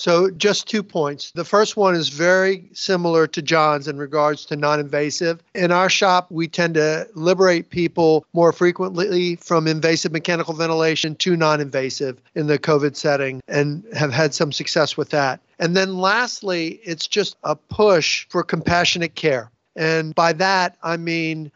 So, 0.01 0.31
just 0.31 0.67
two 0.67 0.81
points. 0.81 1.29
The 1.29 1.45
first 1.45 1.77
one 1.77 1.93
is 1.93 2.09
very 2.09 2.67
similar 2.73 3.27
to 3.27 3.39
John's 3.39 3.87
in 3.87 3.99
regards 3.99 4.45
to 4.47 4.55
non 4.55 4.79
invasive. 4.79 5.43
In 5.53 5.71
our 5.71 5.91
shop, 5.91 6.31
we 6.31 6.47
tend 6.47 6.73
to 6.73 7.07
liberate 7.13 7.69
people 7.69 8.25
more 8.33 8.51
frequently 8.51 9.35
from 9.35 9.67
invasive 9.67 10.11
mechanical 10.11 10.55
ventilation 10.55 11.13
to 11.17 11.37
non 11.37 11.61
invasive 11.61 12.19
in 12.33 12.47
the 12.47 12.57
COVID 12.57 12.95
setting 12.95 13.43
and 13.47 13.85
have 13.95 14.11
had 14.11 14.33
some 14.33 14.51
success 14.51 14.97
with 14.97 15.11
that. 15.11 15.39
And 15.59 15.77
then 15.77 15.99
lastly, 15.99 16.79
it's 16.83 17.05
just 17.05 17.35
a 17.43 17.55
push 17.55 18.25
for 18.29 18.41
compassionate 18.41 19.13
care. 19.13 19.51
And 19.75 20.15
by 20.15 20.33
that, 20.33 20.77
I 20.81 20.97
mean, 20.97 21.51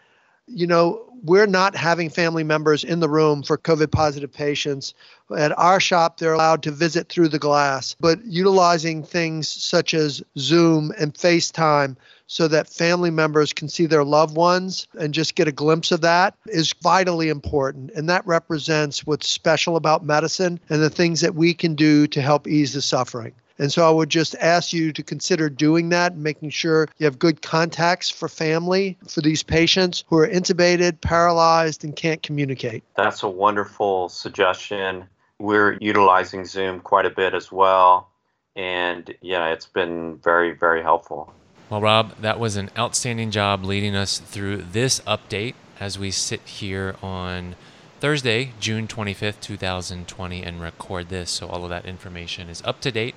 you 0.46 0.68
know, 0.68 1.05
we're 1.24 1.48
not 1.48 1.76
having 1.76 2.10
family 2.10 2.44
members 2.44 2.84
in 2.84 3.00
the 3.00 3.10
room 3.10 3.44
for 3.44 3.58
COVID 3.58 3.92
positive 3.92 4.32
patients. 4.32 4.94
At 5.36 5.58
our 5.58 5.80
shop, 5.80 6.18
they're 6.18 6.34
allowed 6.34 6.64
to 6.64 6.72
visit 6.72 7.10
through 7.10 7.30
the 7.30 7.40
glass, 7.40 7.96
but 8.00 8.24
utilizing 8.26 9.04
things 9.04 9.48
such 9.48 9.94
as 9.94 10.22
Zoom 10.38 10.92
and 11.00 11.14
FaceTime 11.14 11.96
so 12.28 12.48
that 12.48 12.70
family 12.70 13.12
members 13.12 13.54
can 13.54 13.70
see 13.70 13.86
their 13.86 14.04
loved 14.04 14.36
ones 14.36 14.88
and 15.00 15.14
just 15.14 15.36
get 15.36 15.48
a 15.48 15.52
glimpse 15.52 15.92
of 15.92 16.02
that 16.02 16.36
is 16.48 16.74
vitally 16.82 17.30
important. 17.30 17.92
And 17.92 18.10
that 18.10 18.26
represents 18.26 19.06
what's 19.06 19.28
special 19.28 19.76
about 19.76 20.04
medicine 20.04 20.60
and 20.70 20.82
the 20.82 20.90
things 20.90 21.22
that 21.22 21.36
we 21.36 21.54
can 21.54 21.76
do 21.76 22.08
to 22.08 22.22
help 22.22 22.48
ease 22.48 22.74
the 22.74 22.82
suffering. 22.82 23.34
And 23.58 23.72
so 23.72 23.88
I 23.88 23.92
would 23.92 24.10
just 24.10 24.36
ask 24.36 24.74
you 24.74 24.92
to 24.92 25.02
consider 25.02 25.50
doing 25.50 25.90
that, 25.90 26.14
and 26.14 26.24
making 26.24 26.50
sure 26.50 26.88
you 26.98 27.06
have 27.06 27.18
good 27.18 27.42
contacts 27.42 28.10
for 28.10 28.28
family 28.28 28.98
for 29.08 29.22
these 29.22 29.44
patients 29.44 30.04
who 30.08 30.18
are 30.18 30.28
intubated, 30.28 31.00
paralyzed, 31.02 31.84
and 31.84 31.96
can't 31.96 32.22
communicate. 32.22 32.84
That's 32.96 33.24
a 33.24 33.30
wonderful 33.30 34.10
suggestion. 34.10 35.06
We're 35.40 35.78
utilizing 35.80 36.46
Zoom 36.46 36.82
quite 36.82 37.06
a 37.06 37.10
bit 37.10 37.34
as 37.34 37.52
well. 37.52 38.10
And 38.56 39.14
yeah, 39.22 39.48
it's 39.48 39.68
been 39.68 40.18
very, 40.18 40.54
very 40.54 40.82
helpful. 40.82 41.34
Well, 41.70 41.82
Rob, 41.82 42.16
that 42.22 42.40
was 42.40 42.56
an 42.58 42.70
outstanding 42.78 43.32
job 43.32 43.64
leading 43.64 43.96
us 43.96 44.18
through 44.18 44.58
this 44.72 45.00
update 45.02 45.56
as 45.80 45.98
we 46.00 46.12
sit 46.12 46.42
here 46.42 46.96
on 47.02 47.56
Thursday, 48.00 48.52
June 48.60 48.88
25th, 48.88 49.42
2020, 49.42 50.44
and 50.44 50.62
record 50.62 51.10
this. 51.10 51.32
So 51.32 51.48
all 51.48 51.64
of 51.64 51.70
that 51.70 51.86
information 51.86 52.50
is 52.50 52.62
up 52.64 52.80
to 52.82 52.92
date 52.92 53.16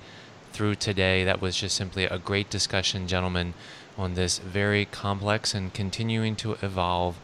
through 0.59 0.75
today. 0.75 1.23
That 1.23 1.41
was 1.41 1.55
just 1.55 1.73
simply 1.73 2.03
a 2.03 2.17
great 2.17 2.49
discussion, 2.49 3.07
gentlemen, 3.07 3.53
on 3.97 4.15
this 4.15 4.39
very 4.39 4.83
complex 4.83 5.53
and 5.53 5.73
continuing 5.73 6.35
to 6.35 6.57
evolve 6.61 7.17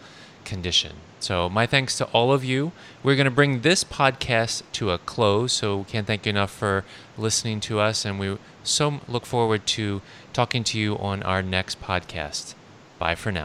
condition. 0.46 0.94
So, 1.20 1.50
my 1.50 1.66
thanks 1.66 1.98
to 1.98 2.06
all 2.14 2.32
of 2.32 2.46
you. 2.46 2.72
We're 3.04 3.18
going 3.18 3.26
to 3.26 3.32
bring 3.32 3.60
this 3.60 3.84
podcast 3.84 4.64
to 4.74 4.92
a 4.92 4.98
close. 4.98 5.52
So, 5.52 5.80
we 5.80 5.84
can't 5.84 6.08
thank 6.08 6.26
you 6.26 6.30
enough 6.30 6.52
for 6.52 6.86
listening 7.18 7.60
to 7.68 7.82
us. 7.82 8.06
And 8.06 8.22
we 8.22 8.38
so 8.64 9.02
look 9.06 9.26
forward 9.26 9.68
to 9.80 10.02
talking 10.32 10.64
to 10.64 10.80
you 10.80 10.98
on 10.98 11.22
our 11.24 11.42
next 11.42 11.82
podcast. 11.82 12.56
Bye 13.00 13.16
for 13.16 13.34
now. 13.34 13.44